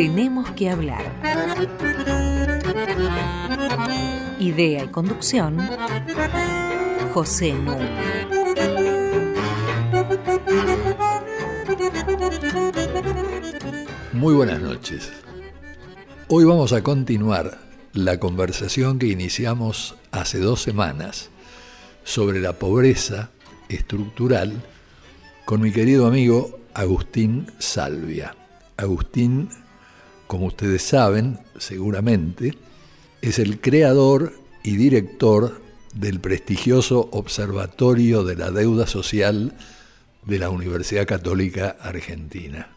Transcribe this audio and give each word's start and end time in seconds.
Tenemos 0.00 0.50
que 0.52 0.70
hablar. 0.70 1.04
Idea 4.38 4.84
y 4.84 4.88
conducción, 4.88 5.58
José 7.12 7.52
Nu. 7.52 7.76
Muy 14.14 14.32
buenas 14.32 14.62
noches. 14.62 15.12
Hoy 16.28 16.44
vamos 16.44 16.72
a 16.72 16.82
continuar 16.82 17.58
la 17.92 18.18
conversación 18.18 18.98
que 18.98 19.08
iniciamos 19.08 19.96
hace 20.12 20.38
dos 20.38 20.62
semanas 20.62 21.28
sobre 22.04 22.40
la 22.40 22.54
pobreza 22.54 23.28
estructural 23.68 24.62
con 25.44 25.60
mi 25.60 25.70
querido 25.72 26.06
amigo 26.06 26.58
Agustín 26.72 27.48
Salvia. 27.58 28.34
Agustín 28.78 29.50
como 30.30 30.46
ustedes 30.46 30.82
saben, 30.82 31.40
seguramente, 31.58 32.54
es 33.20 33.40
el 33.40 33.60
creador 33.60 34.32
y 34.62 34.76
director 34.76 35.60
del 35.92 36.20
prestigioso 36.20 37.08
Observatorio 37.10 38.22
de 38.22 38.36
la 38.36 38.52
Deuda 38.52 38.86
Social 38.86 39.56
de 40.24 40.38
la 40.38 40.48
Universidad 40.48 41.04
Católica 41.04 41.76
Argentina. 41.80 42.68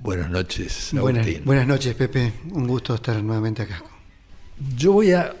Buenas 0.00 0.28
noches, 0.28 0.92
Agustín. 0.92 1.42
Buenas, 1.44 1.68
noches, 1.68 1.94
Pepe. 1.94 2.32
Un 2.50 2.66
gusto 2.66 2.96
estar 2.96 3.22
nuevamente 3.22 3.62
acá. 3.62 3.84
Yo 4.76 4.90
voy 4.90 5.12
a 5.12 5.36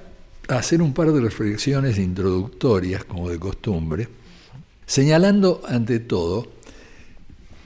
hacer 0.46 0.80
un 0.80 0.94
par 0.94 1.10
de 1.10 1.20
reflexiones 1.20 1.98
introductorias, 1.98 3.04
como 3.04 3.28
de 3.28 3.40
costumbre, 3.40 4.08
señalando 4.86 5.60
ante 5.66 5.98
todo 5.98 6.46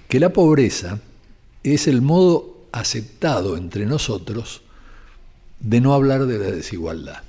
que 0.08 0.18
la 0.18 0.32
pobreza 0.32 0.98
es 1.62 1.86
el 1.88 2.00
modo 2.00 2.55
aceptado 2.72 3.56
entre 3.56 3.86
nosotros 3.86 4.62
de 5.60 5.80
no 5.80 5.94
hablar 5.94 6.26
de 6.26 6.38
la 6.38 6.50
desigualdad. 6.50 7.22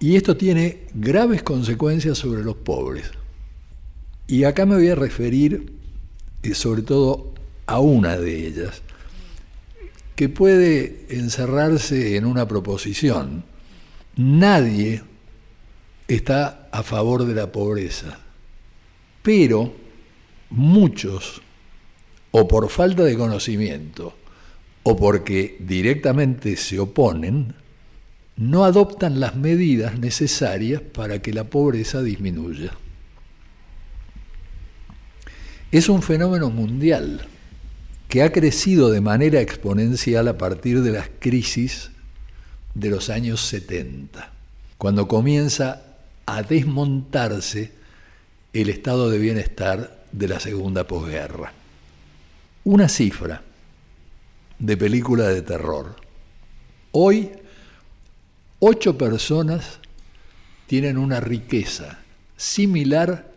Y 0.00 0.16
esto 0.16 0.36
tiene 0.36 0.86
graves 0.94 1.42
consecuencias 1.42 2.18
sobre 2.18 2.42
los 2.42 2.56
pobres. 2.56 3.10
Y 4.26 4.44
acá 4.44 4.66
me 4.66 4.76
voy 4.76 4.88
a 4.88 4.94
referir 4.94 5.72
eh, 6.42 6.54
sobre 6.54 6.82
todo 6.82 7.32
a 7.66 7.80
una 7.80 8.16
de 8.16 8.46
ellas, 8.46 8.82
que 10.14 10.28
puede 10.28 11.06
encerrarse 11.10 12.16
en 12.16 12.24
una 12.24 12.46
proposición. 12.48 13.44
Nadie 14.16 15.02
está 16.06 16.68
a 16.72 16.82
favor 16.82 17.24
de 17.24 17.34
la 17.34 17.52
pobreza, 17.52 18.18
pero 19.22 19.74
muchos, 20.50 21.42
o 22.30 22.48
por 22.48 22.68
falta 22.70 23.04
de 23.04 23.16
conocimiento, 23.16 24.16
o 24.82 24.96
porque 24.96 25.56
directamente 25.60 26.56
se 26.56 26.78
oponen, 26.78 27.54
no 28.36 28.64
adoptan 28.64 29.20
las 29.20 29.36
medidas 29.36 29.98
necesarias 29.98 30.80
para 30.80 31.20
que 31.20 31.32
la 31.32 31.44
pobreza 31.44 32.02
disminuya. 32.02 32.72
Es 35.70 35.88
un 35.88 36.02
fenómeno 36.02 36.48
mundial 36.48 37.26
que 38.08 38.22
ha 38.22 38.32
crecido 38.32 38.90
de 38.90 39.02
manera 39.02 39.40
exponencial 39.40 40.28
a 40.28 40.38
partir 40.38 40.82
de 40.82 40.92
las 40.92 41.10
crisis 41.18 41.90
de 42.74 42.90
los 42.90 43.10
años 43.10 43.42
70, 43.42 44.32
cuando 44.78 45.08
comienza 45.08 45.82
a 46.24 46.42
desmontarse 46.42 47.72
el 48.52 48.70
estado 48.70 49.10
de 49.10 49.18
bienestar 49.18 50.04
de 50.12 50.28
la 50.28 50.40
segunda 50.40 50.86
posguerra. 50.86 51.52
Una 52.64 52.88
cifra, 52.88 53.42
de 54.58 54.76
película 54.76 55.28
de 55.28 55.42
terror. 55.42 55.96
Hoy, 56.92 57.30
ocho 58.58 58.98
personas 58.98 59.78
tienen 60.66 60.98
una 60.98 61.20
riqueza 61.20 61.98
similar 62.36 63.32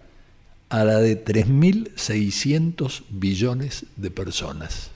a 0.70 0.84
la 0.84 1.00
de 1.00 1.24
3.600 1.24 3.04
billones 3.10 3.86
de 3.98 4.12
personas. 4.12 4.92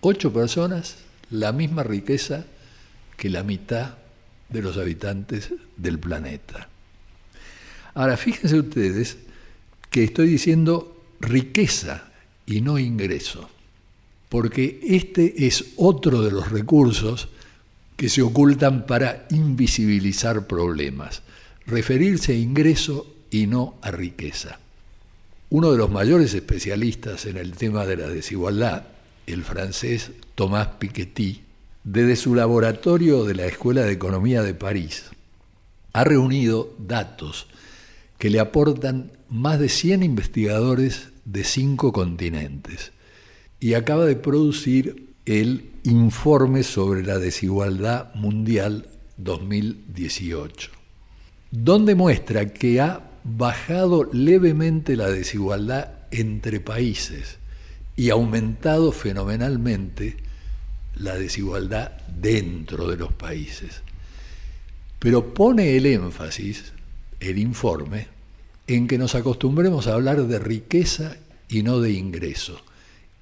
Ocho 0.00 0.32
personas, 0.32 0.96
la 1.30 1.52
misma 1.52 1.82
riqueza 1.82 2.46
que 3.16 3.28
la 3.28 3.42
mitad 3.42 3.94
de 4.48 4.62
los 4.62 4.78
habitantes 4.78 5.52
del 5.76 5.98
planeta. 5.98 6.68
Ahora, 7.94 8.16
fíjense 8.16 8.58
ustedes 8.58 9.18
que 9.90 10.04
estoy 10.04 10.28
diciendo 10.28 10.96
riqueza 11.20 12.04
y 12.46 12.60
no 12.60 12.78
ingreso 12.78 13.50
porque 14.30 14.78
este 14.84 15.46
es 15.46 15.72
otro 15.76 16.22
de 16.22 16.30
los 16.30 16.50
recursos 16.50 17.28
que 17.96 18.08
se 18.08 18.22
ocultan 18.22 18.86
para 18.86 19.26
invisibilizar 19.30 20.46
problemas, 20.46 21.22
referirse 21.66 22.32
a 22.32 22.36
ingreso 22.36 23.06
y 23.30 23.48
no 23.48 23.74
a 23.82 23.90
riqueza. 23.90 24.60
Uno 25.50 25.72
de 25.72 25.78
los 25.78 25.90
mayores 25.90 26.32
especialistas 26.32 27.26
en 27.26 27.36
el 27.36 27.56
tema 27.56 27.84
de 27.84 27.96
la 27.96 28.06
desigualdad, 28.06 28.84
el 29.26 29.42
francés 29.42 30.12
Thomas 30.36 30.68
Piketty, 30.78 31.42
desde 31.82 32.14
su 32.14 32.36
laboratorio 32.36 33.24
de 33.24 33.34
la 33.34 33.46
Escuela 33.46 33.82
de 33.82 33.92
Economía 33.92 34.42
de 34.42 34.54
París, 34.54 35.06
ha 35.92 36.04
reunido 36.04 36.72
datos 36.78 37.48
que 38.16 38.30
le 38.30 38.38
aportan 38.38 39.10
más 39.28 39.58
de 39.58 39.68
100 39.68 40.04
investigadores 40.04 41.08
de 41.24 41.42
cinco 41.42 41.92
continentes 41.92 42.92
y 43.60 43.74
acaba 43.74 44.06
de 44.06 44.16
producir 44.16 45.10
el 45.26 45.66
Informe 45.82 46.62
sobre 46.62 47.02
la 47.02 47.18
Desigualdad 47.18 48.14
Mundial 48.14 48.86
2018, 49.16 50.70
donde 51.50 51.94
muestra 51.94 52.52
que 52.52 52.80
ha 52.80 53.00
bajado 53.24 54.04
levemente 54.12 54.96
la 54.96 55.10
desigualdad 55.10 55.92
entre 56.10 56.60
países 56.60 57.38
y 57.96 58.10
aumentado 58.10 58.92
fenomenalmente 58.92 60.16
la 60.96 61.16
desigualdad 61.16 61.92
dentro 62.08 62.86
de 62.86 62.96
los 62.96 63.12
países. 63.12 63.82
Pero 64.98 65.32
pone 65.32 65.76
el 65.76 65.86
énfasis, 65.86 66.72
el 67.20 67.38
informe, 67.38 68.08
en 68.66 68.86
que 68.86 68.98
nos 68.98 69.14
acostumbremos 69.14 69.86
a 69.86 69.94
hablar 69.94 70.26
de 70.26 70.38
riqueza 70.38 71.16
y 71.48 71.62
no 71.62 71.80
de 71.80 71.92
ingreso 71.92 72.60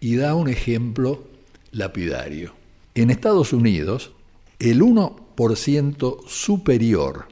y 0.01 0.17
da 0.17 0.35
un 0.35 0.49
ejemplo 0.49 1.25
lapidario. 1.73 2.55
En 2.95 3.11
Estados 3.11 3.53
Unidos, 3.53 4.13
el 4.59 4.81
1% 4.81 6.27
superior 6.27 7.29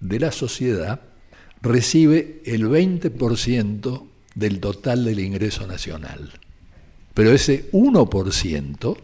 de 0.00 0.20
la 0.20 0.32
sociedad 0.32 1.00
recibe 1.62 2.42
el 2.44 2.68
20% 2.68 4.06
del 4.34 4.60
total 4.60 5.04
del 5.04 5.20
ingreso 5.20 5.66
nacional. 5.66 6.32
Pero 7.14 7.32
ese 7.32 7.70
1% 7.72 8.96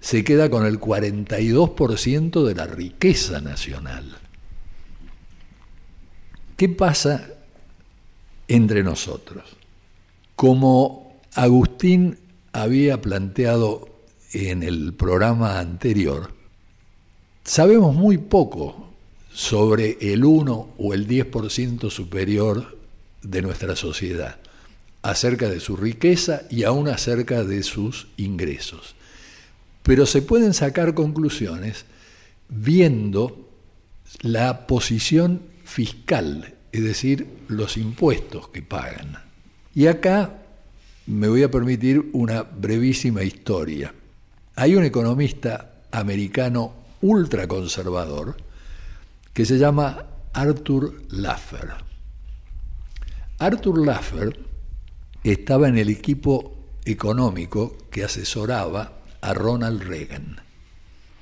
se 0.00 0.24
queda 0.24 0.50
con 0.50 0.66
el 0.66 0.80
42% 0.80 2.44
de 2.44 2.54
la 2.54 2.66
riqueza 2.66 3.40
nacional. 3.40 4.18
¿Qué 6.56 6.68
pasa 6.68 7.28
entre 8.48 8.82
nosotros? 8.82 9.44
Como 10.36 11.09
Agustín 11.34 12.18
había 12.52 13.00
planteado 13.00 13.88
en 14.32 14.64
el 14.64 14.94
programa 14.94 15.60
anterior, 15.60 16.32
sabemos 17.44 17.94
muy 17.94 18.18
poco 18.18 18.90
sobre 19.32 19.96
el 20.00 20.24
1 20.24 20.74
o 20.76 20.94
el 20.94 21.06
10% 21.06 21.88
superior 21.90 22.76
de 23.22 23.42
nuestra 23.42 23.76
sociedad, 23.76 24.38
acerca 25.02 25.48
de 25.48 25.60
su 25.60 25.76
riqueza 25.76 26.42
y 26.50 26.64
aún 26.64 26.88
acerca 26.88 27.44
de 27.44 27.62
sus 27.62 28.08
ingresos. 28.16 28.96
Pero 29.84 30.06
se 30.06 30.22
pueden 30.22 30.52
sacar 30.52 30.94
conclusiones 30.94 31.84
viendo 32.48 33.48
la 34.22 34.66
posición 34.66 35.42
fiscal, 35.64 36.54
es 36.72 36.82
decir, 36.82 37.28
los 37.46 37.76
impuestos 37.76 38.48
que 38.48 38.62
pagan. 38.62 39.18
Y 39.74 39.86
acá 39.86 40.39
me 41.10 41.28
voy 41.28 41.42
a 41.42 41.50
permitir 41.50 42.10
una 42.12 42.42
brevísima 42.42 43.24
historia. 43.24 43.92
Hay 44.54 44.76
un 44.76 44.84
economista 44.84 45.82
americano 45.90 46.72
ultraconservador 47.02 48.36
que 49.32 49.44
se 49.44 49.58
llama 49.58 50.06
Arthur 50.32 51.02
Laffer. 51.10 51.70
Arthur 53.38 53.84
Laffer 53.84 54.38
estaba 55.24 55.68
en 55.68 55.78
el 55.78 55.88
equipo 55.88 56.54
económico 56.84 57.76
que 57.90 58.04
asesoraba 58.04 59.00
a 59.20 59.34
Ronald 59.34 59.82
Reagan 59.82 60.40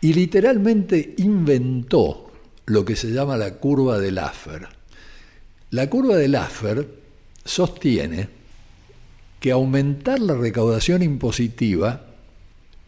y 0.02 0.12
literalmente 0.12 1.14
inventó 1.16 2.30
lo 2.66 2.84
que 2.84 2.94
se 2.94 3.10
llama 3.10 3.38
la 3.38 3.54
curva 3.54 3.98
de 3.98 4.12
Laffer. 4.12 4.68
La 5.70 5.88
curva 5.88 6.16
de 6.16 6.28
Laffer 6.28 6.86
sostiene 7.42 8.37
que 9.40 9.52
aumentar 9.52 10.20
la 10.20 10.34
recaudación 10.34 11.02
impositiva 11.02 12.04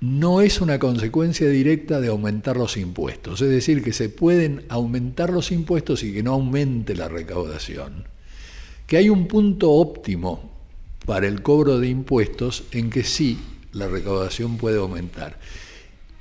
no 0.01 0.41
es 0.41 0.61
una 0.61 0.79
consecuencia 0.79 1.49
directa 1.49 2.01
de 2.01 2.09
aumentar 2.09 2.57
los 2.57 2.77
impuestos. 2.77 3.43
Es 3.43 3.51
decir, 3.51 3.83
que 3.83 3.93
se 3.93 4.09
pueden 4.09 4.65
aumentar 4.69 5.31
los 5.31 5.53
impuestos 5.53 6.03
y 6.03 6.13
que 6.13 6.23
no 6.23 6.33
aumente 6.33 6.97
la 6.97 7.09
recaudación. 7.09 8.05
Que 8.87 8.97
hay 8.97 9.11
un 9.11 9.29
punto 9.29 9.71
óptimo 9.71 10.51
para 11.05 11.27
el 11.27 11.43
cobro 11.43 11.79
de 11.79 11.89
impuestos 11.89 12.65
en 12.73 12.89
que 12.89 13.05
sí 13.05 13.39
la 13.73 13.89
recaudación 13.89 14.57
puede 14.57 14.79
aumentar. 14.79 15.39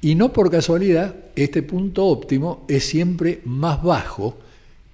Y 0.02 0.16
no 0.16 0.32
por 0.34 0.52
casualidad, 0.52 1.16
este 1.36 1.64
punto 1.64 2.06
óptimo 2.06 2.66
es 2.68 2.86
siempre 2.86 3.42
más 3.46 3.82
bajo 3.82 4.38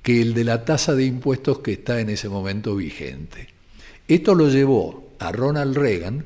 que 0.04 0.22
el 0.22 0.34
de 0.36 0.44
la 0.44 0.64
tasa 0.64 0.94
de 0.94 1.06
impuestos 1.06 1.60
que 1.60 1.74
está 1.74 2.00
en 2.00 2.10
ese 2.10 2.30
momento 2.30 2.76
vigente. 2.76 3.48
Esto 4.08 4.36
lo 4.36 4.50
llevó 4.50 5.05
a 5.20 5.32
Ronald 5.32 5.78
Reagan 5.78 6.26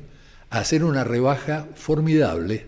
a 0.50 0.58
hacer 0.58 0.84
una 0.84 1.04
rebaja 1.04 1.68
formidable 1.74 2.66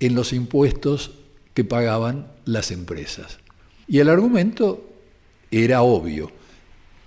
en 0.00 0.14
los 0.14 0.32
impuestos 0.32 1.12
que 1.54 1.64
pagaban 1.64 2.28
las 2.44 2.70
empresas. 2.70 3.38
Y 3.86 3.98
el 3.98 4.08
argumento 4.08 4.88
era 5.50 5.82
obvio, 5.82 6.30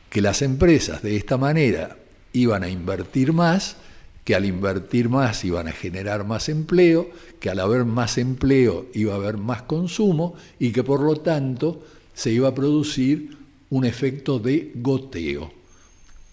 que 0.09 0.21
las 0.21 0.41
empresas 0.41 1.01
de 1.01 1.15
esta 1.15 1.37
manera 1.37 1.97
iban 2.33 2.63
a 2.63 2.69
invertir 2.69 3.33
más 3.33 3.77
que 4.25 4.35
al 4.35 4.43
invertir 4.43 5.07
más 5.07 5.45
iban 5.45 5.67
a 5.67 5.71
generar 5.71 6.25
más 6.25 6.49
empleo, 6.49 7.09
que 7.39 7.51
al 7.51 7.59
haber 7.59 7.85
más 7.85 8.17
empleo 8.17 8.87
iba 8.93 9.13
a 9.13 9.17
haber 9.17 9.37
más 9.37 9.61
consumo 9.61 10.33
y 10.59 10.71
que 10.71 10.83
por 10.83 11.01
lo 11.01 11.17
tanto 11.17 11.83
se 12.15 12.31
iba 12.31 12.49
a 12.49 12.55
producir 12.55 13.37
un 13.69 13.85
efecto 13.85 14.39
de 14.39 14.71
goteo, 14.75 15.53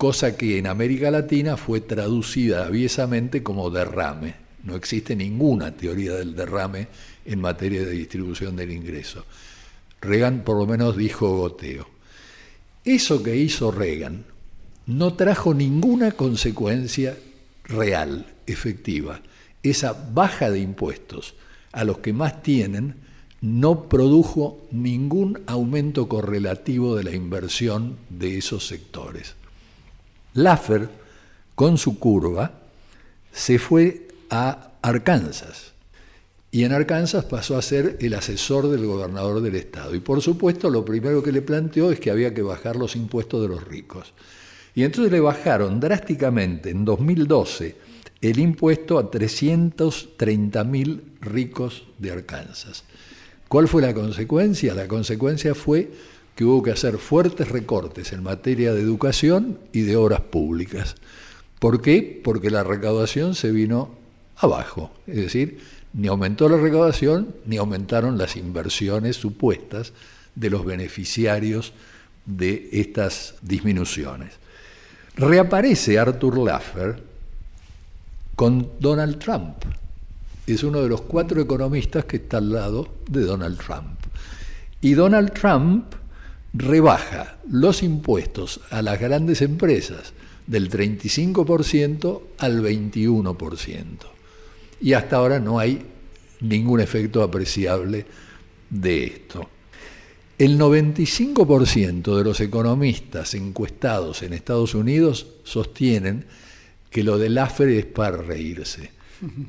cosa 0.02 0.36
que 0.36 0.58
en 0.58 0.66
América 0.66 1.12
Latina 1.12 1.56
fue 1.56 1.80
traducida 1.80 2.66
aviesamente 2.66 3.44
como 3.44 3.70
derrame. 3.70 4.34
No 4.64 4.74
existe 4.74 5.14
ninguna 5.14 5.76
teoría 5.76 6.14
del 6.14 6.34
derrame 6.34 6.88
en 7.24 7.40
materia 7.40 7.82
de 7.82 7.92
distribución 7.92 8.56
del 8.56 8.72
ingreso. 8.72 9.24
Reagan 10.00 10.42
por 10.42 10.58
lo 10.58 10.66
menos 10.66 10.96
dijo 10.96 11.36
goteo. 11.36 11.86
Eso 12.84 13.22
que 13.22 13.36
hizo 13.36 13.70
Reagan 13.70 14.24
no 14.86 15.14
trajo 15.14 15.54
ninguna 15.54 16.10
consecuencia 16.10 17.16
real, 17.62 18.26
efectiva, 18.48 19.20
esa 19.62 19.92
baja 19.92 20.50
de 20.50 20.58
impuestos 20.58 21.36
a 21.70 21.84
los 21.84 21.98
que 21.98 22.12
más 22.12 22.42
tienen 22.42 22.96
no 23.40 23.88
produjo 23.88 24.66
ningún 24.72 25.42
aumento 25.46 26.08
correlativo 26.08 26.96
de 26.96 27.04
la 27.04 27.12
inversión 27.12 27.98
de 28.10 28.38
esos 28.38 28.66
sectores. 28.66 29.36
Laffer, 30.34 30.88
con 31.54 31.78
su 31.78 31.98
curva, 31.98 32.52
se 33.32 33.58
fue 33.58 34.08
a 34.30 34.72
Arkansas 34.82 35.72
y 36.54 36.64
en 36.64 36.72
Arkansas 36.72 37.24
pasó 37.24 37.56
a 37.56 37.62
ser 37.62 37.96
el 38.00 38.12
asesor 38.12 38.68
del 38.68 38.84
gobernador 38.84 39.40
del 39.40 39.54
estado. 39.54 39.94
Y 39.94 40.00
por 40.00 40.20
supuesto 40.20 40.68
lo 40.68 40.84
primero 40.84 41.22
que 41.22 41.32
le 41.32 41.40
planteó 41.40 41.90
es 41.90 41.98
que 41.98 42.10
había 42.10 42.34
que 42.34 42.42
bajar 42.42 42.76
los 42.76 42.94
impuestos 42.94 43.40
de 43.40 43.48
los 43.48 43.66
ricos. 43.66 44.12
Y 44.74 44.84
entonces 44.84 45.10
le 45.10 45.20
bajaron 45.20 45.80
drásticamente 45.80 46.68
en 46.68 46.84
2012 46.84 47.76
el 48.20 48.38
impuesto 48.38 48.98
a 48.98 49.10
330 49.10 50.64
mil 50.64 51.02
ricos 51.22 51.84
de 51.98 52.12
Arkansas. 52.12 52.84
¿Cuál 53.48 53.66
fue 53.66 53.80
la 53.80 53.94
consecuencia? 53.94 54.74
La 54.74 54.86
consecuencia 54.86 55.54
fue 55.54 55.90
que 56.34 56.44
hubo 56.44 56.62
que 56.62 56.70
hacer 56.70 56.98
fuertes 56.98 57.48
recortes 57.48 58.12
en 58.12 58.22
materia 58.22 58.72
de 58.72 58.80
educación 58.80 59.58
y 59.72 59.82
de 59.82 59.96
obras 59.96 60.20
públicas. 60.20 60.96
¿Por 61.58 61.80
qué? 61.80 62.20
Porque 62.24 62.50
la 62.50 62.64
recaudación 62.64 63.34
se 63.34 63.52
vino 63.52 63.90
abajo, 64.36 64.90
es 65.06 65.16
decir, 65.16 65.58
ni 65.92 66.08
aumentó 66.08 66.48
la 66.48 66.56
recaudación 66.56 67.34
ni 67.44 67.58
aumentaron 67.58 68.16
las 68.18 68.36
inversiones 68.36 69.16
supuestas 69.16 69.92
de 70.34 70.50
los 70.50 70.64
beneficiarios 70.64 71.72
de 72.24 72.68
estas 72.72 73.34
disminuciones. 73.42 74.32
Reaparece 75.16 75.98
Arthur 75.98 76.38
Laffer 76.38 77.02
con 78.34 78.70
Donald 78.80 79.18
Trump. 79.18 79.56
Es 80.46 80.64
uno 80.64 80.80
de 80.80 80.88
los 80.88 81.02
cuatro 81.02 81.40
economistas 81.40 82.06
que 82.06 82.16
está 82.16 82.38
al 82.38 82.50
lado 82.50 82.88
de 83.08 83.22
Donald 83.22 83.58
Trump. 83.58 83.98
Y 84.80 84.94
Donald 84.94 85.32
Trump 85.32 85.94
rebaja 86.52 87.38
los 87.48 87.82
impuestos 87.82 88.60
a 88.70 88.82
las 88.82 89.00
grandes 89.00 89.42
empresas 89.42 90.12
del 90.46 90.70
35% 90.70 92.22
al 92.38 92.62
21%. 92.62 93.84
Y 94.80 94.92
hasta 94.94 95.16
ahora 95.16 95.38
no 95.38 95.58
hay 95.58 95.86
ningún 96.40 96.80
efecto 96.80 97.22
apreciable 97.22 98.04
de 98.68 99.04
esto. 99.04 99.48
El 100.38 100.58
95% 100.58 102.16
de 102.16 102.24
los 102.24 102.40
economistas 102.40 103.34
encuestados 103.34 104.22
en 104.22 104.32
Estados 104.32 104.74
Unidos 104.74 105.26
sostienen 105.44 106.24
que 106.90 107.04
lo 107.04 107.16
del 107.16 107.38
AFER 107.38 107.68
es 107.68 107.86
para 107.86 108.16
reírse, 108.16 108.90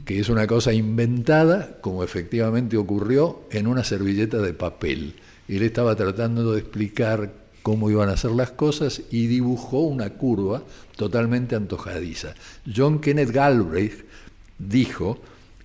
que 0.06 0.20
es 0.20 0.30
una 0.30 0.46
cosa 0.46 0.72
inventada, 0.72 1.80
como 1.82 2.04
efectivamente 2.04 2.78
ocurrió, 2.78 3.42
en 3.50 3.66
una 3.66 3.84
servilleta 3.84 4.38
de 4.38 4.54
papel. 4.54 5.16
Él 5.48 5.64
estaba 5.64 5.96
tratando 5.96 6.54
de 6.54 6.60
explicar 6.60 7.34
cómo 7.62 7.90
iban 7.90 8.10
a 8.10 8.18
ser 8.18 8.32
las 8.32 8.52
cosas 8.52 9.02
y 9.10 9.28
dibujó 9.28 9.80
una 9.80 10.12
curva 10.12 10.64
totalmente 10.96 11.56
antojadiza. 11.56 12.36
John 12.74 13.00
Kenneth 13.00 13.32
Galbraith 13.32 14.06
dijo 14.60 15.20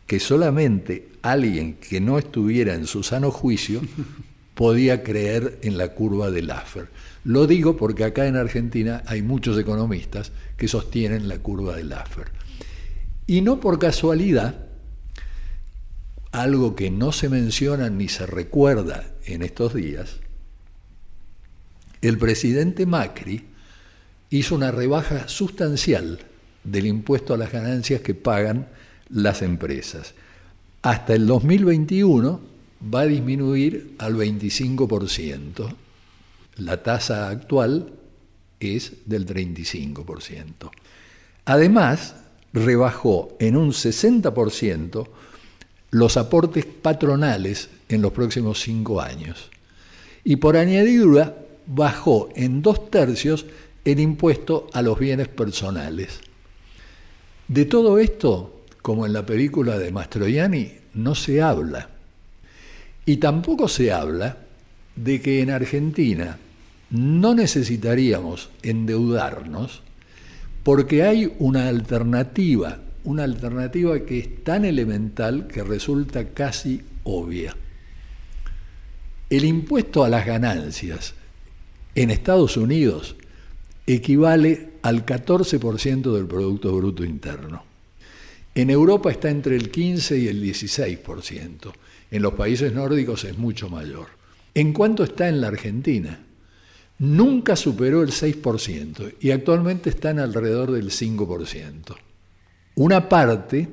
que 0.07 0.21
solamente 0.21 1.09
alguien 1.23 1.75
que 1.75 2.01
no 2.01 2.19
estuviera 2.19 2.75
en 2.75 2.87
su 2.87 3.03
sano 3.03 3.31
juicio 3.31 3.81
podía 4.55 5.03
creer 5.03 5.59
en 5.63 5.77
la 5.77 5.95
curva 5.95 6.31
de 6.31 6.43
Laffer. 6.43 6.89
Lo 7.25 7.47
digo 7.47 7.77
porque 7.77 8.05
acá 8.05 8.27
en 8.27 8.37
Argentina 8.37 9.03
hay 9.07 9.23
muchos 9.23 9.59
economistas 9.59 10.33
que 10.57 10.67
sostienen 10.67 11.29
la 11.29 11.39
curva 11.39 11.77
de 11.77 11.85
Laffer. 11.85 12.29
Y 13.27 13.43
no 13.43 13.61
por 13.61 13.79
casualidad, 13.79 14.68
algo 16.33 16.77
que 16.77 16.91
no 16.91 17.13
se 17.13 17.29
menciona 17.29 17.91
ni 17.91 18.09
se 18.09 18.27
recuerda 18.27 19.05
en 19.25 19.43
estos 19.43 19.75
días, 19.75 20.17
el 22.01 22.19
presidente 22.19 22.87
Macri 22.87 23.45
hizo 24.31 24.55
una 24.55 24.71
rebaja 24.71 25.29
sustancial 25.29 26.21
del 26.65 26.87
impuesto 26.87 27.35
a 27.35 27.39
las 27.39 27.53
ganancias 27.53 28.03
que 28.03 28.15
pagan 28.15 28.69
las 29.09 29.43
empresas. 29.43 30.15
Hasta 30.83 31.15
el 31.15 31.27
2021 31.27 32.41
va 32.95 33.01
a 33.01 33.07
disminuir 33.07 33.95
al 33.99 34.17
25%. 34.17 35.75
La 36.57 36.83
tasa 36.83 37.29
actual 37.29 37.93
es 38.61 38.93
del 39.07 39.27
35%. 39.27 40.71
Además, 41.45 42.17
rebajó 42.53 43.37
en 43.41 43.57
un 43.57 43.71
60% 43.71 45.09
los 45.91 46.17
aportes 46.17 46.65
patronales 46.67 47.71
en 47.89 48.03
los 48.03 48.13
próximos 48.13 48.61
cinco 48.61 49.01
años. 49.01 49.51
Y 50.25 50.37
por 50.37 50.57
añadidura, 50.57 51.37
bajó 51.67 52.29
en 52.35 52.63
dos 52.63 52.91
tercios 52.91 53.47
el 53.85 54.01
impuesto 54.01 54.69
a 54.73 54.83
los 54.83 54.99
bienes 54.99 55.29
personales. 55.29 56.21
De 57.47 57.65
todo 57.65 57.99
esto, 57.99 58.65
como 58.83 59.07
en 59.07 59.13
la 59.13 59.25
película 59.25 59.79
de 59.79 59.93
Mastroianni, 59.93 60.73
no 60.95 61.15
se 61.15 61.41
habla. 61.41 61.89
Y 63.07 63.17
tampoco 63.17 63.69
se 63.69 63.93
habla 63.93 64.37
de 64.97 65.21
que 65.21 65.41
en 65.41 65.51
Argentina 65.51 66.39
no 66.91 67.35
necesitaríamos 67.35 68.51
endeudarnos 68.63 69.83
porque 70.63 71.03
hay 71.03 71.33
una 71.39 71.69
alternativa, 71.69 72.79
una 73.09 73.25
alternativa 73.25 73.99
que 74.01 74.19
es 74.19 74.45
tan 74.45 74.67
elemental 74.67 75.47
que 75.47 75.65
resulta 75.65 76.29
casi 76.29 76.83
obvia. 77.05 77.57
El 79.31 79.47
impuesto 79.47 80.05
a 80.05 80.11
las 80.11 80.27
ganancias 80.27 81.15
en 81.95 82.11
Estados 82.11 82.59
Unidos 82.59 83.17
equivale 83.87 84.73
al 84.83 85.07
14% 85.07 86.15
del 86.15 86.27
Producto 86.27 86.77
Bruto 86.77 87.03
Interno. 87.03 87.65
En 88.55 88.69
Europa 88.69 89.11
está 89.11 89.31
entre 89.31 89.57
el 89.57 89.71
15 89.71 90.19
y 90.19 90.29
el 90.29 90.43
16%. 90.45 91.73
En 92.11 92.21
los 92.23 92.35
países 92.35 92.75
nórdicos 92.75 93.25
es 93.25 93.39
mucho 93.39 93.71
mayor. 93.71 94.09
¿En 94.53 94.75
cuánto 94.75 95.03
está 95.03 95.29
en 95.29 95.41
la 95.41 95.49
Argentina? 95.49 96.27
Nunca 96.99 97.57
superó 97.57 98.03
el 98.03 98.11
6% 98.11 99.15
y 99.19 99.31
actualmente 99.31 99.89
está 99.89 100.11
en 100.11 100.19
alrededor 100.19 100.73
del 100.73 100.91
5%. 100.91 101.97
Una 102.79 103.09
parte 103.09 103.67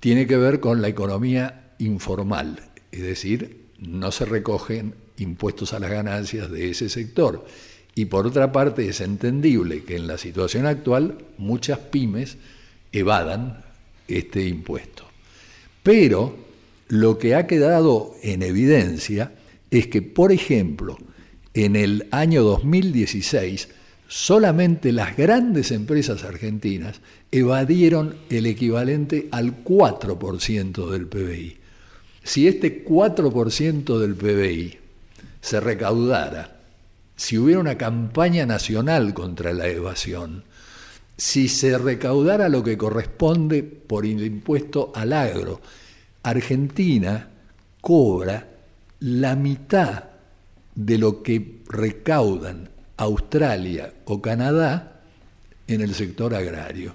tiene 0.00 0.26
que 0.26 0.38
ver 0.38 0.58
con 0.58 0.80
la 0.80 0.88
economía 0.88 1.74
informal, 1.78 2.58
es 2.90 3.02
decir, 3.02 3.66
no 3.78 4.10
se 4.12 4.24
recogen 4.24 4.94
impuestos 5.18 5.74
a 5.74 5.78
las 5.78 5.90
ganancias 5.90 6.50
de 6.50 6.70
ese 6.70 6.88
sector. 6.88 7.44
Y 7.94 8.06
por 8.06 8.26
otra 8.26 8.50
parte 8.50 8.88
es 8.88 9.02
entendible 9.02 9.84
que 9.84 9.96
en 9.96 10.06
la 10.06 10.16
situación 10.16 10.64
actual 10.64 11.18
muchas 11.36 11.78
pymes 11.78 12.38
evadan 12.92 13.62
este 14.08 14.46
impuesto. 14.46 15.04
Pero 15.82 16.34
lo 16.88 17.18
que 17.18 17.34
ha 17.34 17.46
quedado 17.46 18.14
en 18.22 18.42
evidencia 18.42 19.34
es 19.70 19.86
que, 19.88 20.00
por 20.00 20.32
ejemplo, 20.32 20.96
en 21.52 21.76
el 21.76 22.08
año 22.10 22.42
2016, 22.42 23.68
solamente 24.08 24.92
las 24.92 25.16
grandes 25.16 25.70
empresas 25.70 26.24
argentinas 26.24 27.00
evadieron 27.30 28.16
el 28.30 28.46
equivalente 28.46 29.28
al 29.32 29.64
4% 29.64 30.90
del 30.90 31.06
PBI. 31.06 31.58
Si 32.22 32.48
este 32.48 32.84
4% 32.84 33.98
del 33.98 34.14
PBI 34.14 34.78
se 35.40 35.60
recaudara, 35.60 36.60
si 37.16 37.38
hubiera 37.38 37.60
una 37.60 37.76
campaña 37.76 38.46
nacional 38.46 39.14
contra 39.14 39.52
la 39.52 39.68
evasión, 39.68 40.44
si 41.16 41.48
se 41.48 41.78
recaudara 41.78 42.48
lo 42.48 42.64
que 42.64 42.76
corresponde 42.76 43.62
por 43.62 44.04
el 44.04 44.24
impuesto 44.24 44.90
al 44.94 45.12
agro, 45.12 45.60
Argentina 46.22 47.28
cobra 47.80 48.48
la 49.00 49.36
mitad 49.36 50.04
de 50.74 50.98
lo 50.98 51.22
que 51.22 51.60
recaudan 51.68 52.70
Australia 52.96 53.92
o 54.04 54.22
Canadá 54.22 55.00
en 55.66 55.80
el 55.80 55.94
sector 55.94 56.34
agrario. 56.34 56.94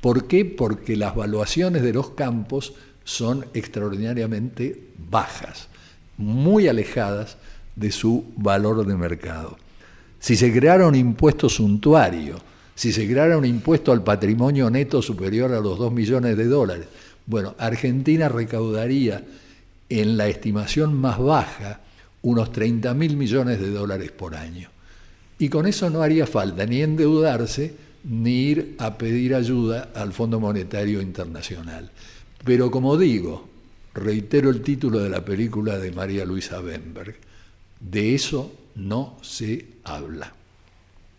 ¿Por 0.00 0.26
qué? 0.26 0.44
Porque 0.44 0.96
las 0.96 1.14
valuaciones 1.14 1.82
de 1.82 1.92
los 1.92 2.10
campos 2.10 2.74
son 3.04 3.46
extraordinariamente 3.54 4.88
bajas, 5.10 5.68
muy 6.16 6.68
alejadas 6.68 7.36
de 7.74 7.90
su 7.90 8.26
valor 8.36 8.86
de 8.86 8.96
mercado. 8.96 9.56
Si 10.20 10.36
se 10.36 10.52
creara 10.52 10.86
un 10.86 10.94
impuesto 10.94 11.48
suntuario, 11.48 12.36
si 12.74 12.92
se 12.92 13.08
creara 13.08 13.38
un 13.38 13.44
impuesto 13.44 13.92
al 13.92 14.04
patrimonio 14.04 14.68
neto 14.70 15.00
superior 15.00 15.52
a 15.52 15.60
los 15.60 15.78
2 15.78 15.92
millones 15.92 16.36
de 16.36 16.46
dólares, 16.46 16.86
bueno, 17.26 17.54
Argentina 17.58 18.28
recaudaría 18.28 19.24
en 19.88 20.16
la 20.16 20.28
estimación 20.28 20.94
más 20.94 21.18
baja 21.18 21.80
unos 22.22 22.52
30 22.52 22.92
mil 22.94 23.16
millones 23.16 23.60
de 23.60 23.70
dólares 23.70 24.10
por 24.12 24.34
año. 24.34 24.70
Y 25.38 25.48
con 25.48 25.66
eso 25.66 25.88
no 25.88 26.02
haría 26.02 26.26
falta 26.26 26.66
ni 26.66 26.82
endeudarse 26.82 27.74
ni 28.04 28.30
ir 28.30 28.74
a 28.78 28.96
pedir 28.98 29.34
ayuda 29.34 29.90
al 29.94 30.12
Fondo 30.12 30.40
Monetario 30.40 31.00
Internacional. 31.00 31.90
Pero 32.44 32.70
como 32.70 32.96
digo, 32.96 33.48
reitero 33.94 34.50
el 34.50 34.62
título 34.62 35.00
de 35.00 35.10
la 35.10 35.24
película 35.24 35.78
de 35.78 35.92
María 35.92 36.24
Luisa 36.24 36.60
Benberg, 36.60 37.16
de 37.80 38.14
eso 38.14 38.52
no 38.74 39.18
se 39.22 39.66
habla. 39.84 40.32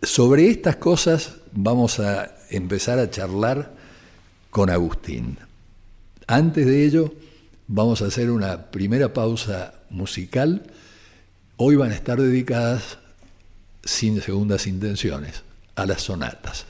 Sobre 0.01 0.49
estas 0.49 0.77
cosas 0.77 1.35
vamos 1.51 1.99
a 1.99 2.35
empezar 2.49 2.99
a 2.99 3.09
charlar 3.09 3.75
con 4.49 4.69
Agustín. 4.69 5.37
Antes 6.25 6.65
de 6.65 6.85
ello, 6.85 7.13
vamos 7.67 8.01
a 8.01 8.05
hacer 8.05 8.31
una 8.31 8.71
primera 8.71 9.13
pausa 9.13 9.73
musical. 9.89 10.63
Hoy 11.57 11.75
van 11.75 11.91
a 11.91 11.95
estar 11.95 12.21
dedicadas 12.21 12.97
sin 13.89 14.21
segundas 14.21 14.67
intenciones, 14.67 15.41
a 15.75 15.85
las 15.85 16.03
sonatas. 16.03 16.65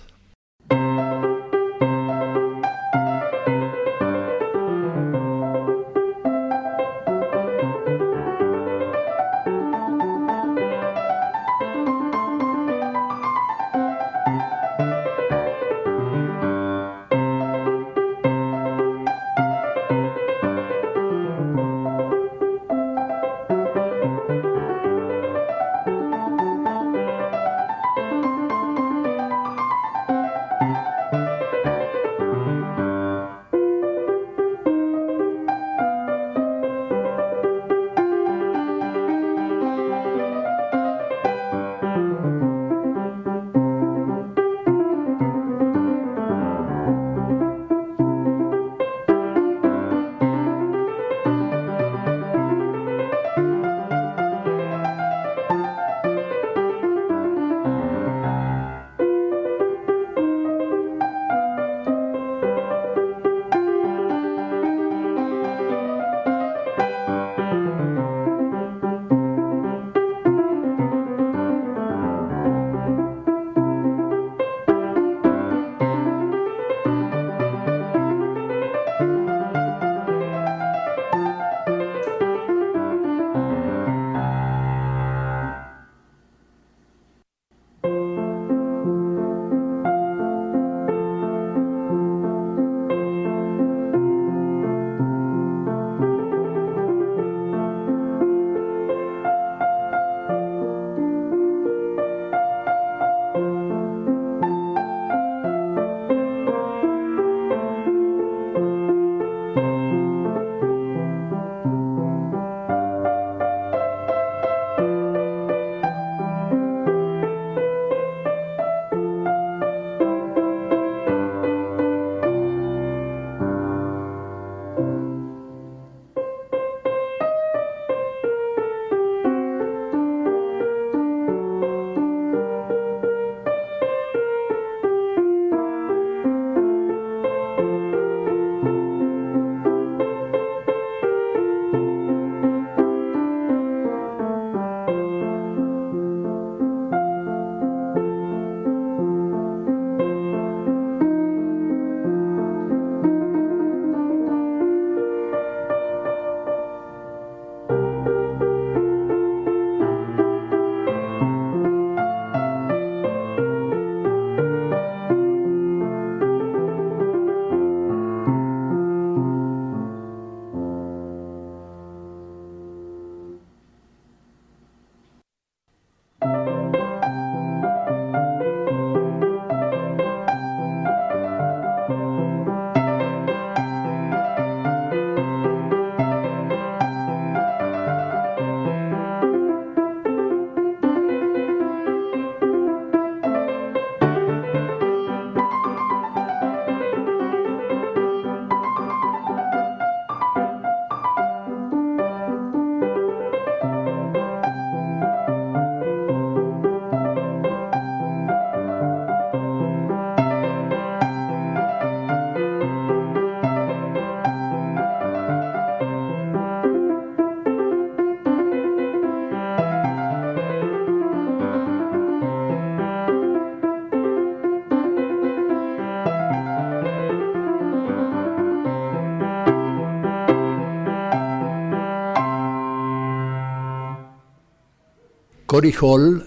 Cory 235.59 235.75
Hall 235.81 236.25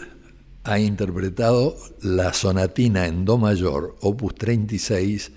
ha 0.64 0.78
interpretado 0.78 1.74
la 2.02 2.34
sonatina 2.34 3.06
en 3.06 3.24
Do 3.24 3.38
mayor, 3.38 3.96
opus 4.02 4.34
36, 4.34 5.32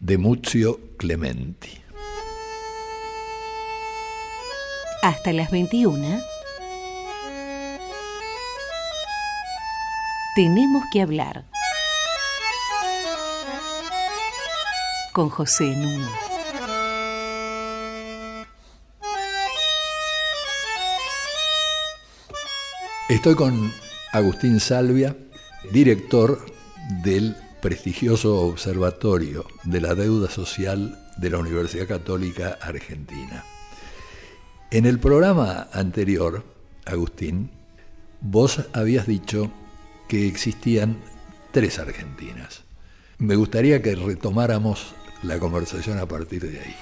de 0.00 0.18
Muzio 0.18 0.80
Clementi. 0.96 1.70
Hasta 5.04 5.32
las 5.32 5.52
21. 5.52 6.20
Tenemos 10.34 10.82
que 10.92 11.02
hablar. 11.02 11.44
Con 15.12 15.28
José 15.28 15.76
Nuno. 15.76 16.27
Estoy 23.18 23.34
con 23.34 23.72
Agustín 24.12 24.60
Salvia, 24.60 25.16
director 25.72 26.46
del 27.02 27.34
prestigioso 27.60 28.42
Observatorio 28.42 29.44
de 29.64 29.80
la 29.80 29.96
Deuda 29.96 30.30
Social 30.30 30.96
de 31.16 31.28
la 31.28 31.38
Universidad 31.38 31.88
Católica 31.88 32.56
Argentina. 32.62 33.44
En 34.70 34.86
el 34.86 35.00
programa 35.00 35.66
anterior, 35.72 36.44
Agustín, 36.86 37.50
vos 38.20 38.64
habías 38.72 39.08
dicho 39.08 39.50
que 40.06 40.28
existían 40.28 40.96
tres 41.50 41.80
Argentinas. 41.80 42.62
Me 43.18 43.34
gustaría 43.34 43.82
que 43.82 43.96
retomáramos 43.96 44.94
la 45.24 45.40
conversación 45.40 45.98
a 45.98 46.06
partir 46.06 46.48
de 46.48 46.60
ahí. 46.60 46.76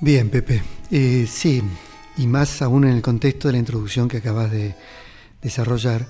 Bien, 0.00 0.28
Pepe. 0.28 0.60
Eh, 0.90 1.28
sí, 1.30 1.62
y 2.16 2.26
más 2.26 2.62
aún 2.62 2.82
en 2.82 2.96
el 2.96 3.00
contexto 3.00 3.46
de 3.46 3.52
la 3.52 3.58
introducción 3.58 4.08
que 4.08 4.16
acabas 4.16 4.50
de 4.50 4.74
desarrollar. 5.42 6.06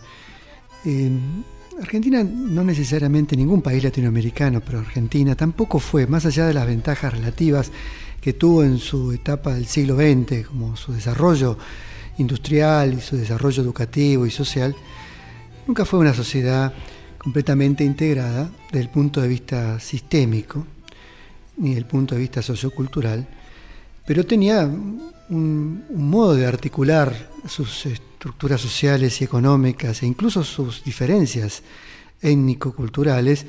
Argentina 1.81 2.25
no 2.25 2.65
necesariamente 2.65 3.37
ningún 3.37 3.63
país 3.63 3.85
latinoamericano, 3.85 4.61
pero 4.61 4.81
Argentina 4.81 5.37
tampoco 5.37 5.79
fue, 5.79 6.07
más 6.07 6.27
allá 6.27 6.47
de 6.47 6.55
las 6.55 6.67
ventajas 6.67 7.13
relativas 7.13 7.71
que 8.21 8.33
tuvo 8.33 8.65
en 8.65 8.79
su 8.79 9.13
etapa 9.13 9.55
del 9.55 9.67
siglo 9.67 9.97
XX, 9.97 10.47
como 10.47 10.77
su 10.77 10.93
desarrollo 10.93 11.57
industrial 12.19 12.95
y 12.95 13.01
su 13.01 13.17
desarrollo 13.17 13.63
educativo 13.63 14.27
y 14.27 14.31
social, 14.31 14.75
nunca 15.67 15.85
fue 15.85 16.01
una 16.01 16.15
sociedad 16.15 16.73
completamente 17.17 17.85
integrada 17.85 18.51
desde 18.73 18.81
el 18.81 18.89
punto 18.89 19.21
de 19.21 19.29
vista 19.29 19.79
sistémico, 19.79 20.67
ni 21.59 21.71
desde 21.71 21.81
el 21.81 21.87
punto 21.87 22.15
de 22.15 22.21
vista 22.21 22.43
sociocultural, 22.43 23.27
pero 24.05 24.25
tenía 24.25 24.69
un, 25.31 25.85
modo 25.91 26.35
de 26.35 26.47
articular 26.47 27.31
sus 27.47 27.87
estructuras 27.87 28.61
sociales 28.61 29.21
y 29.21 29.25
económicas 29.25 30.03
e 30.03 30.07
incluso 30.07 30.43
sus 30.45 30.83
diferencias 30.83 31.63
étnico-culturales 32.21 33.47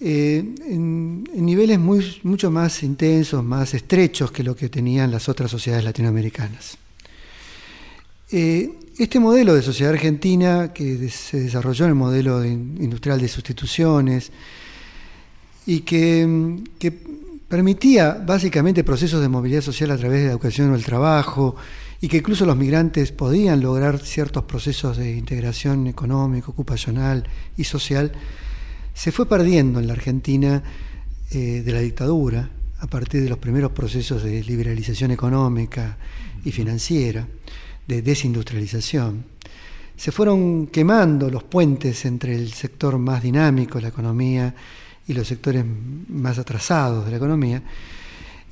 eh, 0.00 0.42
en, 0.66 1.24
niveles 1.34 1.78
mucho 1.78 2.50
más 2.50 2.82
intensos, 2.82 3.44
más 3.44 3.74
estrechos 3.74 4.30
que 4.32 4.42
lo 4.42 4.56
que 4.56 4.68
tenían 4.68 5.10
las 5.10 5.28
otras 5.28 5.50
sociedades 5.50 5.84
latinoamericanas. 5.84 6.78
Eh, 8.32 8.70
este 8.96 9.18
modelo 9.18 9.54
de 9.54 9.62
sociedad 9.62 9.92
argentina 9.92 10.72
que 10.72 11.08
se 11.08 11.40
desarrolló 11.40 11.84
en 11.84 11.90
el 11.90 11.96
modelo 11.96 12.44
industrial 12.44 13.20
de 13.20 13.28
sustituciones 13.28 14.30
y 15.66 15.80
que 15.80 16.66
permitía 17.50 18.12
básicamente 18.24 18.84
procesos 18.84 19.20
de 19.20 19.28
movilidad 19.28 19.60
social 19.60 19.90
a 19.90 19.96
través 19.96 20.20
de 20.20 20.26
la 20.26 20.30
educación 20.30 20.70
o 20.70 20.76
el 20.76 20.84
trabajo, 20.84 21.56
y 22.00 22.06
que 22.06 22.18
incluso 22.18 22.46
los 22.46 22.56
migrantes 22.56 23.10
podían 23.10 23.60
lograr 23.60 23.98
ciertos 23.98 24.44
procesos 24.44 24.96
de 24.96 25.16
integración 25.16 25.88
económica, 25.88 26.46
ocupacional 26.48 27.24
y 27.56 27.64
social, 27.64 28.12
se 28.94 29.10
fue 29.10 29.26
perdiendo 29.26 29.80
en 29.80 29.88
la 29.88 29.94
Argentina 29.94 30.62
eh, 31.32 31.62
de 31.64 31.72
la 31.72 31.80
dictadura 31.80 32.48
a 32.78 32.86
partir 32.86 33.20
de 33.20 33.28
los 33.28 33.38
primeros 33.38 33.72
procesos 33.72 34.22
de 34.22 34.44
liberalización 34.44 35.10
económica 35.10 35.98
y 36.44 36.52
financiera, 36.52 37.26
de 37.84 38.00
desindustrialización. 38.00 39.24
Se 39.96 40.12
fueron 40.12 40.68
quemando 40.68 41.28
los 41.28 41.42
puentes 41.42 42.04
entre 42.04 42.36
el 42.36 42.52
sector 42.52 42.96
más 42.96 43.24
dinámico 43.24 43.80
la 43.80 43.88
economía 43.88 44.54
y 45.10 45.12
los 45.12 45.26
sectores 45.26 45.64
más 46.08 46.38
atrasados 46.38 47.04
de 47.04 47.10
la 47.10 47.16
economía. 47.16 47.62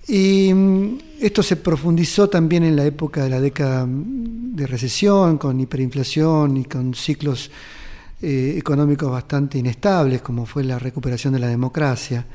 Y 0.09 0.53
mm, 0.53 0.99
esto 1.21 1.43
se 1.43 1.57
profundizó 1.57 2.29
también 2.29 2.65
en 2.65 2.75
la 2.75 2.85
época 2.85 3.23
de 3.23 3.31
la 3.31 3.41
década 3.41 3.87
de 3.89 4.67
recesión, 4.67 5.39
con 5.39 5.61
hiperinflación 5.61 6.57
y 6.57 6.65
con 6.65 6.95
ciclos 6.95 7.51
eh, 8.21 8.57
económicos 8.59 9.09
bastante 9.11 9.59
inestables, 9.59 10.21
como 10.21 10.47
fue 10.47 10.65
la 10.65 10.79
recuperación 10.79 11.35
de 11.35 11.39
la 11.39 11.47
democracia. 11.47 12.27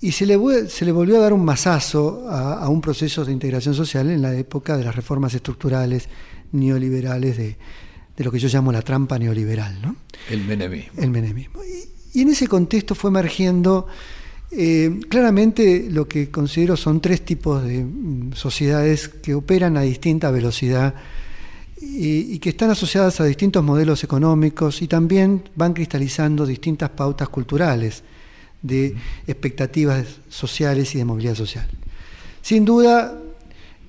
Y 0.00 0.12
se 0.12 0.26
le, 0.26 0.38
se 0.68 0.84
le 0.84 0.92
volvió 0.92 1.16
a 1.16 1.20
dar 1.20 1.32
un 1.32 1.44
masazo 1.44 2.28
a, 2.30 2.68
un 2.68 2.80
proceso 2.80 3.24
de 3.24 3.32
integración 3.32 3.74
social 3.74 4.08
en 4.10 4.22
la 4.22 4.34
época 4.34 4.76
de 4.76 4.84
las 4.84 4.94
reformas 4.94 5.34
estructurales 5.34 6.08
neoliberales 6.52 7.36
de, 7.36 7.56
lo 8.18 8.30
que 8.30 8.38
yo 8.38 8.48
llamo 8.48 8.70
la 8.70 8.82
trampa 8.82 9.18
neoliberal. 9.18 9.80
¿no? 9.82 9.96
El 10.30 10.44
menemismo. 10.44 11.02
El 11.02 11.10
menemismo. 11.10 11.60
Y, 11.64 11.99
en 12.14 12.28
ese 12.28 12.46
contexto 12.48 12.94
fue 12.94 13.10
emergiendo 13.10 13.86
eh, 14.52 15.00
claramente 15.08 15.86
lo 15.90 16.08
que 16.08 16.30
considero 16.30 16.76
son 16.76 17.00
tres 17.00 17.24
tipos 17.24 17.62
de 17.62 17.84
mm, 17.84 18.32
sociedades 18.32 19.08
que 19.08 19.34
operan 19.34 19.76
a 19.76 19.82
distinta 19.82 20.30
velocidad 20.32 20.94
y, 21.80 22.38
que 22.40 22.50
están 22.50 22.70
asociadas 22.70 23.20
a 23.20 23.24
distintos 23.24 23.64
modelos 23.64 24.04
económicos 24.04 24.82
y 24.82 24.88
también 24.88 25.44
van 25.54 25.72
cristalizando 25.72 26.44
distintas 26.44 26.90
pautas 26.90 27.28
culturales 27.28 28.02
de 28.60 28.94
expectativas 29.26 30.04
sociales 30.28 30.94
y 30.94 30.98
de 30.98 31.04
movilidad 31.04 31.34
social. 31.34 31.66
Sin 32.42 32.64
duda, 32.64 33.18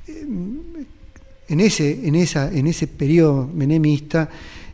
en 0.07 1.59
ese, 1.59 2.07
en 2.07 2.15
esa, 2.15 2.51
en 2.51 2.67
ese 2.67 2.87
periodo 2.87 3.49
menemista 3.53 4.29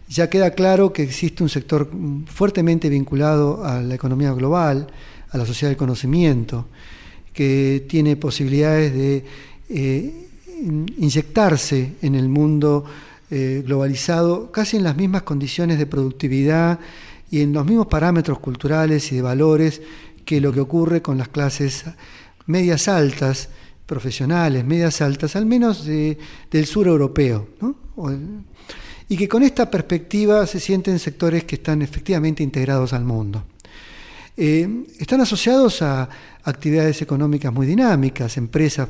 ya 0.09 0.29
queda 0.29 0.51
claro 0.51 0.93
que 0.93 1.03
existe 1.03 1.43
un 1.43 1.49
sector 1.49 1.89
fuertemente 2.27 2.89
vinculado 2.89 3.65
a 3.65 3.81
la 3.81 3.95
economía 3.95 4.31
global, 4.31 4.87
a 5.29 5.37
la 5.37 5.45
sociedad 5.45 5.71
del 5.71 5.77
conocimiento, 5.77 6.67
que 7.33 7.85
tiene 7.87 8.15
posibilidades 8.15 8.93
de 8.93 9.25
eh, 9.69 10.27
inyectarse 10.97 11.95
en 12.01 12.15
el 12.15 12.29
mundo 12.29 12.85
eh, 13.29 13.61
globalizado 13.65 14.51
casi 14.51 14.77
en 14.77 14.83
las 14.83 14.95
mismas 14.95 15.23
condiciones 15.23 15.77
de 15.77 15.85
productividad 15.85 16.79
y 17.29 17.41
en 17.41 17.51
los 17.51 17.65
mismos 17.65 17.87
parámetros 17.87 18.39
culturales 18.39 19.11
y 19.11 19.17
de 19.17 19.21
valores 19.21 19.81
que 20.23 20.39
lo 20.39 20.53
que 20.53 20.61
ocurre 20.61 21.01
con 21.01 21.17
las 21.17 21.27
clases 21.27 21.85
medias 22.45 22.87
altas, 22.87 23.49
profesionales, 23.85 24.65
medias 24.65 25.01
altas, 25.01 25.35
al 25.35 25.45
menos 25.45 25.85
del 25.85 26.65
sur 26.65 26.87
europeo. 26.87 27.47
Y 29.09 29.17
que 29.17 29.27
con 29.27 29.43
esta 29.43 29.69
perspectiva 29.69 30.45
se 30.45 30.59
sienten 30.59 30.99
sectores 30.99 31.45
que 31.45 31.55
están 31.55 31.81
efectivamente 31.81 32.43
integrados 32.43 32.93
al 32.93 33.05
mundo. 33.05 33.43
Eh, 34.35 34.85
están 34.99 35.21
asociados 35.21 35.81
a 35.81 36.07
actividades 36.43 37.01
económicas 37.01 37.51
muy 37.51 37.65
dinámicas, 37.65 38.37
empresas 38.37 38.87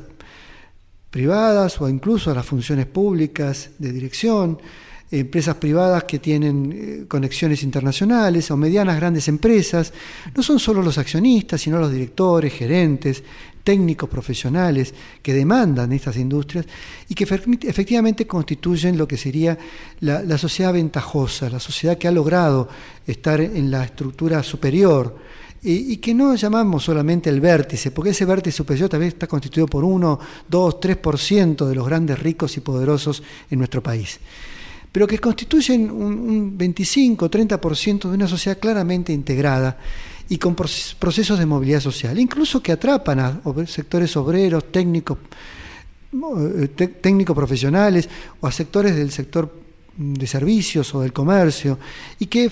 privadas 1.10 1.80
o 1.80 1.88
incluso 1.88 2.32
a 2.32 2.36
las 2.36 2.46
funciones 2.46 2.86
públicas 2.86 3.70
de 3.78 3.92
dirección, 3.92 4.60
empresas 5.10 5.56
privadas 5.56 6.04
que 6.04 6.20
tienen 6.20 6.74
eh, 6.74 7.06
conexiones 7.08 7.64
internacionales 7.64 8.52
o 8.52 8.58
medianas 8.58 8.98
grandes 8.98 9.28
empresas. 9.28 9.94
No 10.36 10.44
son 10.44 10.60
solo 10.60 10.82
los 10.82 10.98
accionistas, 10.98 11.62
sino 11.62 11.80
los 11.80 11.92
directores, 11.92 12.54
gerentes, 12.54 13.24
técnicos 13.68 14.08
profesionales 14.08 14.94
que 15.22 15.34
demandan 15.34 15.92
estas 15.92 16.16
industrias 16.16 16.66
y 17.10 17.14
que 17.14 17.26
efectivamente 17.68 18.26
constituyen 18.26 18.98
lo 18.98 19.06
que 19.06 19.18
sería 19.18 19.58
la 20.00 20.38
sociedad 20.38 20.72
ventajosa, 20.72 21.50
la 21.50 21.60
sociedad 21.60 21.98
que 21.98 22.08
ha 22.08 22.12
logrado 22.12 22.70
estar 23.06 23.42
en 23.42 23.70
la 23.70 23.84
estructura 23.84 24.42
superior. 24.42 25.18
Y, 25.64 25.98
que 25.98 26.14
no 26.14 26.34
llamamos 26.36 26.86
solamente 26.86 27.30
el 27.30 27.42
vértice, 27.42 27.92
porque 27.92 28.12
ese 28.12 28.24
vértice 28.24 28.56
superior 28.56 28.88
también 28.88 29.12
está 29.12 29.28
constituido 29.28 29.68
por 29.68 29.84
1, 29.84 30.20
2, 30.48 30.76
3% 30.80 31.66
de 31.66 31.76
los 31.76 31.86
grandes 31.86 32.20
ricos 32.20 32.56
y 32.56 32.62
poderosos 32.62 33.22
en 33.50 33.58
nuestro 33.58 33.84
país, 33.84 34.18
pero 34.94 35.06
que 35.06 35.20
constituyen 35.20 35.92
un, 35.92 36.58
25, 36.58 37.30
30% 37.30 38.08
de 38.08 38.16
una 38.16 38.30
sociedad 38.30 38.60
claramente 38.60 39.12
integrada 39.12 39.78
y 40.30 40.38
con 40.38 40.56
procesos 40.56 41.40
de 41.40 41.46
movilidad 41.46 41.80
social, 41.80 42.20
incluso 42.20 42.62
que 42.62 42.72
atrapan 42.72 43.20
a 43.20 43.42
sectores 43.66 44.16
obreros, 44.18 44.72
técnicos, 44.72 45.18
eh, 46.14 46.68
técnicos 47.02 47.36
profesionales 47.36 48.10
o 48.42 48.48
a 48.48 48.52
sectores 48.52 48.96
del 48.96 49.12
sector 49.12 49.68
de 49.98 50.28
servicios 50.28 50.94
o 50.94 51.02
del 51.02 51.12
comercio, 51.12 51.80
y 52.20 52.28
que 52.28 52.52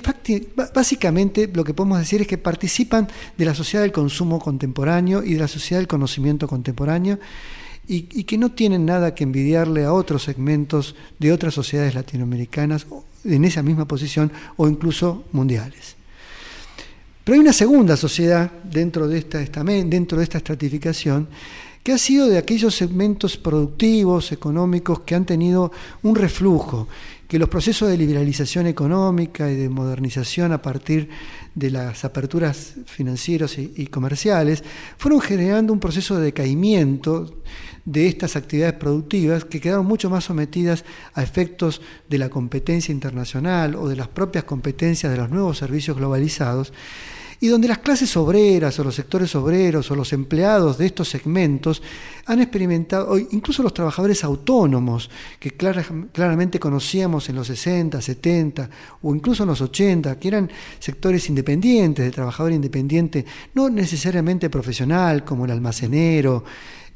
básicamente 0.73 1.49
lo 1.53 1.63
que 1.63 1.73
podemos 1.73 1.99
decir 1.99 2.21
es 2.21 2.27
que 2.27 2.39
participan 2.39 3.07
de 3.37 3.45
la 3.45 3.53
sociedad 3.53 3.83
del 3.83 3.91
consumo 3.91 4.39
contemporáneo 4.39 5.23
y 5.23 5.33
de 5.33 5.39
la 5.41 5.47
sociedad 5.47 5.79
del 5.79 5.87
conocimiento 5.87 6.47
contemporáneo, 6.47 7.19
y, 7.87 8.23
que 8.23 8.37
no 8.39 8.51
tienen 8.51 8.85
nada 8.85 9.13
que 9.13 9.23
envidiarle 9.23 9.85
a 9.85 9.93
otros 9.93 10.23
segmentos 10.23 10.95
de 11.19 11.31
otras 11.31 11.53
sociedades 11.53 11.93
latinoamericanas 11.93 12.87
en 13.23 13.45
esa 13.45 13.61
misma 13.61 13.87
posición 13.87 14.31
o 14.57 14.67
incluso 14.67 15.23
mundiales. 15.31 15.94
Pero 17.25 17.33
hay 17.33 17.39
una 17.39 17.53
segunda 17.53 17.97
sociedad 17.97 18.51
dentro 18.63 19.07
de 19.07 19.17
esta, 19.17 19.39
dentro 19.39 20.19
de 20.19 20.23
esta 20.23 20.37
estratificación 20.37 21.27
que 21.81 21.91
ha 21.91 21.97
sido 21.97 22.27
de 22.27 22.37
aquellos 22.37 22.75
segmentos 22.75 23.35
productivos, 23.35 24.31
económicos, 24.31 24.99
que 25.01 25.15
han 25.15 25.25
tenido 25.25 25.71
un 26.03 26.15
reflujo, 26.15 26.87
que 27.27 27.39
los 27.39 27.49
procesos 27.49 27.89
de 27.89 27.97
liberalización 27.97 28.67
económica 28.67 29.51
y 29.51 29.55
de 29.55 29.69
modernización 29.69 30.51
a 30.51 30.61
partir 30.61 31.09
de 31.55 31.71
las 31.71 32.05
aperturas 32.05 32.75
financieras 32.85 33.57
y, 33.57 33.87
comerciales 33.87 34.63
fueron 34.97 35.19
generando 35.19 35.73
un 35.73 35.79
proceso 35.79 36.17
de 36.17 36.25
decaimiento 36.25 37.41
de 37.85 38.07
estas 38.07 38.35
actividades 38.35 38.75
productivas 38.75 39.45
que 39.45 39.61
quedaron 39.61 39.87
mucho 39.87 40.11
más 40.11 40.25
sometidas 40.25 40.85
a 41.13 41.23
efectos 41.23 41.81
de 42.07 42.19
la 42.19 42.29
competencia 42.29 42.91
internacional 42.91 43.75
o 43.75 43.87
de 43.87 43.95
las 43.95 44.09
propias 44.09 44.43
competencias 44.43 45.11
de 45.11 45.17
los 45.17 45.31
nuevos 45.31 45.57
servicios 45.57 45.97
globalizados 45.97 46.71
y 47.39 47.47
donde 47.47 47.67
las 47.67 47.79
clases 47.79 48.15
obreras 48.17 48.79
o 48.79 48.83
los 48.83 48.95
sectores 48.95 49.35
obreros 49.35 49.89
o 49.91 49.95
los 49.95 50.13
empleados 50.13 50.77
de 50.77 50.85
estos 50.85 51.09
segmentos 51.09 51.81
han 52.25 52.41
experimentado, 52.41 53.17
incluso 53.17 53.61
los 53.61 53.73
trabajadores 53.73 54.23
autónomos, 54.23 55.09
que 55.39 55.51
claramente 55.51 56.59
conocíamos 56.59 57.29
en 57.29 57.35
los 57.35 57.47
60, 57.47 58.01
70 58.01 58.69
o 59.01 59.13
incluso 59.13 59.43
en 59.43 59.49
los 59.49 59.61
80, 59.61 60.19
que 60.19 60.27
eran 60.27 60.51
sectores 60.79 61.29
independientes, 61.29 62.05
de 62.05 62.11
trabajador 62.11 62.51
independiente, 62.51 63.25
no 63.53 63.69
necesariamente 63.69 64.49
profesional, 64.49 65.23
como 65.23 65.45
el 65.45 65.51
almacenero, 65.51 66.43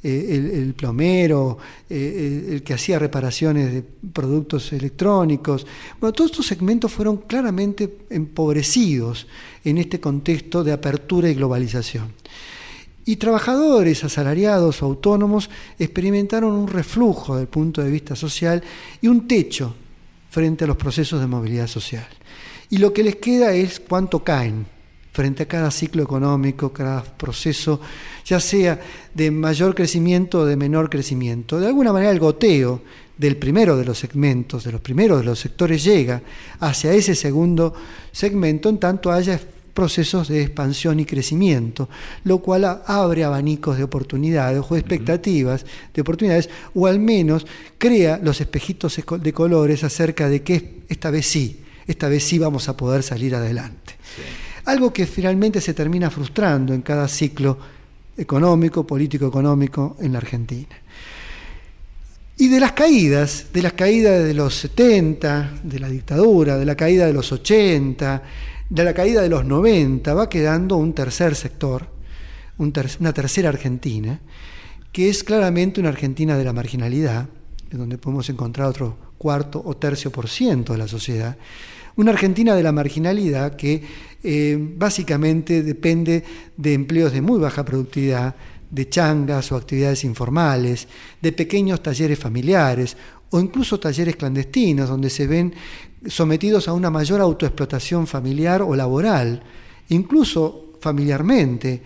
eh, 0.02 0.52
el, 0.54 0.74
plomero, 0.76 1.58
eh, 1.90 2.48
el, 2.52 2.64
que 2.64 2.74
hacía 2.74 2.98
reparaciones 2.98 3.74
de 3.74 3.82
productos 3.82 4.72
electrónicos. 4.72 5.68
Bueno, 6.00 6.14
todos 6.14 6.32
estos 6.32 6.48
segmentos 6.48 6.92
fueron 6.92 7.18
claramente 7.18 7.98
empobrecidos 8.10 9.28
en 9.66 9.78
este 9.78 10.00
contexto 10.00 10.64
de 10.64 10.72
apertura 10.72 11.30
y 11.30 11.34
globalización. 11.34 12.14
Y 13.06 13.18
trabajadores 13.18 14.04
asalariados 14.04 14.82
autónomos 14.82 15.50
experimentaron 15.78 16.54
un 16.54 16.68
reflujo 16.68 17.36
del 17.36 17.48
punto 17.48 17.84
de 17.84 17.92
vista 17.92 18.16
social 18.16 18.64
y 19.02 19.08
un 19.08 19.28
techo 19.28 19.76
frente 20.30 20.64
a 20.64 20.68
los 20.68 20.78
procesos 20.78 21.20
de 21.20 21.28
movilidad 21.28 21.68
social. 21.68 22.08
Y 22.70 22.78
lo 22.78 22.94
que 22.94 23.04
les 23.04 23.18
queda 23.18 23.52
es 23.52 23.80
cuánto 23.80 24.24
caen 24.24 24.79
frente 25.12 25.44
a 25.44 25.48
cada 25.48 25.72
ciclo 25.72 26.04
económico, 26.04 26.72
cada 26.72 27.04
proceso, 27.04 27.82
ya 28.26 28.40
sea 28.40 28.80
de 29.14 29.32
mayor 29.32 29.76
crecimiento 29.76 30.40
o 30.40 30.46
de 30.46 30.56
menor 30.56 30.90
crecimiento. 30.90 31.60
De 31.60 31.68
alguna 31.68 31.92
manera 31.92 32.12
el 32.12 32.20
goteo 32.20 32.82
del 33.18 33.38
primero 33.38 33.76
de 33.76 33.86
los 33.86 34.00
segmentos, 34.00 34.64
de 34.64 34.72
los 34.72 34.82
primeros 34.82 35.20
de 35.20 35.26
los 35.26 35.40
sectores, 35.40 35.84
llega 35.84 36.22
hacia 36.60 36.94
ese 36.94 37.16
segundo 37.16 37.74
segmento 38.12 38.70
en 38.70 38.78
tanto 38.78 39.12
haya 39.12 39.40
procesos 39.74 40.28
de 40.28 40.42
expansión 40.42 41.00
y 41.00 41.06
crecimiento, 41.06 41.90
lo 42.24 42.40
cual 42.40 42.82
abre 42.86 43.24
abanicos 43.24 43.78
de 43.78 43.84
oportunidades 43.84 44.64
o 44.68 44.76
expectativas 44.76 45.66
de 45.94 46.02
oportunidades, 46.02 46.50
o 46.74 46.88
al 46.88 47.00
menos 47.00 47.46
crea 47.78 48.20
los 48.22 48.42
espejitos 48.42 49.02
de 49.22 49.34
colores 49.34 49.84
acerca 49.84 50.28
de 50.28 50.44
que 50.44 50.82
esta 50.90 51.12
vez 51.12 51.28
sí, 51.28 51.62
esta 51.88 52.10
vez 52.10 52.24
sí 52.24 52.38
vamos 52.40 52.68
a 52.68 52.76
poder 52.76 53.04
salir 53.04 53.36
adelante 53.36 53.96
algo 54.66 54.94
que 54.94 55.06
finalmente 55.06 55.62
se 55.62 55.74
termina 55.74 56.10
frustrando 56.10 56.74
en 56.74 56.82
cada 56.82 57.08
ciclo 57.08 57.58
económico, 58.18 58.86
político-económico 58.86 59.98
en 60.00 60.12
la 60.12 60.18
Argentina. 60.20 60.76
Y 62.38 62.48
de 62.48 62.60
las 62.60 62.72
caídas, 62.72 63.48
de 63.52 63.62
las 63.62 63.74
caídas 63.74 64.24
de 64.24 64.34
los 64.34 64.56
70, 64.56 65.60
de 65.64 65.80
la 65.80 65.90
dictadura, 65.90 66.58
de 66.58 66.66
la 66.66 66.76
caída 66.76 67.06
de 67.06 67.14
los 67.14 67.32
80, 67.32 68.24
de 68.70 68.84
la 68.84 68.94
caída 68.94 69.22
de 69.22 69.30
los 69.30 69.46
90, 69.46 70.14
va 70.14 70.30
quedando 70.30 70.78
un 70.78 70.94
tercer 70.94 71.36
sector, 71.36 71.88
una 72.58 73.14
tercera 73.14 73.50
Argentina, 73.50 74.20
que 74.92 75.10
es 75.10 75.24
claramente 75.24 75.80
una 75.80 75.90
Argentina 75.90 76.38
de 76.38 76.46
la 76.46 76.54
marginalidad, 76.54 77.28
donde 77.72 77.98
podemos 77.98 78.30
encontrar 78.30 78.68
otro 78.68 78.98
cuarto 79.18 79.62
o 79.64 79.76
tercio 79.76 80.12
por 80.12 80.30
ciento 80.30 80.74
de 80.74 80.80
la 80.80 80.88
sociedad, 80.88 81.38
una 82.00 82.12
Argentina 82.12 82.56
de 82.56 82.64
la 82.64 82.72
marginalidad 82.72 83.58
que 83.58 83.84
eh, 84.24 84.58
básicamente 84.58 85.64
depende 85.64 86.24
de 86.56 86.74
empleos 86.74 87.12
de 87.12 87.22
muy 87.22 87.40
baja 87.40 87.66
productividad, 87.66 88.36
de 88.72 88.88
changas 88.88 89.52
o 89.52 89.58
actividades 89.58 90.06
informales, 90.06 90.88
de 91.22 91.34
pequeños 91.34 91.84
talleres 91.84 92.18
familiares 92.18 92.96
o 93.32 93.40
incluso 93.42 93.82
talleres 93.82 94.16
clandestinos 94.16 94.88
donde 94.88 95.10
se 95.10 95.28
ven 95.28 95.54
sometidos 96.08 96.70
a 96.70 96.74
una 96.74 96.90
mayor 96.90 97.20
autoexplotación 97.20 98.08
familiar 98.08 98.62
o 98.62 98.78
laboral, 98.78 99.44
incluso 99.90 100.76
familiarmente 100.80 101.82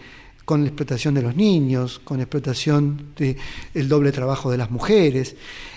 con 0.45 0.61
la 0.61 0.67
explotación 0.67 1.13
de 1.13 1.21
los 1.21 1.35
niños, 1.35 1.99
con 2.03 2.17
la 2.17 2.23
explotación 2.23 3.13
del 3.15 3.87
doble 3.87 4.11
trabajo 4.11 4.51
de 4.51 4.57
las 4.57 4.71
mujeres, 4.71 5.35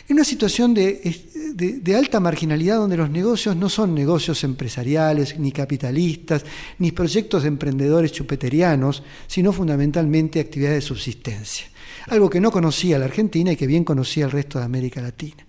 en 0.09 0.14
una 0.14 0.24
situación 0.24 0.74
de, 0.74 1.94
alta 1.96 2.20
marginalidad 2.20 2.76
donde 2.76 2.96
los 2.96 3.11
negocios 3.11 3.57
no 3.57 3.68
son 3.68 3.94
negocios 3.94 4.44
empresariales, 4.44 5.38
ni 5.38 5.52
capitalistas, 5.52 6.44
ni 6.79 6.92
proyectos 6.92 7.42
de 7.42 7.48
emprendedores 7.48 8.12
chupeterianos, 8.12 9.02
sino 9.26 9.52
fundamentalmente 9.52 10.40
actividades 10.40 10.83
de 10.83 10.88
subsistencia 10.88 11.66
algo 12.09 12.31
que 12.31 12.40
no 12.40 12.52
conocía 12.52 12.98
la 12.98 13.07
Argentina 13.07 13.52
y 13.52 13.57
que 13.57 13.66
bien 13.66 13.83
conocía 13.83 14.26
el 14.26 14.31
resto 14.31 14.61
de 14.61 14.64
América 14.64 15.00
Latina. 15.00 15.44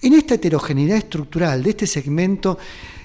En 0.00 0.12
esta 0.12 0.34
heterogeneidad 0.34 0.98
estructural 0.98 1.62
de 1.62 1.70
este 1.70 1.86
segmento 1.86 2.58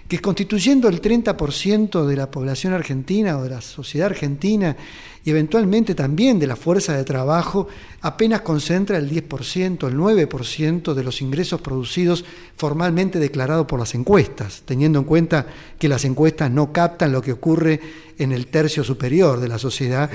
que 0.08 0.19
constituyendo 0.19 0.89
el 0.89 1.02
30% 1.02 2.06
de 2.06 2.15
la 2.15 2.30
población 2.30 2.74
argentina 2.74 3.38
o 3.38 3.43
de 3.43 3.50
la 3.50 3.62
sociedad 3.62 4.08
argentina 4.08 4.76
y 5.23 5.29
eventualmente 5.29 5.93
también 5.93 6.39
de 6.39 6.47
la 6.47 6.55
fuerza 6.55 6.95
de 6.95 7.03
trabajo, 7.03 7.67
apenas 8.01 8.41
concentra 8.41 8.97
el 8.97 9.10
10%, 9.10 9.88
el 9.88 9.97
9% 9.97 10.93
de 10.93 11.03
los 11.03 11.21
ingresos 11.21 11.62
producidos 11.62 12.25
formalmente 12.57 13.19
declarados 13.19 13.67
por 13.67 13.79
las 13.79 13.93
encuestas, 13.93 14.63
teniendo 14.65 14.99
en 14.99 15.05
cuenta 15.05 15.45
que 15.77 15.89
las 15.89 16.05
encuestas 16.05 16.49
no 16.49 16.71
captan 16.73 17.12
lo 17.12 17.21
que 17.21 17.34
ocurre 17.34 17.79
en 18.17 18.31
el 18.31 18.47
tercio 18.47 18.84
superior 18.84 19.39
de 19.39 19.47
la 19.47 19.60
sociedad, 19.60 20.10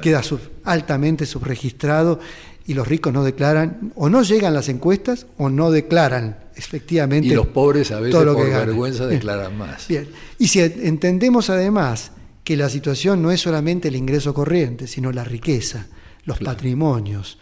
queda 0.00 0.22
altamente 0.64 1.26
subregistrado 1.26 2.18
y 2.66 2.74
los 2.74 2.88
ricos 2.88 3.12
no 3.12 3.24
declaran, 3.24 3.92
o 3.94 4.08
no 4.08 4.22
llegan 4.22 4.54
las 4.54 4.68
encuestas 4.68 5.26
o 5.36 5.48
no 5.48 5.70
declaran 5.70 6.38
efectivamente. 6.56 7.28
Y 7.28 7.34
los 7.34 7.46
pobres 7.46 7.92
a 7.92 8.00
veces 8.00 8.16
por 8.16 8.36
vergüenza 8.36 9.06
declaran 9.06 9.56
más. 9.56 9.86
Bien. 9.86 10.08
Y 10.38 10.48
si 10.48 10.60
entendemos 10.60 11.50
además 11.50 12.12
que 12.46 12.56
la 12.56 12.68
situación 12.68 13.20
no 13.22 13.32
es 13.32 13.40
solamente 13.40 13.88
el 13.88 13.96
ingreso 13.96 14.32
corriente, 14.32 14.86
sino 14.86 15.10
la 15.10 15.24
riqueza, 15.24 15.88
los 16.26 16.38
patrimonios, 16.38 17.40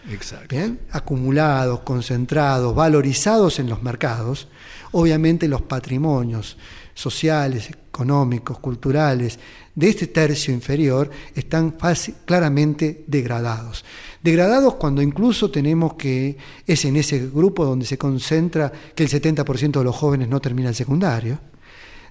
acumulados, 0.93 1.81
concentrados, 1.81 2.75
valorizados 2.75 3.59
en 3.59 3.69
los 3.69 3.83
mercados, 3.83 4.49
obviamente 4.93 5.47
los 5.47 5.61
patrimonios 5.61 6.57
sociales, 6.95 7.69
económicos, 7.69 8.61
culturales 8.61 9.38
de 9.75 9.90
este 9.90 10.07
tercio 10.07 10.55
inferior 10.55 11.11
están 11.35 11.77
claramente 12.25 13.05
degradados. 13.07 13.85
Degradados 14.23 14.77
cuando 14.77 15.03
incluso 15.03 15.51
tenemos 15.51 15.97
que 15.97 16.38
es 16.67 16.83
en 16.87 16.97
ese 16.97 17.29
grupo 17.29 17.67
donde 17.67 17.85
se 17.85 17.99
concentra 17.99 18.73
que 18.95 19.03
el 19.03 19.11
70% 19.11 19.71
de 19.71 19.85
los 19.85 19.95
jóvenes 19.95 20.31
no 20.31 20.40
termina 20.40 20.71
el 20.71 20.75
secundario, 20.75 21.40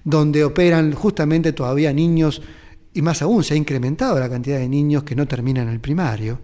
donde 0.04 0.44
operan 0.44 0.92
justamente 0.92 1.52
todavía 1.52 1.92
niños, 1.92 2.40
y 2.94 3.02
más 3.02 3.20
aún 3.22 3.42
se 3.42 3.54
ha 3.54 3.56
incrementado 3.56 4.18
la 4.18 4.30
cantidad 4.30 4.58
de 4.58 4.68
niños 4.68 5.02
que 5.02 5.16
no 5.16 5.26
terminan 5.26 5.68
el 5.68 5.80
primario, 5.80 6.40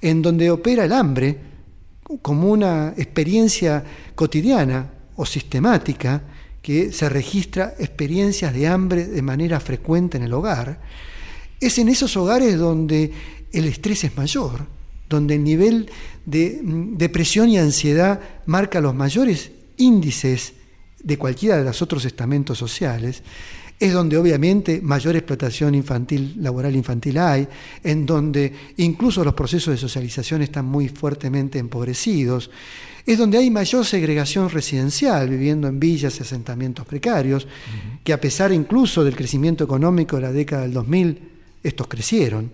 en 0.00 0.22
donde 0.22 0.50
opera 0.50 0.84
el 0.84 0.92
hambre 0.92 1.36
como 2.22 2.50
una 2.50 2.94
experiencia 2.96 3.84
cotidiana 4.14 4.90
o 5.16 5.26
sistemática, 5.26 6.22
que 6.62 6.92
se 6.92 7.08
registra 7.08 7.74
experiencias 7.78 8.52
de 8.52 8.66
hambre 8.66 9.06
de 9.06 9.22
manera 9.22 9.60
frecuente 9.60 10.16
en 10.16 10.24
el 10.24 10.32
hogar, 10.32 10.80
es 11.60 11.78
en 11.78 11.88
esos 11.88 12.16
hogares 12.16 12.58
donde 12.58 13.12
el 13.52 13.66
estrés 13.66 14.04
es 14.04 14.16
mayor, 14.16 14.66
donde 15.08 15.34
el 15.34 15.44
nivel 15.44 15.90
de 16.24 16.60
mm, 16.62 16.96
depresión 16.96 17.48
y 17.48 17.58
ansiedad 17.58 18.20
marca 18.46 18.80
los 18.80 18.94
mayores 18.94 19.52
índices 19.76 20.54
de 21.02 21.18
cualquiera 21.18 21.56
de 21.56 21.64
los 21.64 21.82
otros 21.82 22.04
estamentos 22.04 22.58
sociales, 22.58 23.22
es 23.80 23.92
donde 23.92 24.16
obviamente 24.18 24.80
mayor 24.82 25.16
explotación 25.16 25.74
infantil, 25.74 26.34
laboral 26.36 26.76
infantil 26.76 27.18
hay, 27.18 27.48
en 27.82 28.06
donde 28.06 28.52
incluso 28.76 29.24
los 29.24 29.34
procesos 29.34 29.72
de 29.72 29.78
socialización 29.78 30.42
están 30.42 30.66
muy 30.66 30.88
fuertemente 30.88 31.58
empobrecidos, 31.58 32.50
es 33.06 33.18
donde 33.18 33.38
hay 33.38 33.50
mayor 33.50 33.84
segregación 33.86 34.50
residencial, 34.50 35.28
viviendo 35.28 35.66
en 35.66 35.80
villas 35.80 36.18
y 36.18 36.22
asentamientos 36.22 36.86
precarios, 36.86 37.48
que 38.04 38.12
a 38.12 38.20
pesar 38.20 38.52
incluso 38.52 39.02
del 39.02 39.16
crecimiento 39.16 39.64
económico 39.64 40.16
de 40.16 40.22
la 40.22 40.32
década 40.32 40.62
del 40.62 40.74
2000, 40.74 41.18
estos 41.64 41.88
crecieron 41.88 42.52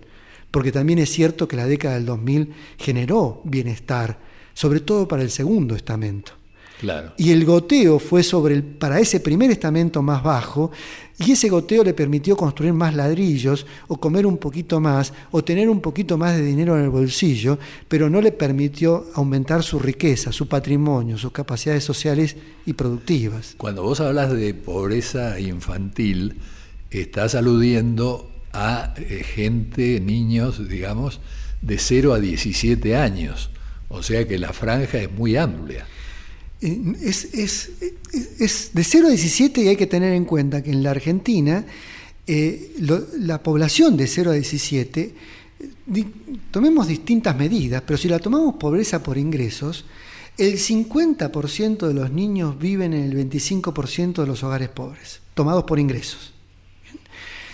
porque 0.51 0.71
también 0.71 0.99
es 0.99 1.11
cierto 1.11 1.47
que 1.47 1.55
la 1.55 1.65
década 1.65 1.95
del 1.95 2.05
2000 2.05 2.53
generó 2.77 3.41
bienestar 3.43 4.19
sobre 4.53 4.79
todo 4.79 5.07
para 5.07 5.21
el 5.21 5.29
segundo 5.29 5.75
estamento. 5.75 6.31
Claro. 6.79 7.13
Y 7.17 7.31
el 7.31 7.45
goteo 7.45 7.99
fue 7.99 8.23
sobre 8.23 8.55
el, 8.55 8.63
para 8.63 8.99
ese 8.99 9.19
primer 9.19 9.49
estamento 9.49 10.01
más 10.01 10.23
bajo, 10.23 10.71
y 11.19 11.31
ese 11.31 11.49
goteo 11.49 11.83
le 11.83 11.95
permitió 11.95 12.37
construir 12.37 12.73
más 12.73 12.93
ladrillos, 12.93 13.65
o 13.87 13.99
comer 13.99 14.27
un 14.27 14.37
poquito 14.37 14.79
más, 14.79 15.13
o 15.31 15.43
tener 15.43 15.69
un 15.69 15.81
poquito 15.81 16.17
más 16.17 16.35
de 16.37 16.43
dinero 16.43 16.77
en 16.77 16.83
el 16.83 16.89
bolsillo, 16.89 17.57
pero 17.87 18.09
no 18.09 18.21
le 18.21 18.31
permitió 18.31 19.07
aumentar 19.15 19.63
su 19.63 19.79
riqueza, 19.79 20.31
su 20.31 20.47
patrimonio, 20.47 21.17
sus 21.17 21.31
capacidades 21.31 21.83
sociales 21.83 22.35
y 22.67 22.73
productivas. 22.73 23.55
Cuando 23.57 23.81
vos 23.81 23.99
hablas 23.99 24.31
de 24.31 24.53
pobreza 24.53 25.39
infantil, 25.39 26.35
estás 26.91 27.33
aludiendo 27.33 28.29
a 28.53 28.93
eh, 28.97 29.23
gente, 29.23 29.99
niños, 29.99 30.69
digamos, 30.69 31.19
de 31.61 31.79
0 31.79 32.13
a 32.13 32.19
17 32.19 32.95
años. 32.95 33.49
O 33.89 34.03
sea 34.03 34.27
que 34.27 34.37
la 34.37 34.53
franja 34.53 34.99
es 34.99 35.11
muy 35.11 35.35
amplia. 35.37 35.85
Es, 36.61 37.25
es- 37.33 37.69
es 38.39 38.71
de 38.73 38.83
0 38.83 39.07
a 39.07 39.09
17 39.11 39.61
y 39.61 39.67
hay 39.67 39.75
que 39.75 39.87
tener 39.87 40.13
en 40.13 40.25
cuenta 40.25 40.63
que 40.63 40.71
en 40.71 40.81
la 40.83 40.91
Argentina 40.91 41.65
eh, 42.25 42.73
la 43.19 43.41
población 43.43 43.95
de 43.95 44.07
0 44.07 44.31
a 44.31 44.33
17, 44.33 45.13
eh, 45.59 46.05
tomemos 46.51 46.87
distintas 46.87 47.37
medidas, 47.37 47.83
pero 47.85 47.97
si 47.97 48.09
la 48.09 48.19
tomamos 48.19 48.55
pobreza 48.55 49.01
por 49.03 49.17
ingresos, 49.17 49.85
el 50.37 50.55
50% 50.57 51.87
de 51.87 51.93
los 51.93 52.11
niños 52.11 52.59
viven 52.59 52.93
en 52.93 53.03
el 53.03 53.29
25% 53.29 54.21
de 54.21 54.27
los 54.27 54.43
hogares 54.43 54.69
pobres, 54.69 55.21
tomados 55.33 55.63
por 55.63 55.79
ingresos. 55.79 56.33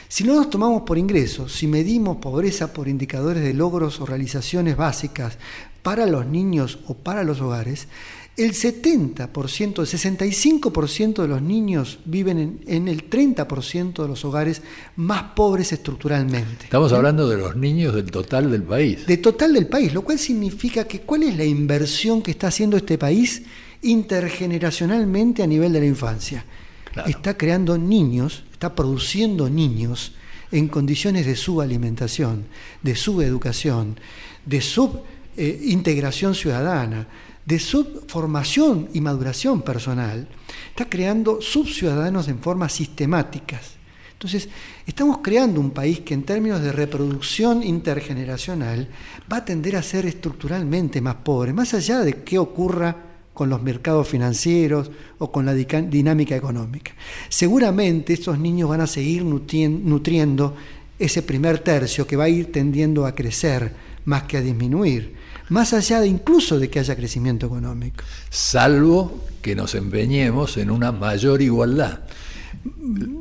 Si 0.09 0.23
no 0.23 0.35
nos 0.35 0.49
tomamos 0.49 0.83
por 0.83 0.97
ingresos, 0.97 1.53
si 1.53 1.65
medimos 1.65 2.17
pobreza 2.17 2.71
por 2.73 2.87
indicadores 2.87 3.41
de 3.43 3.53
logros 3.53 3.99
o 3.99 4.05
realizaciones 4.05 4.77
básicas 4.77 5.37
para 5.81 6.05
los 6.05 6.25
niños 6.27 6.79
o 6.87 6.93
para 6.93 7.23
los 7.23 7.41
hogares, 7.41 7.87
el 8.35 8.53
70%, 8.53 9.79
el 9.79 9.85
65% 9.85 11.21
de 11.21 11.27
los 11.27 11.41
niños 11.41 11.99
viven 12.05 12.37
en, 12.39 12.59
en 12.65 12.87
el 12.87 13.07
30% 13.07 14.01
de 14.01 14.07
los 14.07 14.25
hogares 14.25 14.61
más 14.95 15.33
pobres 15.35 15.71
estructuralmente. 15.71 16.65
Estamos 16.65 16.91
hablando 16.93 17.29
de 17.29 17.37
los 17.37 17.55
niños 17.55 17.93
del 17.93 18.09
total 18.09 18.49
del 18.49 18.63
país. 18.63 19.05
De 19.05 19.17
total 19.17 19.53
del 19.53 19.67
país, 19.67 19.93
lo 19.93 20.01
cual 20.01 20.17
significa 20.17 20.85
que 20.85 21.01
cuál 21.01 21.23
es 21.23 21.37
la 21.37 21.45
inversión 21.45 22.23
que 22.23 22.31
está 22.31 22.47
haciendo 22.47 22.75
este 22.77 22.97
país 22.97 23.43
intergeneracionalmente 23.83 25.43
a 25.43 25.47
nivel 25.47 25.71
de 25.71 25.81
la 25.81 25.85
infancia. 25.85 26.43
Claro. 26.91 27.09
Está 27.09 27.37
creando 27.37 27.77
niños, 27.77 28.43
está 28.51 28.73
produciendo 28.73 29.47
niños 29.49 30.13
en 30.51 30.67
condiciones 30.69 31.25
de 31.25 31.35
subalimentación, 31.35 32.45
de 32.81 32.95
subeducación, 32.95 33.99
de 34.45 34.61
subintegración 34.61 36.33
ciudadana, 36.35 37.07
de 37.45 37.59
subformación 37.59 38.89
y 38.93 39.01
maduración 39.01 39.61
personal. 39.61 40.27
Está 40.69 40.89
creando 40.89 41.41
subciudadanos 41.41 42.27
en 42.27 42.39
formas 42.39 42.73
sistemáticas. 42.73 43.73
Entonces, 44.13 44.47
estamos 44.87 45.17
creando 45.21 45.59
un 45.59 45.71
país 45.71 45.99
que 45.99 46.13
en 46.13 46.23
términos 46.23 46.61
de 46.61 46.71
reproducción 46.71 47.61
intergeneracional 47.61 48.87
va 49.31 49.37
a 49.37 49.45
tender 49.45 49.75
a 49.75 49.83
ser 49.83 50.05
estructuralmente 50.05 51.01
más 51.01 51.15
pobre, 51.15 51.51
más 51.51 51.73
allá 51.73 51.99
de 51.99 52.23
qué 52.23 52.39
ocurra 52.39 52.95
con 53.33 53.49
los 53.49 53.61
mercados 53.61 54.07
financieros 54.07 54.91
o 55.17 55.31
con 55.31 55.45
la 55.45 55.53
dinámica 55.53 56.35
económica. 56.35 56.93
Seguramente 57.27 58.13
estos 58.13 58.39
niños 58.39 58.69
van 58.69 58.81
a 58.81 58.87
seguir 58.87 59.23
nutrien- 59.25 59.81
nutriendo 59.81 60.55
ese 60.99 61.21
primer 61.23 61.59
tercio 61.59 62.07
que 62.07 62.15
va 62.15 62.25
a 62.25 62.29
ir 62.29 62.51
tendiendo 62.51 63.05
a 63.05 63.15
crecer 63.15 63.73
más 64.05 64.23
que 64.23 64.37
a 64.37 64.41
disminuir, 64.41 65.15
más 65.49 65.73
allá 65.73 65.99
de 66.01 66.07
incluso 66.07 66.59
de 66.59 66.69
que 66.69 66.79
haya 66.79 66.95
crecimiento 66.95 67.45
económico. 67.47 68.03
Salvo 68.29 69.23
que 69.41 69.55
nos 69.55 69.75
empeñemos 69.75 70.57
en 70.57 70.71
una 70.71 70.91
mayor 70.91 71.41
igualdad. 71.41 71.99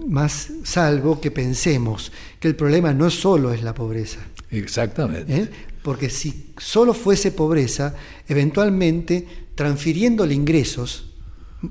Más 0.08 0.50
salvo 0.64 1.20
que 1.20 1.30
pensemos 1.30 2.12
que 2.38 2.48
el 2.48 2.54
problema 2.56 2.92
no 2.92 3.10
solo 3.10 3.52
es 3.52 3.62
la 3.62 3.74
pobreza, 3.74 4.18
Exactamente. 4.50 5.34
¿eh? 5.36 5.50
porque 5.82 6.10
si 6.10 6.52
solo 6.58 6.94
fuese 6.94 7.32
pobreza, 7.32 7.94
eventualmente 8.28 9.26
transfiriéndole 9.54 10.34
ingresos 10.34 11.10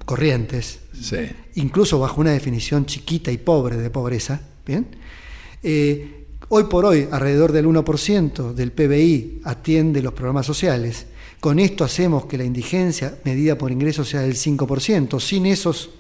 corrientes, 0.05 0.79
Sí. 0.99 1.17
incluso 1.55 1.99
bajo 1.99 2.19
una 2.21 2.31
definición 2.31 2.85
chiquita 2.85 3.31
y 3.31 3.37
pobre 3.37 3.77
de 3.77 3.89
pobreza, 3.89 4.41
¿bien? 4.65 4.87
Eh, 5.63 6.20
hoy 6.53 6.65
por 6.65 6.83
hoy, 6.83 7.07
alrededor 7.09 7.53
del 7.53 7.65
1% 7.65 8.53
del 8.53 8.73
PBI 8.73 9.39
atiende 9.45 10.01
los 10.01 10.13
programas 10.13 10.45
sociales. 10.45 11.05
Con 11.39 11.59
esto 11.59 11.85
hacemos 11.85 12.25
que 12.25 12.37
la 12.37 12.43
indigencia 12.43 13.17
medida 13.23 13.57
por 13.57 13.71
ingresos 13.71 14.09
sea 14.09 14.21
del 14.21 14.35
5%. 14.35 15.19
Sin 15.21 15.45
esos, 15.45 15.91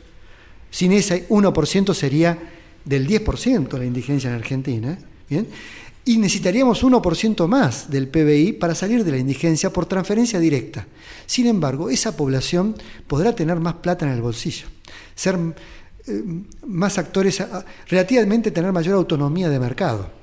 sin 0.69 0.91
ese 0.91 1.27
1% 1.29 1.93
sería 1.93 2.37
del 2.83 3.07
10% 3.07 3.77
la 3.77 3.85
indigencia 3.85 4.29
en 4.29 4.35
Argentina. 4.35 4.99
¿bien? 5.29 5.47
Y 6.03 6.17
necesitaríamos 6.17 6.83
1% 6.83 7.47
más 7.47 7.89
del 7.89 8.09
PBI 8.09 8.51
para 8.53 8.75
salir 8.75 9.05
de 9.05 9.11
la 9.11 9.19
indigencia 9.19 9.71
por 9.71 9.85
transferencia 9.85 10.37
directa. 10.37 10.85
Sin 11.27 11.47
embargo, 11.47 11.89
esa 11.89 12.17
población 12.17 12.75
podrá 13.07 13.33
tener 13.33 13.57
más 13.61 13.75
plata 13.75 14.05
en 14.05 14.11
el 14.11 14.21
bolsillo, 14.21 14.67
ser 15.15 15.39
eh, 16.07 16.23
más 16.67 16.97
actores, 16.97 17.41
relativamente 17.87 18.51
tener 18.51 18.73
mayor 18.73 18.95
autonomía 18.95 19.47
de 19.47 19.59
mercado. 19.59 20.20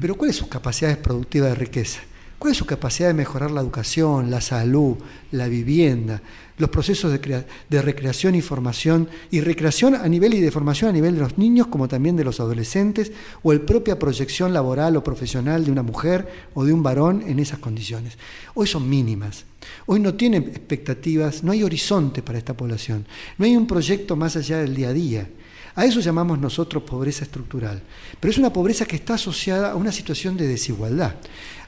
Pero 0.00 0.16
¿cuáles 0.16 0.36
son 0.36 0.46
sus 0.46 0.52
capacidades 0.52 0.96
productivas 0.96 1.50
de 1.50 1.54
riqueza? 1.54 2.00
¿Cuál 2.40 2.52
es 2.52 2.58
su 2.58 2.64
capacidad 2.64 3.08
de 3.08 3.14
mejorar 3.14 3.50
la 3.50 3.60
educación, 3.60 4.30
la 4.30 4.40
salud, 4.40 4.96
la 5.30 5.46
vivienda, 5.46 6.22
los 6.56 6.70
procesos 6.70 7.12
de, 7.12 7.44
de 7.68 7.82
recreación 7.82 8.34
y 8.34 8.40
formación, 8.40 9.10
y 9.30 9.42
recreación 9.42 9.94
a 9.94 10.08
nivel 10.08 10.32
y 10.32 10.40
de 10.40 10.50
formación 10.50 10.88
a 10.88 10.92
nivel 10.94 11.16
de 11.16 11.20
los 11.20 11.36
niños 11.36 11.66
como 11.66 11.86
también 11.86 12.16
de 12.16 12.24
los 12.24 12.40
adolescentes, 12.40 13.12
o 13.42 13.52
el 13.52 13.60
propia 13.60 13.98
proyección 13.98 14.54
laboral 14.54 14.96
o 14.96 15.04
profesional 15.04 15.66
de 15.66 15.70
una 15.70 15.82
mujer 15.82 16.28
o 16.54 16.64
de 16.64 16.72
un 16.72 16.82
varón 16.82 17.22
en 17.26 17.40
esas 17.40 17.58
condiciones? 17.58 18.16
Hoy 18.54 18.66
son 18.66 18.88
mínimas. 18.88 19.44
Hoy 19.84 20.00
no 20.00 20.14
tienen 20.14 20.44
expectativas, 20.44 21.44
no 21.44 21.52
hay 21.52 21.62
horizonte 21.62 22.22
para 22.22 22.38
esta 22.38 22.54
población, 22.54 23.06
no 23.36 23.44
hay 23.44 23.54
un 23.54 23.66
proyecto 23.66 24.16
más 24.16 24.34
allá 24.36 24.60
del 24.60 24.74
día 24.74 24.88
a 24.88 24.92
día. 24.94 25.28
A 25.74 25.84
eso 25.84 26.00
llamamos 26.00 26.38
nosotros 26.38 26.82
pobreza 26.82 27.24
estructural. 27.24 27.82
Pero 28.18 28.30
es 28.30 28.38
una 28.38 28.52
pobreza 28.52 28.84
que 28.84 28.96
está 28.96 29.14
asociada 29.14 29.72
a 29.72 29.76
una 29.76 29.92
situación 29.92 30.36
de 30.36 30.46
desigualdad, 30.46 31.14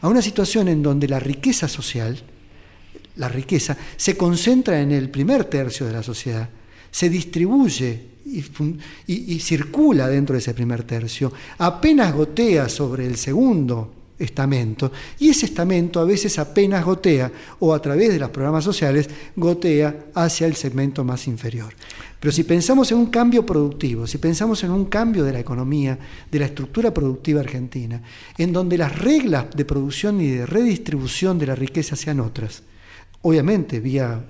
a 0.01 0.09
una 0.09 0.23
situación 0.23 0.69
en 0.69 0.83
donde 0.83 1.09
la 1.09 1.21
riqueza 1.21 1.69
social, 1.69 2.21
la 3.17 3.29
riqueza, 3.29 3.77
se 3.97 4.17
concentra 4.17 4.81
en 4.81 4.93
el 4.93 5.11
primer 5.11 5.45
tercio 5.45 5.87
de 5.87 5.93
la 5.93 6.03
sociedad, 6.03 6.49
se 6.91 7.09
distribuye 7.09 8.12
y, 9.07 9.38
circula 9.41 10.09
dentro 10.09 10.35
de 10.35 10.41
ese 10.41 10.55
primer 10.55 10.85
tercio, 10.85 11.33
apenas 11.59 12.15
gotea 12.15 12.69
sobre 12.69 13.07
el 13.07 13.17
segundo 13.17 14.02
estamento, 14.23 14.93
y 15.19 15.31
ese 15.31 15.47
estamento 15.47 16.01
a 16.01 16.05
veces 16.05 16.39
apenas 16.39 16.85
gotea, 16.85 17.31
o 17.61 17.75
a 17.75 17.83
través 17.83 18.13
de 18.13 18.19
los 18.19 18.31
programas 18.31 18.65
sociales, 18.65 19.09
gotea 19.37 20.07
hacia 20.15 20.47
el 20.47 20.57
segmento 20.57 21.05
más 21.05 21.27
inferior. 21.27 21.75
Pero 22.21 22.31
si 22.31 22.45
pensamos 22.45 22.93
en 22.93 22.99
un 22.99 23.07
cambio 23.07 23.45
productivo, 23.45 24.07
si 24.07 24.19
pensamos 24.19 24.63
en 24.63 24.71
un 24.71 24.85
cambio 24.85 25.25
de 25.25 25.33
la 25.33 25.41
economía, 25.41 25.99
de 26.31 26.39
la 26.39 26.47
estructura 26.47 26.95
productiva 26.95 27.41
argentina, 27.41 28.01
en 28.39 28.53
donde 28.53 28.79
las 28.79 28.97
reglas 28.97 29.47
de 29.55 29.65
producción 29.65 30.21
y 30.21 30.31
de 30.31 30.47
redistribución 30.47 31.39
de 31.39 31.47
la 31.47 31.57
riqueza 31.57 31.97
sean 31.97 32.21
otras, 32.21 32.63
obviamente 33.23 33.81
vía 33.81 34.25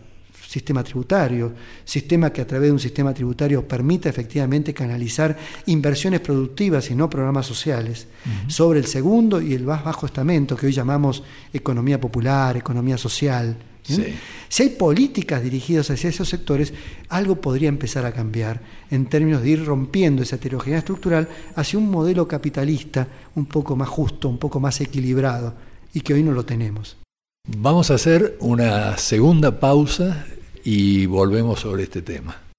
sistema 0.53 0.85
tributario, 0.85 1.55
sistema 1.83 2.31
que 2.31 2.43
a 2.43 2.47
través 2.47 2.69
de 2.69 2.73
un 2.73 2.79
sistema 2.79 3.15
tributario 3.15 3.67
permita 3.67 4.11
efectivamente 4.11 4.75
canalizar 4.75 5.35
inversiones 5.65 6.21
productivas 6.21 6.91
y 6.91 6.95
no 6.95 7.09
programas 7.09 7.47
sociales 7.47 8.07
sobre 8.49 8.79
el 8.79 8.87
segundo 8.87 9.41
y 9.41 9.55
el 9.55 9.65
más 9.65 9.83
bajo 9.83 10.05
estamento 10.05 10.55
que 10.55 10.67
hoy 10.67 10.73
llamamos 10.73 11.23
economía 11.55 11.99
popular, 11.99 12.59
economía 12.59 12.99
social. 12.99 13.57
Sí. 13.83 14.15
Si 14.49 14.63
hay 14.63 14.69
políticas 14.69 15.43
dirigidas 15.43 15.91
hacia 15.91 16.11
esos 16.11 16.29
sectores, 16.29 16.75
algo 17.09 17.37
podría 17.37 17.71
empezar 17.71 18.05
a 18.05 18.13
cambiar 18.13 18.61
en 18.91 19.07
términos 19.07 19.43
de 19.43 19.49
ir 19.49 19.65
rompiendo 19.65 20.23
esa 20.23 20.37
heterogeneidad 20.37 20.81
estructural 20.81 21.29
hacia 21.57 21.79
un 21.79 21.91
modelo 21.91 22.29
capitalista 22.29 23.09
un 23.35 23.47
poco 23.47 23.75
más 23.75 23.89
justo, 23.89 24.29
un 24.29 24.37
poco 24.37 24.61
más 24.61 24.83
equilibrado, 24.83 25.55
y 25.95 26.03
que 26.03 26.13
hoy 26.13 26.23
no 26.23 26.33
lo 26.33 26.45
tenemos. 26.45 26.99
Vamos 27.49 27.91
a 27.91 27.95
hacer 27.95 28.37
una 28.39 28.97
segunda 28.99 29.59
pausa 29.59 30.27
y 30.65 31.07
volvemos 31.07 31.61
sobre 31.61 31.85
este 31.85 32.03
tema. 32.03 32.52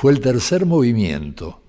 Fue 0.00 0.12
el 0.12 0.20
tercer 0.20 0.64
movimiento 0.64 1.60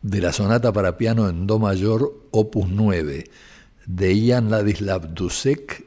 de 0.00 0.20
la 0.20 0.32
sonata 0.32 0.72
para 0.72 0.96
piano 0.96 1.28
en 1.28 1.48
Do 1.48 1.58
mayor, 1.58 2.28
opus 2.30 2.68
9, 2.68 3.24
de 3.86 4.16
Ian 4.16 4.48
Ladislav 4.48 5.12
Dusek, 5.12 5.84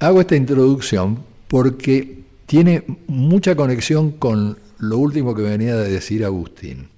Hago 0.00 0.20
esta 0.20 0.34
introducción 0.34 1.22
porque 1.46 2.20
tiene 2.50 2.82
mucha 3.06 3.54
conexión 3.54 4.10
con 4.10 4.58
lo 4.78 4.98
último 4.98 5.36
que 5.36 5.42
venía 5.42 5.76
de 5.76 5.88
decir 5.88 6.24
Agustín. 6.24 6.88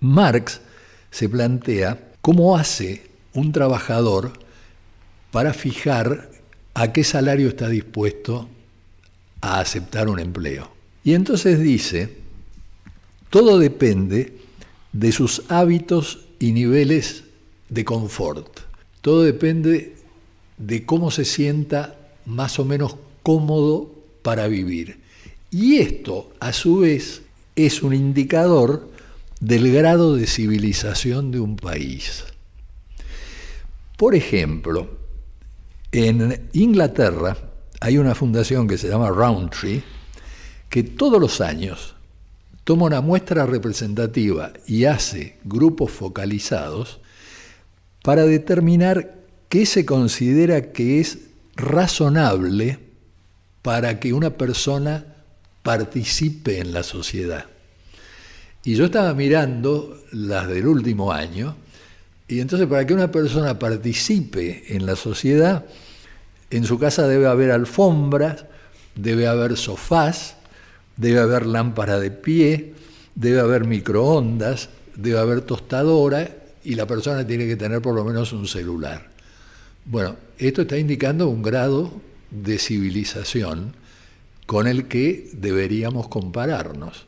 Marx 0.00 0.60
se 1.12 1.28
plantea 1.28 2.14
cómo 2.20 2.56
hace 2.56 3.08
un 3.32 3.52
trabajador 3.52 4.32
para 5.30 5.54
fijar 5.54 6.32
a 6.74 6.92
qué 6.92 7.04
salario 7.04 7.46
está 7.46 7.68
dispuesto 7.68 8.48
a 9.40 9.60
aceptar 9.60 10.08
un 10.08 10.18
empleo. 10.18 10.68
Y 11.04 11.14
entonces 11.14 11.60
dice, 11.60 12.16
todo 13.30 13.60
depende 13.60 14.36
de 14.92 15.12
sus 15.12 15.44
hábitos 15.48 16.26
y 16.40 16.50
niveles 16.50 17.22
de 17.68 17.84
confort. 17.84 18.48
Todo 19.00 19.22
depende 19.22 19.94
de 20.56 20.84
cómo 20.84 21.12
se 21.12 21.24
sienta 21.24 21.96
más 22.26 22.58
o 22.58 22.64
menos 22.64 22.96
cómodo 23.22 23.97
para 24.28 24.46
vivir. 24.46 25.00
Y 25.50 25.78
esto, 25.78 26.34
a 26.38 26.52
su 26.52 26.80
vez, 26.80 27.22
es 27.56 27.82
un 27.82 27.94
indicador 27.94 28.90
del 29.40 29.72
grado 29.72 30.16
de 30.16 30.26
civilización 30.26 31.30
de 31.30 31.40
un 31.40 31.56
país. 31.56 32.24
Por 33.96 34.14
ejemplo, 34.14 34.98
en 35.92 36.46
Inglaterra 36.52 37.38
hay 37.80 37.96
una 37.96 38.14
fundación 38.14 38.68
que 38.68 38.76
se 38.76 38.90
llama 38.90 39.08
Roundtree, 39.08 39.82
que 40.68 40.82
todos 40.82 41.18
los 41.18 41.40
años 41.40 41.94
toma 42.64 42.84
una 42.84 43.00
muestra 43.00 43.46
representativa 43.46 44.52
y 44.66 44.84
hace 44.84 45.38
grupos 45.42 45.90
focalizados 45.90 47.00
para 48.02 48.26
determinar 48.26 49.24
¿qué 49.48 49.64
se 49.64 49.86
considera 49.86 50.70
que 50.70 51.00
es 51.00 51.18
razonable 51.56 52.87
para 53.62 54.00
que 54.00 54.12
una 54.12 54.30
persona 54.30 55.04
participe 55.62 56.60
en 56.60 56.72
la 56.72 56.82
sociedad? 56.82 57.46
Y 58.64 58.74
yo 58.74 58.86
estaba 58.86 59.14
mirando 59.14 60.02
las 60.12 60.48
del 60.48 60.66
último 60.66 61.12
año, 61.12 61.56
y 62.26 62.40
entonces 62.40 62.66
para 62.66 62.86
que 62.86 62.94
una 62.94 63.10
persona 63.10 63.58
participe 63.58 64.76
en 64.76 64.84
la 64.84 64.96
sociedad, 64.96 65.64
en 66.50 66.64
su 66.64 66.78
casa 66.78 67.06
debe 67.06 67.26
haber 67.26 67.50
alfombras, 67.50 68.44
debe 68.94 69.26
haber 69.26 69.56
sofás, 69.56 70.36
debe 70.96 71.20
haber 71.20 71.46
lámpara 71.46 71.98
de 71.98 72.10
pie, 72.10 72.74
debe 73.14 73.40
haber 73.40 73.64
microondas, 73.64 74.68
debe 74.96 75.18
haber 75.18 75.40
tostadora 75.42 76.28
y 76.64 76.74
la 76.74 76.86
persona 76.86 77.26
tiene 77.26 77.46
que 77.46 77.56
tener 77.56 77.80
por 77.80 77.94
lo 77.94 78.04
menos 78.04 78.32
un 78.32 78.46
celular. 78.46 79.08
Bueno, 79.84 80.16
esto 80.36 80.62
está 80.62 80.76
indicando 80.76 81.28
un 81.28 81.42
grado 81.42 81.90
de 82.30 82.58
civilización 82.58 83.74
con 84.46 84.66
el 84.66 84.88
que 84.88 85.30
deberíamos 85.32 86.08
compararnos. 86.08 87.06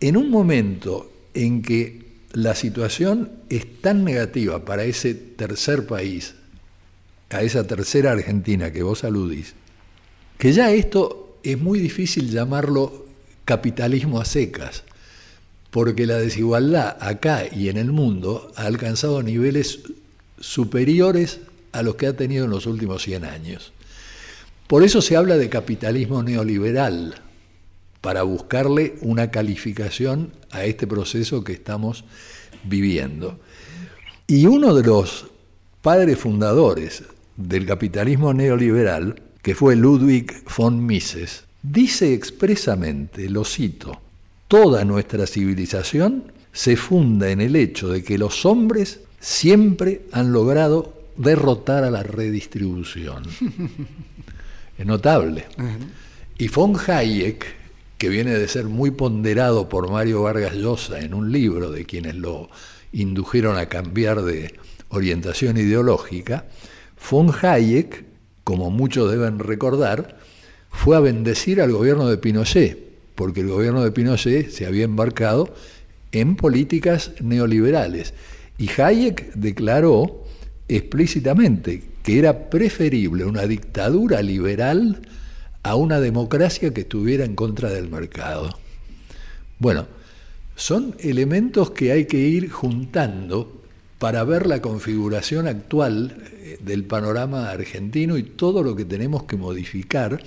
En 0.00 0.16
un 0.16 0.30
momento 0.30 1.10
en 1.34 1.62
que 1.62 2.02
la 2.32 2.54
situación 2.54 3.30
es 3.48 3.80
tan 3.80 4.04
negativa 4.04 4.64
para 4.64 4.84
ese 4.84 5.14
tercer 5.14 5.86
país, 5.86 6.34
a 7.30 7.42
esa 7.42 7.66
tercera 7.66 8.12
Argentina 8.12 8.72
que 8.72 8.82
vos 8.82 9.04
aludís, 9.04 9.54
que 10.38 10.52
ya 10.52 10.72
esto 10.72 11.38
es 11.42 11.58
muy 11.58 11.78
difícil 11.78 12.30
llamarlo 12.30 13.06
capitalismo 13.44 14.20
a 14.20 14.24
secas, 14.24 14.84
porque 15.70 16.06
la 16.06 16.18
desigualdad 16.18 16.96
acá 17.00 17.44
y 17.50 17.68
en 17.68 17.78
el 17.78 17.92
mundo 17.92 18.52
ha 18.56 18.64
alcanzado 18.66 19.22
niveles 19.22 19.80
superiores 20.38 21.40
a 21.72 21.82
los 21.82 21.94
que 21.94 22.06
ha 22.06 22.16
tenido 22.16 22.44
en 22.44 22.50
los 22.50 22.66
últimos 22.66 23.02
100 23.02 23.24
años. 23.24 23.72
Por 24.72 24.84
eso 24.84 25.02
se 25.02 25.18
habla 25.18 25.36
de 25.36 25.50
capitalismo 25.50 26.22
neoliberal, 26.22 27.16
para 28.00 28.22
buscarle 28.22 28.94
una 29.02 29.30
calificación 29.30 30.32
a 30.50 30.64
este 30.64 30.86
proceso 30.86 31.44
que 31.44 31.52
estamos 31.52 32.06
viviendo. 32.64 33.38
Y 34.26 34.46
uno 34.46 34.74
de 34.74 34.82
los 34.82 35.26
padres 35.82 36.16
fundadores 36.16 37.04
del 37.36 37.66
capitalismo 37.66 38.32
neoliberal, 38.32 39.20
que 39.42 39.54
fue 39.54 39.76
Ludwig 39.76 40.42
von 40.56 40.86
Mises, 40.86 41.44
dice 41.62 42.14
expresamente, 42.14 43.28
lo 43.28 43.44
cito, 43.44 44.00
toda 44.48 44.86
nuestra 44.86 45.26
civilización 45.26 46.32
se 46.50 46.76
funda 46.76 47.28
en 47.28 47.42
el 47.42 47.56
hecho 47.56 47.90
de 47.90 48.02
que 48.02 48.16
los 48.16 48.46
hombres 48.46 49.00
siempre 49.20 50.06
han 50.12 50.32
logrado 50.32 50.94
derrotar 51.18 51.84
a 51.84 51.90
la 51.90 52.02
redistribución. 52.02 53.24
es 54.82 54.86
notable. 54.86 55.44
Y 56.38 56.48
von 56.48 56.76
Hayek, 56.76 57.46
que 57.98 58.08
viene 58.08 58.32
de 58.32 58.48
ser 58.48 58.64
muy 58.64 58.90
ponderado 58.90 59.68
por 59.68 59.90
Mario 59.90 60.22
Vargas 60.22 60.54
Llosa 60.54 61.00
en 61.00 61.14
un 61.14 61.30
libro 61.30 61.70
de 61.70 61.84
quienes 61.84 62.16
lo 62.16 62.50
indujeron 62.92 63.56
a 63.56 63.66
cambiar 63.66 64.22
de 64.22 64.54
orientación 64.88 65.56
ideológica, 65.56 66.46
von 67.10 67.32
Hayek, 67.40 68.04
como 68.42 68.70
muchos 68.70 69.10
deben 69.10 69.38
recordar, 69.38 70.18
fue 70.68 70.96
a 70.96 71.00
bendecir 71.00 71.60
al 71.60 71.70
gobierno 71.70 72.08
de 72.08 72.18
Pinochet, 72.18 72.78
porque 73.14 73.40
el 73.40 73.48
gobierno 73.48 73.84
de 73.84 73.92
Pinochet 73.92 74.50
se 74.50 74.66
había 74.66 74.84
embarcado 74.84 75.54
en 76.10 76.34
políticas 76.34 77.12
neoliberales. 77.20 78.14
Y 78.58 78.68
Hayek 78.80 79.32
declaró 79.34 80.24
explícitamente 80.66 81.91
que 82.02 82.18
era 82.18 82.50
preferible 82.50 83.24
una 83.24 83.46
dictadura 83.46 84.22
liberal 84.22 85.00
a 85.62 85.76
una 85.76 86.00
democracia 86.00 86.74
que 86.74 86.82
estuviera 86.82 87.24
en 87.24 87.34
contra 87.34 87.70
del 87.70 87.88
mercado. 87.88 88.58
Bueno, 89.58 89.86
son 90.56 90.96
elementos 90.98 91.70
que 91.70 91.92
hay 91.92 92.06
que 92.06 92.18
ir 92.18 92.50
juntando 92.50 93.62
para 93.98 94.24
ver 94.24 94.46
la 94.46 94.60
configuración 94.60 95.46
actual 95.46 96.16
eh, 96.32 96.58
del 96.60 96.84
panorama 96.84 97.50
argentino 97.50 98.18
y 98.18 98.24
todo 98.24 98.64
lo 98.64 98.74
que 98.74 98.84
tenemos 98.84 99.22
que 99.24 99.36
modificar 99.36 100.20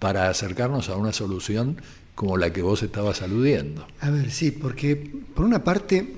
para 0.00 0.28
acercarnos 0.28 0.88
a 0.88 0.96
una 0.96 1.12
solución 1.12 1.76
como 2.16 2.36
la 2.36 2.52
que 2.52 2.62
vos 2.62 2.82
estabas 2.82 3.22
aludiendo. 3.22 3.86
A 4.00 4.10
ver, 4.10 4.30
sí, 4.30 4.50
porque 4.50 4.96
por 5.34 5.44
una 5.44 5.62
parte 5.62 6.16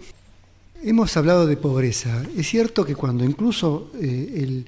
Hemos 0.83 1.17
hablado 1.17 1.47
de 1.47 1.57
pobreza. 1.57 2.23
Es 2.37 2.49
cierto 2.49 2.85
que 2.85 2.95
cuando 2.95 3.25
incluso 3.25 3.91
eh, 4.01 4.65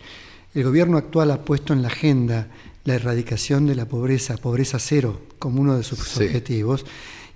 el, 0.55 0.65
gobierno 0.65 0.99
actual 0.99 1.31
ha 1.31 1.45
puesto 1.45 1.73
en 1.73 1.83
la 1.83 1.89
agenda 1.89 2.49
la 2.85 2.95
erradicación 2.95 3.67
de 3.67 3.77
la 3.77 3.87
pobreza, 3.87 4.37
pobreza 4.37 4.81
cero, 4.81 5.21
como 5.39 5.61
uno 5.61 5.77
de 5.77 5.85
sus 5.85 6.17
objetivos, 6.17 6.85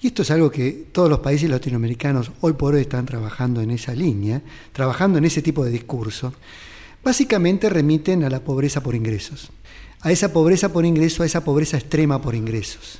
Y 0.02 0.08
esto 0.08 0.22
es 0.22 0.30
algo 0.32 0.50
que 0.50 0.86
todos 0.90 1.08
los 1.08 1.20
países 1.20 1.48
latinoamericanos 1.48 2.32
hoy 2.40 2.54
por 2.54 2.74
hoy 2.74 2.80
están 2.80 3.06
trabajando 3.06 3.60
en 3.60 3.70
esa 3.70 3.94
línea, 3.94 4.42
trabajando 4.72 5.18
en 5.18 5.24
ese 5.24 5.40
tipo 5.40 5.64
de 5.64 5.70
discurso, 5.70 6.34
básicamente 7.04 7.70
remiten 7.70 8.24
a 8.24 8.30
la 8.30 8.40
pobreza 8.40 8.82
por 8.82 8.96
ingresos, 8.96 9.50
a 10.00 10.10
esa 10.10 10.32
pobreza 10.32 10.72
por 10.72 10.84
ingreso, 10.84 11.22
a 11.22 11.26
esa 11.26 11.44
pobreza 11.44 11.76
extrema 11.76 12.20
por 12.20 12.34
ingresos, 12.34 12.98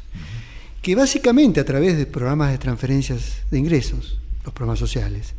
que 0.81 0.95
básicamente 0.95 1.59
a 1.59 1.65
través 1.65 1.97
de 1.97 2.07
programas 2.07 2.53
de 2.53 2.59
transferencias 2.59 3.39
de 3.51 3.59
ingresos, 3.59 4.21
los 4.45 4.55
programas 4.55 4.79
sociales, 4.79 5.35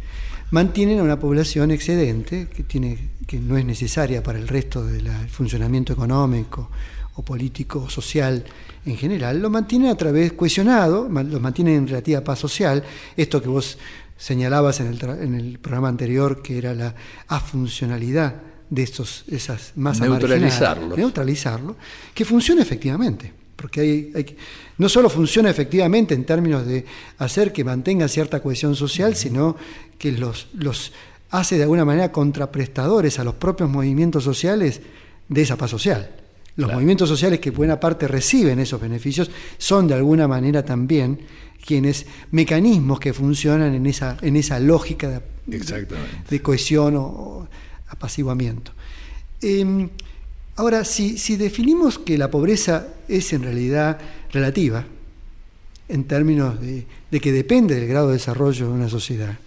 mantienen 0.52 1.00
a 1.00 1.04
una 1.04 1.20
población 1.20 1.72
excedente 1.72 2.48
que, 2.48 2.64
tiene, 2.64 2.98
que 3.28 3.40
no 3.40 3.58
es 3.58 3.66
necesaria 3.66 4.24
para 4.24 4.40
el 4.40 4.48
resto 4.48 4.86
del 4.86 5.10
funcionamiento 5.30 5.94
económico 5.94 6.70
o 7.16 7.24
político 7.24 7.84
o 7.84 7.90
social 7.90 8.44
en 8.86 8.98
general, 8.98 9.40
lo 9.40 9.50
mantienen 9.50 9.90
a 9.90 9.96
través, 9.96 10.34
cohesionado, 10.34 11.10
lo 11.10 11.40
mantienen 11.40 11.76
en 11.76 11.88
relativa 11.88 12.22
paz 12.22 12.40
social, 12.40 12.84
esto 13.18 13.42
que 13.42 13.50
vos 13.50 13.78
señalabas 14.18 14.80
en 14.80 14.88
el, 14.88 15.02
en 15.22 15.36
el 15.36 15.60
programa 15.60 15.90
anterior, 15.90 16.42
que 16.42 16.58
era 16.58 16.74
la 16.74 16.94
afuncionalidad 17.28 18.36
de 18.70 18.84
estos, 18.84 19.24
esas 19.28 19.74
masas 19.76 20.08
neutralizarlo. 20.08 20.96
neutralizarlo, 20.96 21.76
que 22.14 22.26
funciona 22.26 22.62
efectivamente. 22.62 23.45
Porque 23.56 23.82
hay, 23.82 24.38
no 24.78 24.90
solo 24.90 25.10
funciona 25.10 25.50
efectivamente 25.50 26.14
en 26.14 26.26
términos 26.26 26.66
de 26.66 26.86
hacer 27.18 27.54
que 27.54 27.64
mantenga 27.64 28.08
cierta 28.08 28.42
cohesión 28.42 28.76
social, 28.76 29.16
sino 29.16 29.56
que 29.98 30.12
los, 30.12 30.48
los 30.54 30.92
hace 31.30 31.58
de 31.58 31.64
alguna 31.64 31.86
manera 31.86 32.12
contraprestadores 32.12 33.20
a 33.20 33.24
los 33.24 33.36
propios 33.36 33.70
movimientos 33.70 34.24
sociales 34.24 34.82
de 35.28 35.42
esa 35.42 35.58
paz 35.58 35.72
social. 35.72 36.10
Los 36.58 36.72
movimientos 36.72 37.10
sociales 37.10 37.40
que 37.42 37.52
buena 37.52 37.80
parte 37.80 38.08
reciben 38.08 38.60
esos 38.60 38.80
beneficios 38.80 39.30
son 39.58 39.88
de 39.88 39.96
alguna 39.96 40.26
manera 40.28 40.64
también 40.64 41.20
quienes 41.66 42.06
mecanismos 42.32 43.00
que 43.00 43.12
funcionan 43.12 43.74
en 43.74 43.86
esa, 43.88 44.18
en 44.22 44.38
esa 44.38 44.60
lógica 44.60 45.22
de, 45.46 45.60
de 46.30 46.42
cohesión 46.42 46.96
o, 46.96 47.48
apaciguamiento. 47.88 48.72
Em, 49.42 49.90
ahora, 50.56 50.86
si, 50.86 51.18
si, 51.18 51.36
definimos 51.38 52.00
que 52.00 52.18
la 52.18 52.32
pobreza 52.32 52.88
es 53.08 53.34
en 53.34 53.44
realidad 53.44 54.00
relativa, 54.32 54.86
en 55.88 56.04
términos 56.06 56.60
de, 56.60 56.86
que 57.20 57.32
depende 57.32 57.76
del 57.76 57.88
grado 57.88 58.08
de 58.08 58.14
desarrollo 58.14 58.68
de 58.68 58.74
una 58.74 58.90
sociedad, 58.90 59.38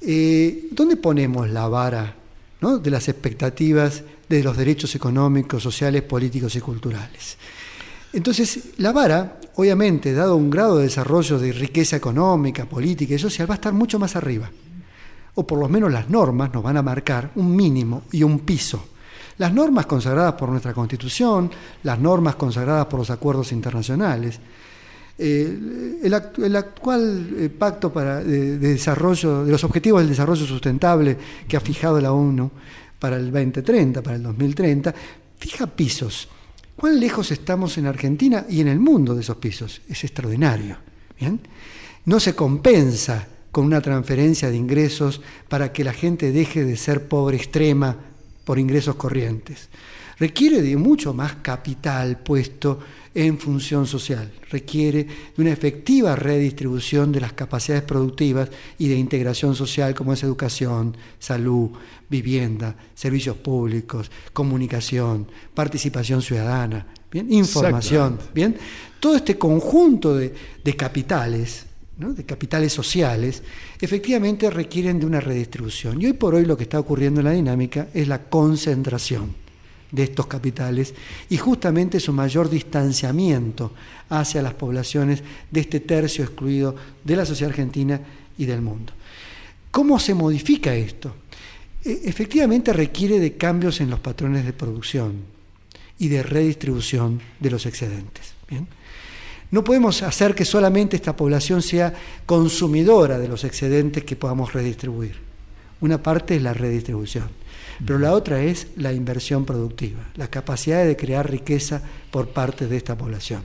eh, 0.00 0.68
¿dónde 0.70 0.96
ponemos 0.96 1.48
la 1.50 1.68
vara 1.68 2.14
de 2.60 2.90
las 2.90 3.08
expectativas 3.08 4.02
de 4.28 4.42
los 4.42 4.56
derechos 4.56 4.94
económicos, 4.94 5.62
sociales, 5.62 6.02
políticos 6.02 6.56
y 6.56 6.60
culturales. 6.60 7.36
Entonces, 8.12 8.70
la 8.78 8.92
vara, 8.92 9.38
obviamente, 9.56 10.12
dado 10.12 10.36
un 10.36 10.50
grado 10.50 10.78
de 10.78 10.84
desarrollo 10.84 11.38
de 11.38 11.52
riqueza 11.52 11.96
económica, 11.96 12.64
política 12.64 13.14
y 13.14 13.18
social, 13.18 13.48
va 13.48 13.54
a 13.54 13.56
estar 13.56 13.72
mucho 13.72 13.98
más 13.98 14.16
arriba. 14.16 14.50
O 15.34 15.46
por 15.46 15.58
lo 15.58 15.68
menos 15.68 15.92
las 15.92 16.08
normas 16.08 16.52
nos 16.52 16.62
van 16.62 16.76
a 16.76 16.82
marcar 16.82 17.30
un 17.36 17.54
mínimo 17.54 18.04
y 18.10 18.22
un 18.22 18.40
piso. 18.40 18.88
Las 19.38 19.52
normas 19.52 19.86
consagradas 19.86 20.34
por 20.34 20.48
nuestra 20.48 20.72
Constitución, 20.72 21.50
las 21.82 21.98
normas 21.98 22.36
consagradas 22.36 22.86
por 22.86 23.00
los 23.00 23.10
acuerdos 23.10 23.52
internacionales, 23.52 24.40
eh, 25.18 26.00
el, 26.02 26.14
actual 26.56 27.34
eh, 27.38 27.48
pacto 27.48 27.90
para, 27.92 28.22
de, 28.22 28.58
desarrollo, 28.58 29.44
de 29.44 29.50
los 29.50 29.64
objetivos 29.64 30.00
del 30.02 30.10
desarrollo 30.10 30.44
sustentable 30.44 31.16
que 31.48 31.56
ha 31.56 31.60
fijado 31.60 32.00
la 32.00 32.12
ONU 32.12 32.50
para 32.98 33.16
el 33.16 33.30
2030, 33.32 34.02
para 34.02 34.16
el 34.16 34.22
2030, 34.22 34.94
fija 35.38 35.66
pisos. 35.66 36.28
¿Cuán 36.76 37.00
lejos 37.00 37.30
estamos 37.30 37.78
en 37.78 37.86
Argentina 37.86 38.44
y 38.48 38.60
en 38.60 38.68
el 38.68 38.78
mundo 38.78 39.14
de 39.14 39.22
esos 39.22 39.36
pisos? 39.36 39.80
Es 39.88 40.04
extraordinario. 40.04 40.76
No 42.04 42.20
se 42.20 42.34
compensa 42.34 43.26
con 43.50 43.64
una 43.64 43.80
transferencia 43.80 44.50
de 44.50 44.56
ingresos 44.56 45.22
para 45.48 45.72
que 45.72 45.84
la 45.84 45.94
gente 45.94 46.30
deje 46.30 46.64
de 46.64 46.76
ser 46.76 47.08
pobre 47.08 47.38
extrema 47.38 47.96
por 48.46 48.60
ingresos 48.60 48.94
corrientes. 48.94 49.68
Requiere 50.18 50.62
de 50.62 50.76
mucho 50.76 51.12
más 51.12 51.34
capital 51.42 52.20
puesto 52.20 52.78
en 53.12 53.38
función 53.38 53.86
social. 53.86 54.30
Requiere 54.50 55.04
de 55.04 55.42
una 55.42 55.50
efectiva 55.50 56.14
redistribución 56.14 57.10
de 57.12 57.20
las 57.20 57.32
capacidades 57.32 57.82
productivas 57.82 58.48
y 58.78 58.88
de 58.88 58.96
integración 58.96 59.54
social 59.54 59.94
como 59.94 60.12
es 60.12 60.22
educación, 60.22 60.96
salud, 61.18 61.70
vivienda, 62.08 62.76
servicios 62.94 63.36
públicos, 63.36 64.10
comunicación, 64.32 65.26
participación 65.52 66.22
ciudadana, 66.22 66.86
¿bien? 67.10 67.30
información. 67.32 68.18
¿bien? 68.32 68.56
Todo 69.00 69.16
este 69.16 69.36
conjunto 69.36 70.14
de, 70.14 70.32
capitales, 70.76 71.66
de 71.96 72.24
capitales 72.24 72.72
sociales, 72.72 73.42
efectivamente 73.80 74.50
requieren 74.50 75.00
de 75.00 75.06
una 75.06 75.20
redistribución. 75.20 76.00
Y 76.00 76.06
hoy 76.06 76.12
por 76.12 76.34
hoy 76.34 76.44
lo 76.44 76.56
que 76.56 76.64
está 76.64 76.78
ocurriendo 76.78 77.20
en 77.20 77.24
la 77.24 77.32
dinámica 77.32 77.88
es 77.94 78.06
la 78.06 78.24
concentración 78.24 79.34
de 79.90 80.02
estos 80.02 80.26
capitales 80.26 80.94
y 81.30 81.38
justamente 81.38 82.00
su 82.00 82.12
mayor 82.12 82.50
distanciamiento 82.50 83.72
hacia 84.10 84.42
las 84.42 84.54
poblaciones 84.54 85.22
de 85.50 85.60
este 85.60 85.80
tercio 85.80 86.24
excluido 86.24 86.76
de 87.02 87.16
la 87.16 87.24
sociedad 87.24 87.50
argentina 87.50 88.00
y 88.36 88.44
del 88.44 88.60
mundo. 88.60 88.92
¿Cómo 89.70 89.98
se 89.98 90.14
modifica 90.14 90.74
esto? 90.74 91.14
E, 91.84 92.02
efectivamente 92.04 92.72
requiere 92.72 93.18
de 93.18 93.36
cambios 93.36 93.80
en 93.80 93.88
los 93.90 94.00
patrones 94.00 94.44
de 94.44 94.52
producción 94.52 95.14
y 95.98 96.08
de 96.08 96.22
redistribución 96.22 97.20
de 97.40 97.50
los 97.50 97.64
excedentes. 97.64 98.34
No 99.50 99.62
podemos 99.64 100.02
hacer 100.02 100.34
que 100.34 100.44
solamente 100.44 100.96
esta 100.96 101.16
población 101.16 101.62
sea 101.62 101.94
consumidora 102.26 103.18
de 103.18 103.28
los 103.28 103.44
excedentes 103.44 104.04
que 104.04 104.16
podamos 104.16 104.52
redistribuir. 104.52 105.16
Una 105.80 106.02
parte 106.02 106.36
es 106.36 106.42
la 106.42 106.54
redistribución 106.54 107.28
pero 107.84 107.98
la 107.98 108.12
otra 108.12 108.42
es 108.42 108.68
la 108.76 108.92
inversión 108.92 109.44
productiva, 109.44 110.08
la 110.14 110.28
capacidad 110.28 110.84
de 110.84 110.96
crear 110.96 111.30
riqueza 111.30 111.82
por 112.10 112.28
parte 112.28 112.66
de 112.66 112.76
esta 112.76 112.96
población. 112.96 113.42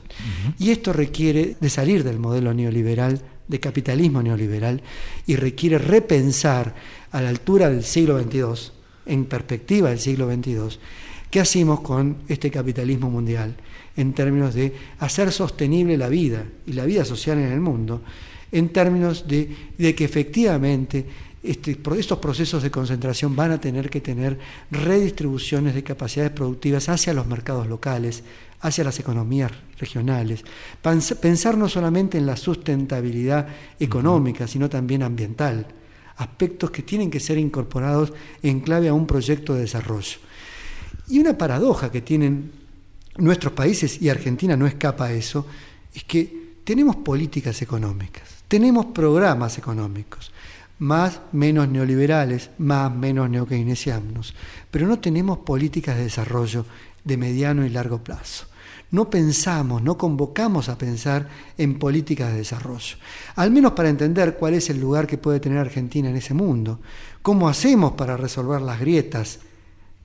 Y 0.57 0.71
esto 0.71 0.93
requiere 0.93 1.57
de 1.59 1.69
salir 1.69 2.03
del 2.03 2.19
modelo 2.19 2.53
neoliberal, 2.53 3.21
de 3.47 3.59
capitalismo 3.59 4.21
neoliberal, 4.21 4.81
y 5.27 5.35
requiere 5.35 5.77
repensar 5.77 6.75
a 7.11 7.21
la 7.21 7.29
altura 7.29 7.69
del 7.69 7.83
siglo 7.83 8.21
XXII, 8.21 8.71
en 9.07 9.25
perspectiva 9.25 9.89
del 9.89 9.99
siglo 9.99 10.31
XXII, 10.31 10.79
qué 11.29 11.39
hacemos 11.39 11.81
con 11.81 12.17
este 12.27 12.51
capitalismo 12.51 13.09
mundial 13.09 13.55
en 13.95 14.13
términos 14.13 14.53
de 14.53 14.73
hacer 14.99 15.31
sostenible 15.31 15.97
la 15.97 16.09
vida 16.09 16.45
y 16.65 16.73
la 16.73 16.85
vida 16.85 17.05
social 17.05 17.37
en 17.37 17.51
el 17.51 17.59
mundo, 17.59 18.01
en 18.51 18.69
términos 18.69 19.27
de, 19.27 19.55
de 19.77 19.95
que 19.95 20.05
efectivamente 20.05 21.05
este, 21.43 21.79
estos 21.97 22.19
procesos 22.19 22.61
de 22.61 22.69
concentración 22.69 23.35
van 23.35 23.51
a 23.51 23.59
tener 23.59 23.89
que 23.89 23.99
tener 23.99 24.37
redistribuciones 24.69 25.73
de 25.73 25.83
capacidades 25.83 26.31
productivas 26.31 26.87
hacia 26.87 27.13
los 27.13 27.25
mercados 27.25 27.67
locales, 27.67 28.23
hacia 28.59 28.83
las 28.83 28.99
economías 28.99 29.51
regionales. 29.79 30.43
Pensar 31.19 31.57
no 31.57 31.67
solamente 31.67 32.19
en 32.19 32.27
la 32.27 32.37
sustentabilidad 32.37 33.47
económica, 33.79 34.47
sino 34.47 34.69
también 34.69 35.01
ambiental, 35.01 35.65
aspectos 36.17 36.69
que 36.69 36.83
tienen 36.83 37.09
que 37.09 37.19
ser 37.19 37.39
incorporados 37.39 38.13
en 38.43 38.59
clave 38.59 38.87
a 38.87 38.93
un 38.93 39.07
proyecto 39.07 39.55
de 39.55 39.61
desarrollo. 39.61 40.19
Y 41.07 41.17
una 41.17 41.37
paradoja 41.39 41.91
que 41.91 42.01
tienen 42.01 42.51
nuestros 43.17 43.53
países, 43.53 44.01
y 44.01 44.09
Argentina 44.09 44.55
no 44.55 44.67
escapa 44.67 45.05
a 45.05 45.13
eso, 45.13 45.45
es 45.93 46.03
que 46.03 46.55
tenemos 46.63 46.97
políticas 46.97 47.61
económicas, 47.61 48.23
tenemos 48.47 48.87
programas 48.87 49.57
económicos, 49.57 50.31
más 50.79 51.21
menos 51.31 51.67
neoliberales, 51.67 52.49
más 52.57 52.93
menos 52.93 53.29
neokeynesianos, 53.29 54.33
pero 54.69 54.87
no 54.87 54.99
tenemos 54.99 55.39
políticas 55.39 55.97
de 55.97 56.03
desarrollo 56.03 56.65
de 57.03 57.17
mediano 57.17 57.65
y 57.65 57.69
largo 57.69 58.03
plazo. 58.03 58.45
No 58.89 59.09
pensamos, 59.09 59.81
no 59.81 59.97
convocamos 59.97 60.67
a 60.67 60.77
pensar 60.77 61.29
en 61.57 61.79
políticas 61.79 62.31
de 62.31 62.39
desarrollo, 62.39 62.97
al 63.35 63.51
menos 63.51 63.71
para 63.71 63.89
entender 63.89 64.35
cuál 64.35 64.55
es 64.55 64.69
el 64.69 64.81
lugar 64.81 65.07
que 65.07 65.17
puede 65.17 65.39
tener 65.39 65.59
Argentina 65.59 66.09
en 66.09 66.17
ese 66.17 66.33
mundo, 66.33 66.79
cómo 67.21 67.47
hacemos 67.47 67.93
para 67.93 68.17
resolver 68.17 68.61
las 68.61 68.79
grietas 68.79 69.39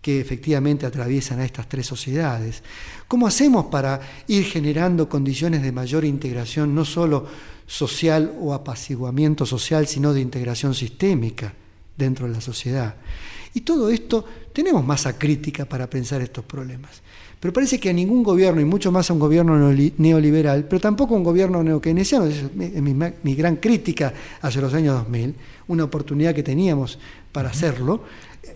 que 0.06 0.20
efectivamente 0.20 0.86
atraviesan 0.86 1.40
a 1.40 1.44
estas 1.44 1.68
tres 1.68 1.84
sociedades, 1.84 2.62
cómo 3.08 3.26
hacemos 3.26 3.66
para 3.66 3.98
ir 4.28 4.44
generando 4.44 5.08
condiciones 5.08 5.62
de 5.62 5.72
mayor 5.72 6.04
integración, 6.04 6.76
no 6.76 6.84
solo 6.84 7.26
social 7.66 8.32
o 8.38 8.54
apaciguamiento 8.54 9.44
social, 9.44 9.88
sino 9.88 10.14
de 10.14 10.20
integración 10.20 10.76
sistémica 10.76 11.52
dentro 11.98 12.28
de 12.28 12.34
la 12.34 12.40
sociedad. 12.40 12.94
Y 13.52 13.62
todo 13.62 13.90
esto 13.90 14.24
tenemos 14.52 14.86
masa 14.86 15.18
crítica 15.18 15.64
para 15.64 15.90
pensar 15.90 16.22
estos 16.22 16.44
problemas. 16.44 17.02
Pero 17.40 17.52
parece 17.52 17.80
que 17.80 17.90
a 17.90 17.92
ningún 17.92 18.22
gobierno, 18.22 18.60
y 18.60 18.64
mucho 18.64 18.92
más 18.92 19.10
a 19.10 19.12
un 19.12 19.18
gobierno 19.18 19.58
neoliberal, 19.98 20.66
pero 20.66 20.78
tampoco 20.78 21.14
a 21.14 21.18
un 21.18 21.24
gobierno 21.24 21.64
neokeynesiano, 21.64 22.26
es 22.26 22.54
mi, 22.54 22.94
mi, 22.94 23.34
gran 23.34 23.56
crítica 23.56 24.14
hacia 24.40 24.60
los 24.60 24.72
años 24.72 24.94
2000, 24.98 25.34
una 25.66 25.82
oportunidad 25.82 26.32
que 26.32 26.44
teníamos 26.44 27.00
para 27.32 27.50
hacerlo, 27.50 28.04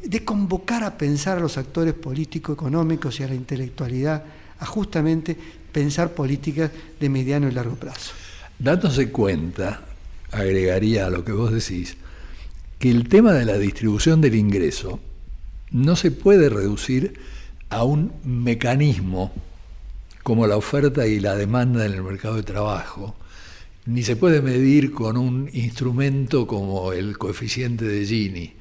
de 0.02 0.24
convocar 0.24 0.84
a 0.84 0.96
pensar 0.96 1.38
a 1.38 1.40
los 1.40 1.58
actores 1.58 1.94
político-económicos 1.94 3.20
y 3.20 3.22
a 3.22 3.28
la 3.28 3.34
intelectualidad 3.34 4.24
a 4.58 4.66
justamente 4.66 5.36
pensar 5.72 6.12
políticas 6.12 6.70
de 6.98 7.08
mediano 7.08 7.48
y 7.48 7.52
largo 7.52 7.76
plazo. 7.76 8.12
dándose 8.58 9.10
cuenta, 9.10 9.84
agregaría 10.32 11.06
a 11.06 11.10
lo 11.10 11.24
que 11.24 11.32
vos 11.32 11.52
decís, 11.52 11.96
que 12.78 12.90
el 12.90 13.08
tema 13.08 13.32
de 13.32 13.44
la 13.44 13.58
distribución 13.58 14.20
del 14.20 14.34
ingreso 14.34 15.00
no 15.70 15.96
se 15.96 16.10
puede 16.10 16.48
reducir 16.48 17.14
a 17.68 17.84
un 17.84 18.12
mecanismo 18.24 19.32
como 20.22 20.46
la 20.46 20.56
oferta 20.56 21.06
y 21.06 21.20
la 21.20 21.36
demanda 21.36 21.86
en 21.86 21.92
el 21.92 22.02
mercado 22.02 22.36
de 22.36 22.42
trabajo, 22.42 23.16
ni 23.86 24.02
se 24.02 24.16
puede 24.16 24.42
medir 24.42 24.92
con 24.92 25.16
un 25.16 25.48
instrumento 25.52 26.46
como 26.46 26.92
el 26.92 27.16
coeficiente 27.16 27.84
de 27.84 28.04
Gini, 28.04 28.54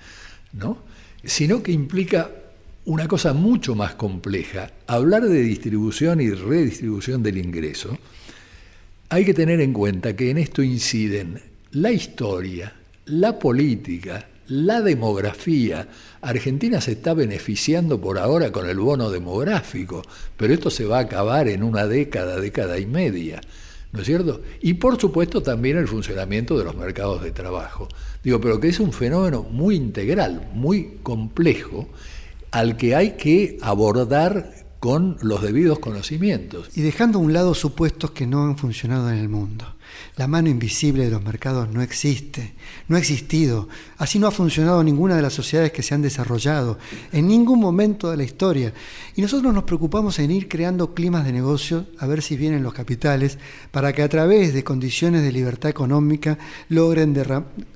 ¿no? 0.53 0.88
Sino 1.23 1.63
que 1.63 1.71
implica 1.71 2.31
una 2.85 3.07
cosa 3.07 3.33
mucho 3.33 3.75
más 3.75 3.95
compleja. 3.95 4.71
Hablar 4.87 5.23
de 5.23 5.41
distribución 5.41 6.21
y 6.21 6.31
redistribución 6.31 7.21
del 7.21 7.37
ingreso, 7.37 7.97
hay 9.09 9.25
que 9.25 9.33
tener 9.33 9.61
en 9.61 9.73
cuenta 9.73 10.15
que 10.15 10.29
en 10.29 10.37
esto 10.37 10.61
inciden 10.63 11.41
la 11.71 11.91
historia, 11.91 12.73
la 13.05 13.37
política, 13.37 14.27
la 14.47 14.81
demografía. 14.81 15.87
Argentina 16.21 16.81
se 16.81 16.93
está 16.93 17.13
beneficiando 17.13 18.01
por 18.01 18.17
ahora 18.17 18.51
con 18.51 18.67
el 18.67 18.77
bono 18.77 19.09
demográfico, 19.09 20.03
pero 20.35 20.53
esto 20.53 20.69
se 20.69 20.85
va 20.85 20.97
a 20.97 21.01
acabar 21.01 21.47
en 21.47 21.63
una 21.63 21.87
década, 21.87 22.39
década 22.39 22.79
y 22.79 22.85
media. 22.85 23.41
¿No 23.91 24.01
es 24.01 24.05
cierto? 24.05 24.41
Y 24.61 24.75
por 24.75 24.99
supuesto 24.99 25.41
también 25.41 25.77
el 25.77 25.87
funcionamiento 25.87 26.57
de 26.57 26.63
los 26.63 26.75
mercados 26.75 27.23
de 27.23 27.31
trabajo. 27.31 27.87
Digo, 28.23 28.39
pero 28.39 28.59
que 28.59 28.67
es 28.67 28.79
un 28.79 28.93
fenómeno 28.93 29.43
muy 29.43 29.75
integral, 29.75 30.49
muy 30.53 30.99
complejo, 31.01 31.89
al 32.51 32.77
que 32.77 32.95
hay 32.95 33.11
que 33.11 33.57
abordar 33.61 34.53
con 34.79 35.17
los 35.21 35.41
debidos 35.41 35.79
conocimientos. 35.79 36.69
Y 36.77 36.81
dejando 36.81 37.19
a 37.19 37.21
un 37.21 37.33
lado 37.33 37.53
supuestos 37.53 38.11
que 38.11 38.27
no 38.27 38.43
han 38.43 38.57
funcionado 38.57 39.11
en 39.11 39.17
el 39.17 39.29
mundo. 39.29 39.65
La 40.15 40.27
mano 40.27 40.49
invisible 40.49 41.05
de 41.05 41.11
los 41.11 41.23
mercados 41.23 41.69
no 41.69 41.81
existe, 41.81 42.53
no 42.87 42.95
ha 42.95 42.99
existido. 42.99 43.69
Así 43.97 44.19
no 44.19 44.27
ha 44.27 44.31
funcionado 44.31 44.83
ninguna 44.83 45.15
de 45.15 45.21
las 45.21 45.33
sociedades 45.33 45.71
que 45.71 45.83
se 45.83 45.93
han 45.93 46.01
desarrollado 46.01 46.77
en 47.11 47.27
ningún 47.27 47.59
momento 47.59 48.11
de 48.11 48.17
la 48.17 48.23
historia. 48.23 48.73
Y 49.15 49.21
nosotros 49.21 49.53
nos 49.53 49.63
preocupamos 49.63 50.19
en 50.19 50.31
ir 50.31 50.47
creando 50.47 50.93
climas 50.93 51.25
de 51.25 51.31
negocio, 51.31 51.87
a 51.99 52.07
ver 52.07 52.21
si 52.21 52.37
vienen 52.37 52.63
los 52.63 52.73
capitales, 52.73 53.37
para 53.71 53.93
que 53.93 54.01
a 54.01 54.09
través 54.09 54.53
de 54.53 54.63
condiciones 54.63 55.23
de 55.23 55.31
libertad 55.31 55.69
económica 55.69 56.37
logren 56.69 57.15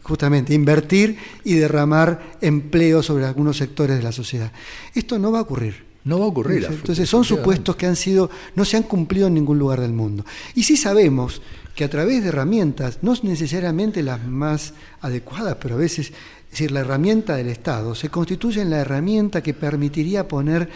justamente 0.01 0.53
invertir 0.53 1.17
y 1.43 1.55
derramar 1.55 2.37
empleo 2.41 3.03
sobre 3.03 3.25
algunos 3.25 3.57
sectores 3.57 3.97
de 3.97 4.03
la 4.03 4.11
sociedad. 4.11 4.51
Esto 4.93 5.19
no 5.19 5.31
va 5.31 5.39
a 5.39 5.43
ocurrir. 5.43 5.93
No 6.05 6.19
va 6.19 6.25
a 6.25 6.27
ocurrir. 6.27 6.67
Entonces 6.69 7.07
son 7.07 7.23
supuestos 7.23 7.75
que 7.77 7.85
han 7.85 7.95
sido, 7.95 8.29
no 8.55 8.65
se 8.65 8.75
han 8.75 8.83
cumplido 8.83 9.27
en 9.27 9.35
ningún 9.35 9.57
lugar 9.57 9.79
del 9.79 9.93
mundo. 9.93 10.25
Y 10.53 10.63
sí 10.63 10.75
sabemos 10.75 11.41
que 11.75 11.83
a 11.83 11.89
través 11.89 12.21
de 12.21 12.29
herramientas, 12.29 12.99
no 13.01 13.13
necesariamente 13.23 14.03
las 14.03 14.23
más 14.25 14.73
adecuadas, 15.01 15.57
pero 15.59 15.75
a 15.75 15.79
veces, 15.79 16.07
es 16.09 16.51
decir, 16.51 16.71
la 16.71 16.81
herramienta 16.81 17.35
del 17.35 17.49
Estado 17.49 17.95
se 17.95 18.09
constituye 18.09 18.61
en 18.61 18.69
la 18.69 18.79
herramienta 18.79 19.41
que 19.41 19.53
permitiría 19.53 20.27
poner 20.27 20.69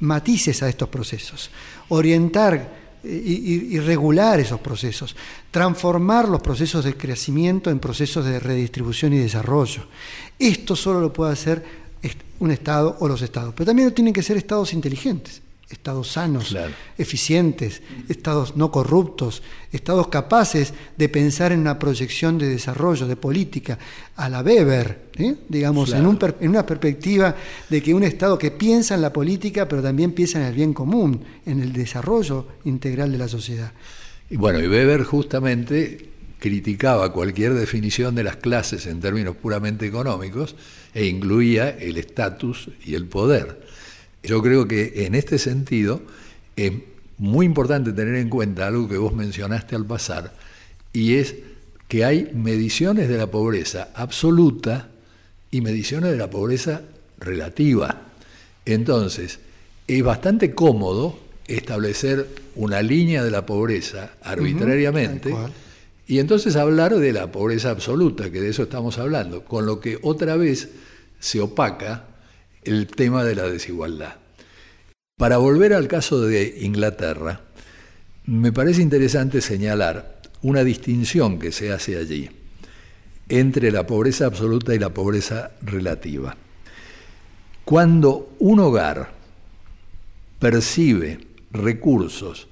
matices 0.00 0.62
a 0.62 0.68
estos 0.68 0.88
procesos, 0.88 1.50
orientar 1.88 3.00
eh, 3.02 3.08
y, 3.08 3.78
regular 3.80 4.38
esos 4.38 4.60
procesos, 4.60 5.16
transformar 5.50 6.28
los 6.28 6.40
procesos 6.40 6.84
de 6.84 6.96
crecimiento 6.96 7.70
en 7.70 7.80
procesos 7.80 8.24
de 8.24 8.38
redistribución 8.38 9.12
y 9.12 9.18
desarrollo. 9.18 9.86
Esto 10.38 10.76
solo 10.76 11.00
lo 11.00 11.12
puede 11.12 11.32
hacer 11.32 11.84
un 12.40 12.50
Estado 12.50 12.96
o 13.00 13.08
los 13.08 13.22
Estados, 13.22 13.54
pero 13.56 13.66
también 13.66 13.92
tienen 13.92 14.12
que 14.12 14.22
ser 14.22 14.36
Estados 14.36 14.72
inteligentes 14.72 15.43
estados 15.70 16.12
sanos, 16.12 16.56
eficientes, 16.98 17.82
estados 18.08 18.56
no 18.56 18.70
corruptos, 18.70 19.42
estados 19.72 20.08
capaces 20.08 20.74
de 20.96 21.08
pensar 21.08 21.52
en 21.52 21.60
una 21.60 21.78
proyección 21.78 22.38
de 22.38 22.48
desarrollo, 22.48 23.06
de 23.06 23.16
política, 23.16 23.78
a 24.16 24.28
la 24.28 24.42
Weber, 24.42 25.10
¿eh? 25.16 25.34
digamos, 25.48 25.92
en, 25.92 26.06
en, 26.40 26.48
una 26.48 26.66
perspectiva 26.66 27.34
de 27.68 27.82
que 27.82 27.94
un 27.94 28.04
estado 28.04 28.38
que 28.38 28.50
piensa 28.50 28.94
en 28.94 29.02
la 29.02 29.12
política, 29.12 29.66
pero 29.68 29.82
también 29.82 30.12
piensa 30.12 30.38
en 30.38 30.46
el 30.46 30.54
bien 30.54 30.74
común, 30.74 31.20
en 31.46 31.60
el 31.60 31.72
desarrollo 31.72 32.46
integral 32.64 33.10
de 33.10 33.18
la 33.18 33.28
sociedad. 33.28 33.72
Y 34.30 34.36
bueno, 34.36 34.60
y 34.60 34.68
Weber 34.68 35.04
justamente 35.04 36.10
criticaba 36.38 37.10
cualquier 37.10 37.54
definición 37.54 38.14
de 38.14 38.24
las 38.24 38.36
clases 38.36 38.86
en 38.86 39.00
términos 39.00 39.34
puramente 39.36 39.86
económicos 39.86 40.56
e 40.92 41.06
incluía 41.06 41.70
el 41.70 41.96
estatus 41.96 42.68
y 42.84 42.94
el 42.94 43.06
poder. 43.06 43.64
Yo 44.24 44.42
creo 44.42 44.66
que 44.66 45.04
en 45.06 45.14
este 45.14 45.38
sentido 45.38 46.02
es 46.56 46.72
muy 47.18 47.46
importante 47.46 47.92
tener 47.92 48.14
en 48.16 48.28
cuenta 48.28 48.66
algo 48.66 48.88
que 48.88 48.96
vos 48.96 49.14
mencionaste 49.14 49.76
al 49.76 49.86
pasar, 49.86 50.34
y 50.92 51.14
es 51.14 51.36
que 51.88 52.04
hay 52.04 52.30
mediciones 52.34 53.08
de 53.08 53.18
la 53.18 53.30
pobreza 53.30 53.90
absoluta 53.94 54.88
y 55.50 55.60
mediciones 55.60 56.10
de 56.10 56.16
la 56.16 56.30
pobreza 56.30 56.82
relativa. 57.18 58.02
Entonces, 58.64 59.38
es 59.86 60.02
bastante 60.02 60.54
cómodo 60.54 61.18
establecer 61.46 62.26
una 62.56 62.82
línea 62.82 63.22
de 63.22 63.30
la 63.30 63.44
pobreza 63.44 64.12
arbitrariamente 64.22 65.34
y 66.06 66.18
entonces 66.18 66.56
hablar 66.56 66.96
de 66.96 67.12
la 67.12 67.30
pobreza 67.30 67.70
absoluta, 67.70 68.30
que 68.30 68.40
de 68.40 68.50
eso 68.50 68.62
estamos 68.64 68.98
hablando, 68.98 69.44
con 69.44 69.66
lo 69.66 69.80
que 69.80 69.98
otra 70.02 70.36
vez 70.36 70.70
se 71.20 71.40
opaca 71.40 72.04
el 72.64 72.86
tema 72.86 73.24
de 73.24 73.34
la 73.34 73.48
desigualdad. 73.48 74.16
Para 75.16 75.38
volver 75.38 75.72
al 75.72 75.88
caso 75.88 76.20
de 76.20 76.58
Inglaterra, 76.62 77.40
me 78.26 78.52
parece 78.52 78.82
interesante 78.82 79.40
señalar 79.40 80.20
una 80.42 80.64
distinción 80.64 81.38
que 81.38 81.52
se 81.52 81.72
hace 81.72 81.96
allí 81.96 82.30
entre 83.28 83.70
la 83.70 83.86
pobreza 83.86 84.24
absoluta 84.26 84.74
y 84.74 84.78
la 84.78 84.90
pobreza 84.90 85.52
relativa. 85.62 86.36
Cuando 87.64 88.34
un 88.38 88.60
hogar 88.60 89.14
percibe 90.38 91.26
recursos 91.50 92.48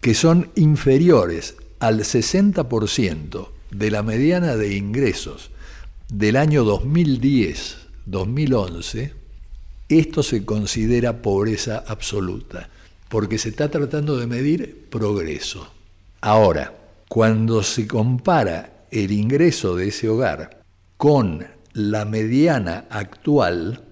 que 0.00 0.14
son 0.14 0.50
inferiores 0.54 1.56
al 1.80 2.00
60% 2.00 3.48
de 3.70 3.90
la 3.90 4.02
mediana 4.02 4.56
de 4.56 4.74
ingresos 4.76 5.50
del 6.08 6.36
año 6.36 6.64
2010-2011, 6.64 9.12
esto 9.88 10.22
se 10.22 10.44
considera 10.44 11.22
pobreza 11.22 11.84
absoluta, 11.86 12.68
porque 13.08 13.38
se 13.38 13.50
está 13.50 13.70
tratando 13.70 14.16
de 14.16 14.26
medir 14.26 14.86
progreso. 14.90 15.70
Ahora, 16.20 16.76
cuando 17.08 17.62
se 17.62 17.86
compara 17.86 18.86
el 18.90 19.12
ingreso 19.12 19.76
de 19.76 19.88
ese 19.88 20.08
hogar 20.08 20.62
con 20.96 21.46
la 21.72 22.04
mediana 22.04 22.86
actual, 22.90 23.84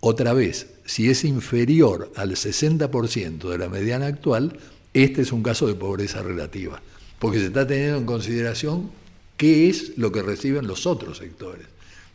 otra 0.00 0.32
vez, 0.32 0.68
si 0.84 1.10
es 1.10 1.24
inferior 1.24 2.12
al 2.16 2.30
60% 2.32 3.50
de 3.50 3.58
la 3.58 3.68
mediana 3.68 4.06
actual, 4.06 4.58
este 4.94 5.22
es 5.22 5.32
un 5.32 5.42
caso 5.42 5.66
de 5.66 5.74
pobreza 5.74 6.22
relativa, 6.22 6.80
porque 7.18 7.38
se 7.38 7.46
está 7.46 7.66
teniendo 7.66 7.98
en 7.98 8.06
consideración 8.06 8.90
qué 9.36 9.68
es 9.68 9.96
lo 9.98 10.12
que 10.12 10.22
reciben 10.22 10.66
los 10.66 10.86
otros 10.86 11.18
sectores. 11.18 11.66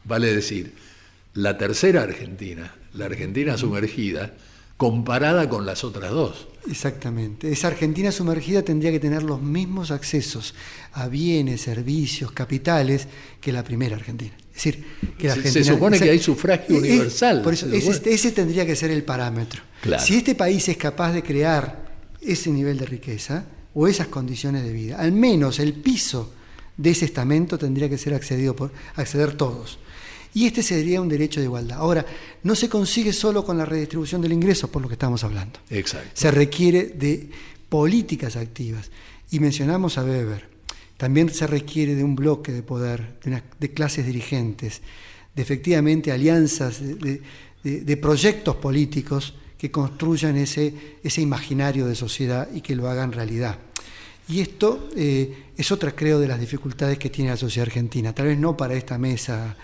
Vale 0.06 0.34
decir, 0.34 0.74
la 1.34 1.58
tercera 1.58 2.04
Argentina, 2.04 2.74
la 2.94 3.06
Argentina 3.06 3.58
sumergida, 3.58 4.34
comparada 4.78 5.50
con 5.50 5.66
las 5.66 5.84
otras 5.84 6.12
dos. 6.12 6.48
Exactamente. 6.70 7.52
Esa 7.52 7.68
Argentina 7.68 8.12
sumergida 8.12 8.62
tendría 8.62 8.92
que 8.92 9.00
tener 9.00 9.24
los 9.24 9.42
mismos 9.42 9.92
accesos 9.92 10.54
a 10.94 11.08
bienes, 11.08 11.62
servicios, 11.62 12.32
capitales 12.32 13.08
que 13.40 13.52
la 13.52 13.64
primera 13.64 13.96
Argentina. 13.96 14.34
Es 14.50 14.56
decir, 14.56 14.86
que 15.18 15.28
la 15.28 15.34
Argentina, 15.34 15.66
se, 15.66 15.72
supone 15.72 16.00
que 16.00 16.10
hay 16.10 16.20
sufragio 16.20 16.78
universal. 16.78 17.42
Por 17.42 17.54
eso, 17.54 17.68
ese, 17.72 18.32
tendría 18.32 18.66
que 18.66 18.76
ser 18.76 18.92
el 18.92 19.04
parámetro. 19.04 19.62
Si 20.00 20.16
este 20.18 20.36
país 20.36 20.68
es 20.68 20.78
capaz 20.78 21.14
de 21.14 21.24
crear 21.24 21.88
ese 22.22 22.50
nivel 22.52 22.78
de 22.78 22.86
riqueza 22.86 23.46
o 23.74 23.88
esas 23.88 24.08
condiciones 24.08 24.64
de 24.64 24.74
vida, 24.74 24.98
al 24.98 25.12
menos 25.12 25.60
el 25.60 25.74
piso 25.74 26.34
de 26.76 26.92
ese 26.92 27.06
estamento 27.06 27.58
tendría 27.58 27.90
que 27.90 27.98
ser 27.98 28.14
accedido 28.14 28.56
por 28.56 28.72
acceder 28.96 29.36
todos. 29.36 29.80
Y 30.34 30.46
este 30.46 30.64
sería 30.64 31.02
un 31.02 31.10
derecho 31.10 31.40
de 31.40 31.46
igualdad. 31.46 31.80
Ahora, 31.80 32.06
no 32.44 32.56
se 32.56 32.70
consigue 32.70 33.14
solo 33.14 33.44
con 33.44 33.58
la 33.58 33.66
redistribución 33.66 34.22
del 34.22 34.34
ingreso, 34.34 34.70
por 34.70 34.82
lo 34.82 34.88
que 34.88 34.94
estamos 34.94 35.24
hablando. 35.24 35.60
Exacto. 35.70 36.10
Se 36.14 36.32
requiere 36.32 36.86
de 36.86 37.30
políticas 37.70 38.36
activas. 38.36 38.92
Y 39.32 39.40
mencionamos 39.40 39.98
a 39.98 40.04
Weber. 40.04 40.48
También 40.98 41.30
se 41.30 41.46
requiere 41.48 41.96
de 41.96 42.04
un 42.04 42.16
bloque 42.16 42.52
de 42.52 42.64
poder, 42.64 43.20
de, 43.60 43.74
clases 43.74 44.06
dirigentes, 44.06 44.82
de 45.36 45.42
efectivamente 45.42 46.12
alianzas, 46.12 46.82
de, 46.82 47.98
proyectos 47.98 48.56
políticos 48.56 49.36
que 49.58 49.70
construyan 49.70 50.38
ese, 50.38 50.98
ese 51.04 51.22
imaginario 51.22 51.86
de 51.86 51.96
sociedad 51.96 52.48
y 52.54 52.62
que 52.62 52.76
lo 52.76 52.90
hagan 52.90 53.12
realidad. 53.12 53.60
Y 54.30 54.42
esto 54.42 54.90
eh, 54.96 55.52
es 55.56 55.72
otra, 55.72 55.96
creo, 55.96 56.20
de 56.20 56.28
las 56.28 56.40
dificultades 56.40 56.98
que 56.98 57.10
tiene 57.10 57.32
la 57.32 57.38
sociedad 57.38 57.68
argentina. 57.68 58.14
Tal 58.14 58.28
vez 58.28 58.38
no 58.38 58.58
para 58.58 58.74
esta 58.74 58.98
mesa 58.98 59.56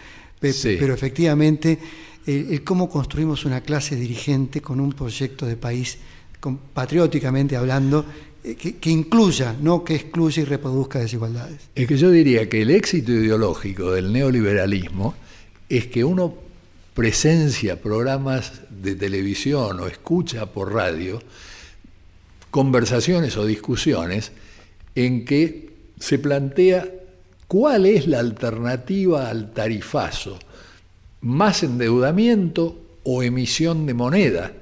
pero 0.52 0.94
efectivamente 0.94 1.80
el, 2.26 2.64
cómo 2.64 2.89
construimos 2.89 3.46
una 3.46 3.62
clase 3.62 3.96
dirigente 3.96 4.62
con 4.62 4.80
un 4.80 4.94
proyecto 4.94 5.46
de 5.46 5.58
país, 5.58 5.98
patrióticamente 6.74 7.56
hablando, 7.56 8.06
eh, 8.44 8.56
que, 8.56 8.89
incluya, 8.89 9.56
no 9.62 9.84
que 9.84 9.96
excluya 9.96 10.41
y 10.41 10.46
reproduzca 10.46 11.00
desigualdades. 11.00 11.70
Es 11.76 11.88
que 11.88 11.98
yo 11.98 12.10
diría 12.12 12.50
que 12.50 12.62
el 12.62 12.72
éxito 12.72 13.12
ideológico 13.12 13.91
del 13.91 14.12
neoliberalismo 14.12 15.16
es 15.70 15.88
que 15.88 16.04
uno 16.04 16.36
presencia 16.94 17.82
programas 17.82 18.62
de 18.70 18.96
televisión 18.96 19.80
o 19.80 19.88
escucha 19.88 20.46
por 20.46 20.74
radio 20.74 21.22
conversaciones 22.52 23.36
o 23.38 23.48
discusiones 23.48 24.32
en 24.94 25.26
que 25.26 25.70
se 26.00 26.20
plantea 26.20 26.88
cuál 27.54 27.86
es 27.86 28.08
la 28.08 28.18
alternativa 28.18 29.30
al 29.30 29.54
tarifazo, 29.54 30.39
más 31.22 31.62
endeudamiento 31.62 32.82
o 33.04 33.22
emisión 33.22 33.86
de 33.86 33.93
moneda. 33.93 34.54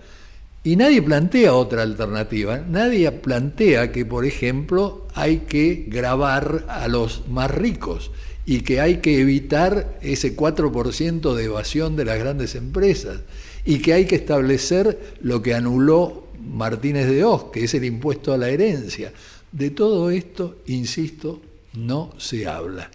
Y 0.65 0.75
nadie 0.75 1.01
plantea 1.01 1.53
otra 1.53 1.83
alternativa. 1.83 2.57
Nadie 2.57 3.09
plantea 3.13 3.93
que, 3.93 4.05
por 4.05 4.25
ejemplo, 4.25 5.07
hay 5.15 5.37
que 5.47 5.85
grabar 5.87 6.65
a 6.67 6.89
los 6.89 7.29
más 7.29 7.49
ricos 7.49 8.11
y 8.45 8.59
que 8.59 8.81
hay 8.81 8.97
que 8.97 9.21
evitar 9.21 9.97
ese 10.01 10.35
4% 10.35 11.33
de 11.33 11.45
evasión 11.45 11.95
de 11.95 12.03
las 12.03 12.19
grandes 12.19 12.55
empresas 12.55 13.21
y 13.63 13.79
que 13.79 13.93
hay 13.93 14.03
que 14.03 14.15
establecer 14.17 15.15
lo 15.21 15.41
que 15.41 15.53
anuló 15.53 16.27
Martínez 16.43 17.07
de 17.07 17.23
Oz, 17.23 17.51
que 17.53 17.63
es 17.63 17.73
el 17.73 17.85
impuesto 17.85 18.33
a 18.33 18.37
la 18.37 18.49
herencia. 18.49 19.13
De 19.53 19.69
todo 19.69 20.11
esto, 20.11 20.57
insisto, 20.67 21.41
no 21.73 22.13
se 22.17 22.47
habla. 22.47 22.89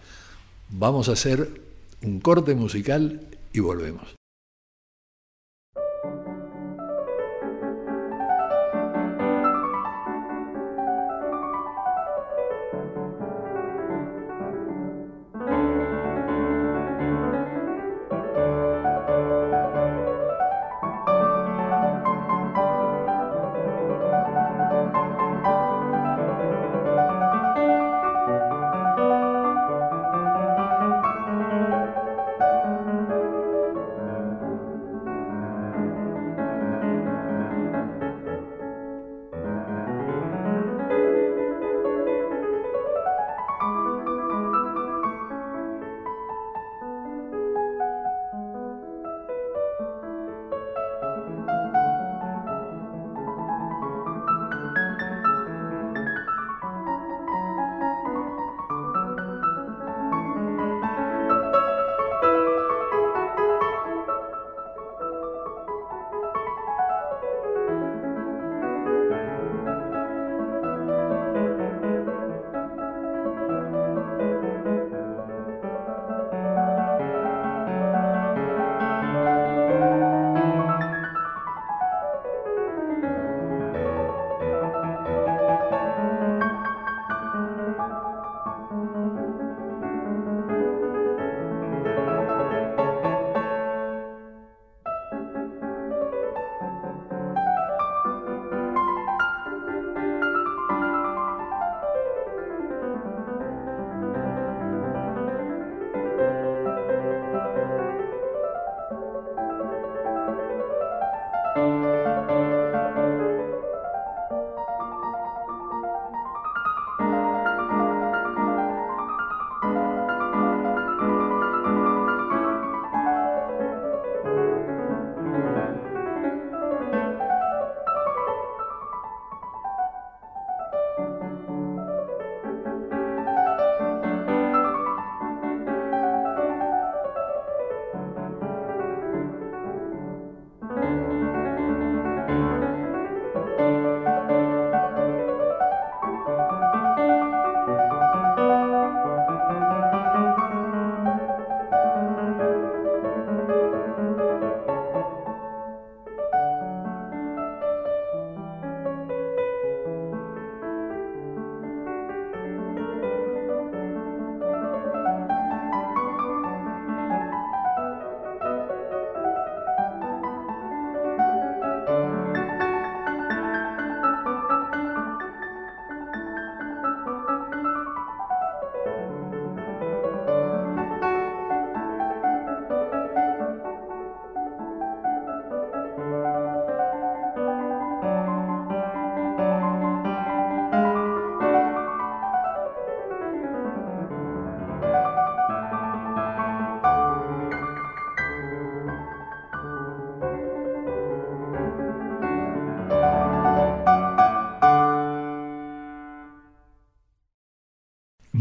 Vamos 0.70 1.08
a 1.08 1.12
hacer 1.12 1.62
un 2.02 2.20
corte 2.20 2.54
musical 2.54 3.28
y 3.52 3.60
volvemos. 3.60 4.15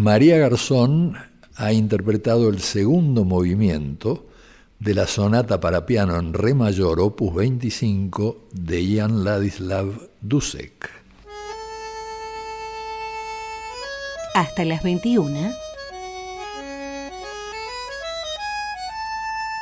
María 0.05 0.37
Garzón 0.37 1.17
ha 1.55 1.73
interpretado 1.73 2.49
el 2.49 2.61
segundo 2.61 3.25
movimiento 3.25 4.27
de 4.77 4.93
la 4.93 5.07
sonata 5.07 5.59
para 5.59 5.87
piano 5.87 6.15
en 6.19 6.31
re 6.31 6.53
mayor 6.53 6.99
opus 6.99 7.33
25 7.33 8.49
de 8.51 8.97
Jan 8.97 9.23
Ladislav 9.23 9.87
Dusek. 10.21 10.91
Hasta 14.35 14.63
las 14.63 14.83
21 14.83 15.51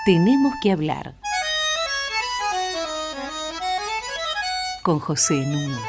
tenemos 0.06 0.54
que 0.62 0.74
hablar 0.74 1.16
con 4.82 5.00
José 5.00 5.36
Nuno. 5.36 5.80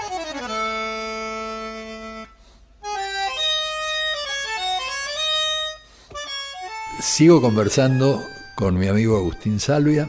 Sigo 7.04 7.42
conversando 7.42 8.24
con 8.54 8.78
mi 8.78 8.88
amigo 8.88 9.18
Agustín 9.18 9.60
Salvia 9.60 10.08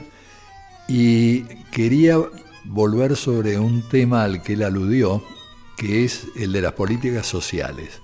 y 0.87 1.41
quería 1.71 2.17
volver 2.63 3.17
sobre 3.17 3.59
un 3.59 3.87
tema 3.89 4.23
al 4.23 4.41
que 4.41 4.53
él 4.53 4.63
aludió 4.63 5.21
que 5.77 6.05
es 6.05 6.25
el 6.37 6.53
de 6.53 6.61
las 6.61 6.71
políticas 6.71 7.27
sociales, 7.27 7.99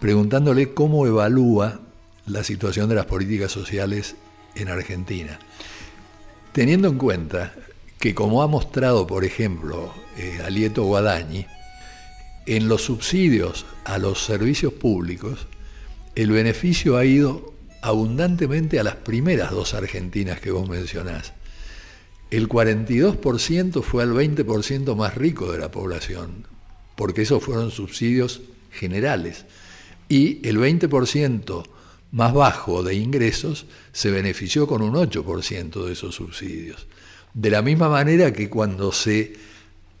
preguntándole 0.00 0.74
cómo 0.74 1.06
evalúa 1.06 1.82
la 2.26 2.42
situación 2.42 2.88
de 2.88 2.96
las 2.96 3.06
políticas 3.06 3.52
sociales 3.52 4.16
en 4.56 4.68
Argentina. 4.68 5.38
Teniendo 6.52 6.88
en 6.88 6.98
cuenta 6.98 7.54
que, 8.00 8.12
como 8.12 8.42
ha 8.42 8.48
mostrado, 8.48 9.06
por 9.06 9.24
ejemplo, 9.24 9.94
eh, 10.16 10.40
Alieto 10.44 10.82
Guadañi, 10.82 11.46
en 12.46 12.68
los 12.68 12.82
subsidios 12.82 13.66
a 13.84 13.98
los 13.98 14.24
servicios 14.24 14.72
públicos, 14.72 15.46
el 16.16 16.32
beneficio 16.32 16.96
ha 16.96 17.04
ido 17.04 17.49
abundantemente 17.82 18.78
a 18.78 18.84
las 18.84 18.96
primeras 18.96 19.50
dos 19.50 19.74
argentinas 19.74 20.40
que 20.40 20.50
vos 20.50 20.68
mencionás. 20.68 21.32
El 22.30 22.48
42% 22.48 23.82
fue 23.82 24.02
al 24.02 24.12
20% 24.12 24.94
más 24.94 25.14
rico 25.16 25.50
de 25.50 25.58
la 25.58 25.70
población, 25.70 26.46
porque 26.96 27.22
esos 27.22 27.42
fueron 27.42 27.70
subsidios 27.70 28.42
generales. 28.70 29.46
Y 30.08 30.46
el 30.46 30.58
20% 30.58 31.64
más 32.12 32.34
bajo 32.34 32.82
de 32.82 32.94
ingresos 32.94 33.66
se 33.92 34.10
benefició 34.10 34.66
con 34.66 34.82
un 34.82 34.94
8% 34.94 35.84
de 35.84 35.92
esos 35.92 36.14
subsidios. 36.14 36.86
De 37.34 37.50
la 37.50 37.62
misma 37.62 37.88
manera 37.88 38.32
que 38.32 38.48
cuando 38.50 38.92
se 38.92 39.34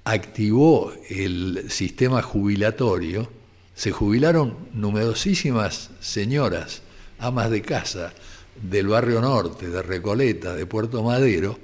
activó 0.04 0.92
el 1.08 1.66
sistema 1.68 2.22
jubilatorio, 2.22 3.30
se 3.74 3.92
jubilaron 3.92 4.56
numerosísimas 4.74 5.90
señoras, 6.00 6.82
amas 7.20 7.50
de 7.50 7.62
casa, 7.62 8.12
del 8.60 8.88
barrio 8.88 9.20
norte, 9.20 9.68
de 9.68 9.82
Recoleta, 9.82 10.54
de 10.54 10.66
Puerto 10.66 11.02
Madero, 11.02 11.58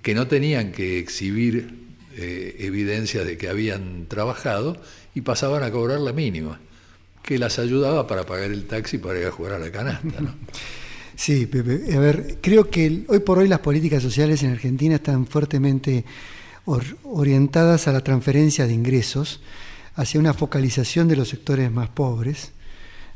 que 0.00 0.14
no 0.14 0.26
tenían 0.26 0.72
que 0.72 0.98
exhibir 0.98 1.74
eh, 2.16 2.56
evidencias 2.60 3.26
de 3.26 3.36
que 3.36 3.48
habían 3.48 4.06
trabajado 4.06 4.76
y 5.14 5.22
pasaban 5.22 5.62
a 5.62 5.70
cobrar 5.70 6.00
la 6.00 6.12
mínima, 6.12 6.60
que 7.22 7.38
las 7.38 7.58
ayudaba 7.58 8.06
para 8.06 8.24
pagar 8.24 8.50
el 8.50 8.66
taxi 8.66 8.98
para 8.98 9.18
ir 9.18 9.26
a 9.26 9.30
jugar 9.30 9.54
a 9.54 9.58
la 9.58 9.70
canasta. 9.70 10.20
¿no? 10.20 10.34
Sí, 11.14 11.46
Pepe. 11.46 11.94
A 11.94 12.00
ver, 12.00 12.38
creo 12.40 12.70
que 12.70 13.04
hoy 13.06 13.20
por 13.20 13.38
hoy 13.38 13.46
las 13.46 13.60
políticas 13.60 14.02
sociales 14.02 14.42
en 14.42 14.52
Argentina 14.52 14.94
están 14.94 15.26
fuertemente 15.26 16.04
orientadas 17.04 17.86
a 17.86 17.92
la 17.92 18.00
transferencia 18.00 18.66
de 18.66 18.72
ingresos, 18.72 19.40
hacia 19.94 20.18
una 20.18 20.32
focalización 20.32 21.08
de 21.08 21.16
los 21.16 21.28
sectores 21.28 21.70
más 21.70 21.90
pobres, 21.90 22.52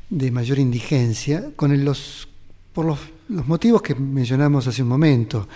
de 0.09 0.31
mayor 0.31 0.59
indigencia, 0.59 1.51
con 1.57 1.85
los, 1.85 2.29
por 2.73 2.85
los, 2.85 2.99
los 3.29 3.47
motivos 3.47 3.83
que 3.83 3.95
mencionamos 3.95 4.67
hace 4.67 4.83
un 4.83 4.89
momento, 4.89 5.49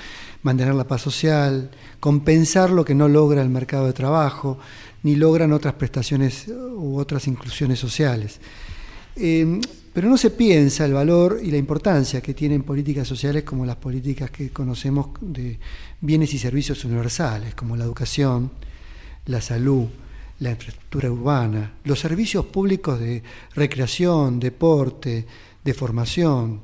mantener 0.43 0.75
la 0.75 0.89
paz 0.89 1.03
social, 1.03 1.71
compensar 2.01 2.71
lo 2.71 2.85
que 2.85 2.95
no 2.95 3.09
logra 3.09 3.43
el 3.43 3.51
mercado 3.51 3.87
de 3.87 3.93
trabajo, 3.93 4.59
ni 5.03 5.17
logran 5.17 5.53
otras 5.53 5.75
prestaciones 5.75 6.47
u 6.49 6.99
otras 6.99 7.27
inclusiones 7.27 7.79
sociales. 7.79 8.41
Eh, 9.17 9.61
pero 9.93 10.09
no 10.09 10.17
se 10.17 10.31
piensa 10.31 10.85
el 10.85 10.93
valor 10.93 11.41
y 11.43 11.51
la 11.51 11.57
importancia 11.57 12.21
que 12.21 12.33
tienen 12.33 12.63
políticas 12.63 13.09
sociales 13.09 13.43
como 13.43 13.67
las 13.67 13.77
políticas 13.77 14.31
que 14.31 14.51
conocemos 14.51 15.09
de 15.21 15.59
bienes 16.01 16.33
y 16.33 16.39
servicios 16.39 16.85
universales, 16.85 17.55
como 17.55 17.77
la 17.77 17.85
educación, 17.85 18.53
la 19.27 19.41
salud, 19.41 19.87
la 20.41 20.51
infraestructura 20.51 21.11
urbana, 21.11 21.75
los 21.85 22.01
servicios 22.01 22.47
públicos 22.47 22.99
de 22.99 23.23
recreación, 23.55 24.41
deporte, 24.41 25.27
de 25.63 25.75
formación. 25.75 26.63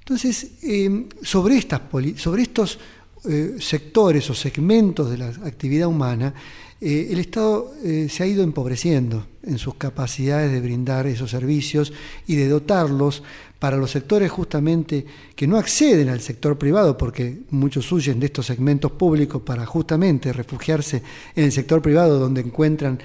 Entonces, 0.00 0.50
eh, 0.62 1.06
sobre, 1.22 1.56
estas, 1.56 1.80
sobre 2.16 2.42
estos 2.42 2.78
eh, 3.24 3.56
sectores 3.58 4.28
o 4.28 4.34
segmentos 4.34 5.10
de 5.10 5.18
la 5.18 5.28
actividad 5.28 5.88
humana, 5.88 6.34
eh, 6.80 7.08
el 7.10 7.20
Estado 7.20 7.72
se 7.82 8.22
ha 8.22 8.26
ido 8.26 8.42
empobreciendo 8.42 9.26
en 9.42 9.58
sus 9.58 9.76
capacidades 9.76 10.52
de 10.52 10.60
brindar 10.60 11.06
esos 11.06 11.30
servicios 11.30 11.92
y 12.26 12.36
de 12.36 12.48
dotarlos 12.48 13.22
para 13.64 13.78
los 13.78 13.92
sectores 13.92 14.30
justamente 14.30 15.06
que 15.34 15.46
no 15.46 15.56
acceden 15.56 16.10
al 16.10 16.20
sector 16.20 16.58
privado, 16.58 16.98
porque 16.98 17.44
muchos 17.48 17.90
huyen 17.92 18.20
de 18.20 18.26
estos 18.26 18.44
segmentos 18.44 18.92
públicos 18.92 19.40
para 19.40 19.64
justamente 19.64 20.34
refugiarse 20.34 21.02
en 21.34 21.44
el 21.44 21.50
sector 21.50 21.80
privado 21.80 22.18
donde 22.18 22.42
encuentran 22.42 22.98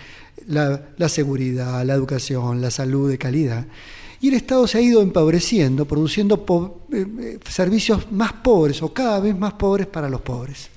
la, 0.47 1.07
seguridad, 1.07 1.85
la 1.85 1.93
educación, 1.93 2.59
la 2.59 2.71
salud 2.71 3.09
de 3.09 3.17
calidad. 3.17 3.67
Y 4.19 4.27
el 4.27 4.33
Estado 4.33 4.67
se 4.67 4.79
ha 4.79 4.81
ido 4.81 5.01
empobreciendo, 5.01 5.85
produciendo 5.85 6.83
eh, 6.91 7.39
servicios 7.49 8.11
más 8.11 8.33
pobres 8.33 8.83
o 8.83 8.91
cada 8.91 9.21
vez 9.21 9.39
más 9.39 9.53
pobres 9.53 9.87
para 9.87 10.09
los 10.09 10.19
pobres. 10.19 10.67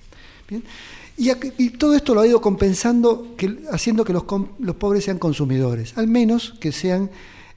Y, 1.16 1.70
todo 1.70 1.96
esto 1.96 2.14
lo 2.14 2.20
ha 2.20 2.26
ido 2.28 2.40
compensando, 2.40 3.34
haciendo 3.72 4.04
que 4.04 4.12
los, 4.12 4.22
pobres 4.78 5.06
sean 5.06 5.18
consumidores, 5.18 5.98
al 5.98 6.06
menos 6.06 6.54
que 6.60 6.70
sean 6.70 7.10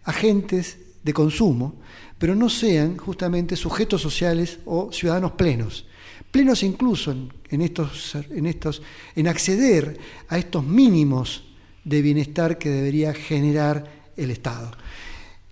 agentes 0.05 0.79
de 1.03 1.13
consumo, 1.13 1.84
pero 2.25 2.33
no 2.33 2.49
sean 2.49 2.97
justamente 2.97 3.55
sujetos 3.55 4.01
sociales 4.01 4.57
o 4.65 4.91
ciudadanos 4.91 5.33
plenos. 5.33 5.85
Plenos 6.31 6.63
incluso 6.63 7.11
en, 7.11 7.61
estos, 7.61 8.15
en, 8.15 8.47
estos, 8.47 8.81
en 9.15 9.27
acceder 9.27 9.99
a 10.27 10.39
estos 10.39 10.65
mínimos 10.65 11.43
de 11.83 12.01
bienestar 12.01 12.57
que 12.57 12.69
debería 12.71 13.13
generar 13.13 14.11
el 14.17 14.31
Estado. 14.31 14.71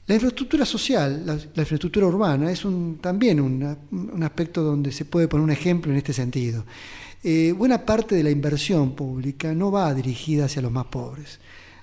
La 0.07 0.15
infraestructura 0.15 0.65
social, 0.65 1.24
la, 1.24 1.61
infraestructura 1.61 2.07
urbana, 2.07 2.49
es 2.49 2.63
también 3.01 3.39
un 3.39 4.24
aspecto 4.24 4.63
donde 4.63 4.91
se 4.91 5.05
puede 5.05 5.28
poner 5.28 5.43
un 5.43 5.51
ejemplo 5.51 5.91
en 5.91 5.99
este 5.99 6.11
sentido. 6.11 6.65
Eh, 7.24 7.53
buena 7.55 7.86
parte 7.86 8.15
de 8.15 8.24
la 8.24 8.32
inversión 8.32 8.95
pública 8.95 9.53
no 9.53 9.71
va 9.71 9.93
dirigida 9.93 10.45
hacia 10.45 10.63
los 10.63 10.71
más 10.71 10.86
pobres, 10.86 11.39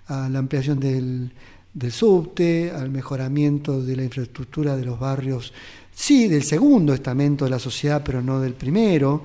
a 0.08 0.28
la 0.28 0.40
ampliación 0.40 0.80
del, 0.80 1.30
del 1.72 1.92
subte, 1.92 2.70
al 2.70 2.90
mejoramiento 2.90 3.82
de 3.82 3.96
la 3.96 4.04
infraestructura 4.04 4.76
de 4.76 4.84
los 4.84 4.98
barrios, 4.98 5.52
sí, 5.92 6.28
del 6.28 6.42
segundo 6.42 6.92
estamento 6.92 7.44
de 7.44 7.50
la 7.50 7.58
sociedad, 7.58 8.02
pero 8.04 8.22
no 8.22 8.40
del 8.40 8.54
primero, 8.54 9.22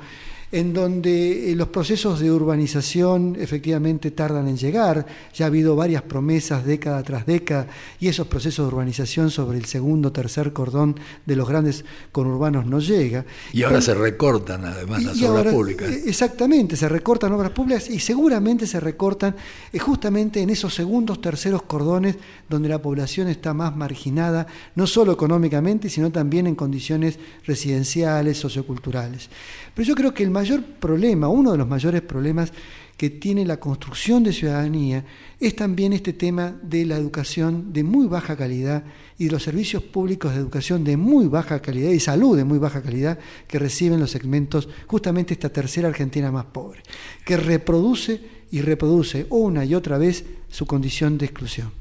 en 0.55 0.73
donde 0.73 1.51
eh, 1.51 1.55
los 1.55 1.67
procesos 1.67 2.21
de 2.21 2.31
urbanización 2.31 3.35
efectivamente 3.37 4.11
tardan 4.11 4.47
en 4.47 4.55
llegar. 4.55 5.05
Ya 5.33 5.43
ha 5.43 5.47
habido 5.47 5.75
varias 5.75 6.01
promesas 6.03 6.63
década 6.65 7.03
tras 7.03 7.25
década 7.25 7.67
y 7.99 8.07
esos 8.07 8.27
procesos 8.27 8.65
de 8.65 8.73
urbanización 8.73 9.31
sobre 9.31 9.57
el 9.57 9.65
segundo 9.65 10.13
tercer 10.13 10.53
cordón 10.53 10.97
de 11.25 11.35
los 11.35 11.49
grandes 11.49 11.83
conurbanos 12.13 12.65
no 12.67 12.79
llega. 12.79 13.25
Y 13.51 13.63
ahora 13.63 13.81
se 13.81 13.95
recortan 13.95 14.63
además 14.63 15.03
las 15.03 15.21
obras 15.23 15.53
públicas. 15.53 15.91
Eh, 15.91 16.03
exactamente, 16.07 16.77
se 16.77 16.87
recortan 16.87 17.33
obras 17.33 17.51
públicas 17.51 17.89
y 17.89 17.99
seguramente 17.99 18.65
se 18.65 18.79
recortan 18.79 19.35
eh, 19.73 19.79
justamente 19.79 20.41
en 20.41 20.49
esos 20.51 20.73
segundos, 20.73 21.19
terceros 21.19 21.63
cordones 21.63 22.15
donde 22.47 22.69
la 22.69 22.81
población 22.81 23.27
está 23.27 23.53
más 23.53 23.75
marginada, 23.75 24.47
no 24.75 24.87
solo 24.87 25.11
económicamente, 25.11 25.89
sino 25.89 26.13
también 26.13 26.47
en 26.47 26.55
condiciones 26.55 27.19
residenciales, 27.45 28.37
socioculturales. 28.37 29.29
Pero 29.73 29.85
yo 29.85 29.95
creo 29.95 30.13
que 30.13 30.23
el 30.23 30.31
mayor 30.45 30.63
problema, 30.79 31.27
uno 31.27 31.53
de 31.53 31.57
los 31.57 31.67
mayores 31.67 32.03
problemas 32.03 32.53
que 32.97 33.09
tiene 33.09 33.45
la 33.45 33.59
construcción 33.59 34.23
de 34.23 34.31
ciudadanía 34.31 35.03
es 35.39 35.55
también 35.55 35.91
este 35.91 36.13
tema 36.13 36.55
de 36.61 36.85
la 36.85 36.97
educación 36.97 37.73
de 37.73 37.83
muy 37.83 38.05
baja 38.05 38.37
calidad 38.37 38.83
y 39.17 39.25
de 39.25 39.31
los 39.31 39.41
servicios 39.41 39.81
públicos 39.81 40.33
de 40.33 40.39
educación 40.39 40.83
de 40.83 40.97
muy 40.97 41.25
baja 41.25 41.63
calidad 41.63 41.89
y 41.89 41.99
salud 41.99 42.37
de 42.37 42.43
muy 42.43 42.59
baja 42.59 42.83
calidad 42.83 43.17
que 43.47 43.57
reciben 43.57 43.99
los 43.99 44.11
segmentos, 44.11 44.69
justamente 44.85 45.33
esta 45.33 45.49
tercera 45.49 45.87
Argentina 45.87 46.31
más 46.31 46.45
pobre, 46.45 46.83
que 47.25 47.37
reproduce 47.37 48.21
y 48.51 48.61
reproduce 48.61 49.25
una 49.31 49.65
y 49.65 49.73
otra 49.73 49.97
vez 49.97 50.25
su 50.49 50.67
condición 50.67 51.17
de 51.17 51.25
exclusión. 51.25 51.71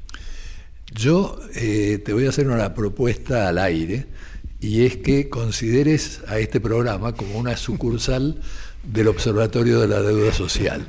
Yo 0.91 1.37
eh, 1.53 2.01
te 2.03 2.13
voy 2.13 2.25
a 2.25 2.29
hacer 2.29 2.47
una 2.47 2.73
propuesta 2.73 3.47
al 3.47 3.59
aire 3.59 4.07
y 4.59 4.85
es 4.85 4.97
que 4.97 5.29
consideres 5.29 6.21
a 6.27 6.39
este 6.39 6.59
programa 6.59 7.13
como 7.13 7.37
una 7.37 7.57
sucursal 7.57 8.41
del 8.83 9.07
Observatorio 9.07 9.79
de 9.79 9.87
la 9.87 10.01
Deuda 10.01 10.31
Social 10.31 10.87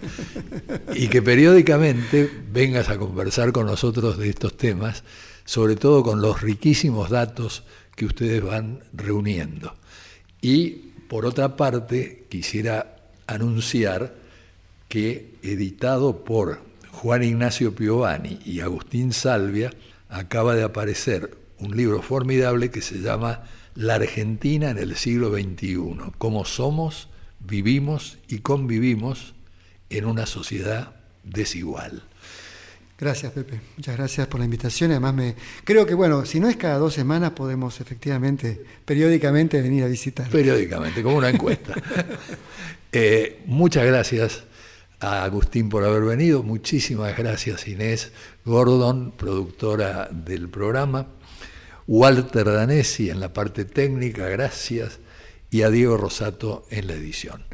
y 0.95 1.09
que 1.09 1.23
periódicamente 1.23 2.31
vengas 2.53 2.89
a 2.89 2.99
conversar 2.99 3.53
con 3.53 3.67
nosotros 3.67 4.19
de 4.19 4.29
estos 4.29 4.57
temas, 4.57 5.03
sobre 5.45 5.77
todo 5.77 6.03
con 6.03 6.21
los 6.21 6.43
riquísimos 6.43 7.11
datos 7.11 7.63
que 7.95 8.05
ustedes 8.05 8.43
van 8.43 8.81
reuniendo. 8.93 9.75
Y 10.43 10.93
por 11.09 11.25
otra 11.25 11.57
parte, 11.57 12.27
quisiera 12.29 12.97
anunciar 13.27 14.15
que 14.89 15.35
editado 15.43 16.25
por 16.25 16.61
Juan 16.93 17.23
Ignacio 17.23 17.75
Piovani 17.75 18.39
y 18.45 18.61
Agustín 18.61 19.13
Salvia, 19.13 19.73
acaba 20.09 20.55
de 20.55 20.63
aparecer 20.63 21.37
un 21.59 21.77
libro 21.77 22.03
formidable 22.03 22.71
que 22.71 22.83
se 22.83 22.99
llama 22.99 23.45
la 23.77 23.95
Argentina 23.97 24.71
en 24.71 24.79
el 24.79 24.97
siglo 24.97 25.31
XXI, 25.33 25.79
cómo 26.19 26.45
somos, 26.45 27.09
vivimos 27.41 28.19
y 28.29 28.39
convivimos 28.39 29.35
en 29.91 30.07
una 30.07 30.27
sociedad 30.27 30.97
desigual. 31.23 32.03
Gracias, 32.99 33.31
Pepe. 33.33 33.61
Muchas 33.77 33.97
gracias 33.97 34.27
por 34.27 34.41
la 34.41 34.47
invitación. 34.47 34.91
Además, 34.91 35.15
me 35.15 35.37
creo 35.65 35.85
que, 35.85 35.93
bueno, 35.93 36.25
si 36.25 36.41
no 36.41 36.49
es 36.49 36.57
cada 36.57 36.79
dos 36.79 36.95
semanas, 36.95 37.33
podemos 37.33 37.79
efectivamente, 37.81 38.65
periódicamente 38.87 39.61
venir 39.61 39.85
a 39.85 39.87
visitar. 39.87 40.31
Periódicamente, 40.31 41.03
como 41.03 41.17
una 41.17 41.29
encuesta. 41.29 41.75
Eh, 42.93 43.43
muchas 43.45 43.85
gracias 43.85 44.45
a 45.01 45.25
Agustín 45.25 45.69
por 45.69 45.85
haber 45.85 46.03
venido. 46.03 46.43
Muchísimas 46.43 47.15
gracias 47.15 47.69
Inés 47.69 48.13
Gordon, 48.47 49.11
productora 49.11 50.09
del 50.11 50.49
programa. 50.49 51.07
Walter 51.87 52.45
Danesi 52.45 53.11
en 53.11 53.21
la 53.21 53.33
parte 53.33 53.65
técnica, 53.65 54.29
gracias. 54.29 54.99
Y 55.51 55.63
a 55.63 55.71
Diego 55.71 55.97
Rosato 55.97 56.67
en 56.71 56.89
la 56.89 56.95
edición. 56.95 57.45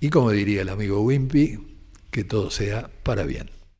Y 0.00 0.10
como 0.10 0.32
diría 0.32 0.62
el 0.62 0.68
amigo 0.68 1.00
Wimpy, 1.02 1.58
que 2.10 2.24
todo 2.24 2.50
sea 2.50 2.90
para 3.02 3.22
bien. 3.22 3.55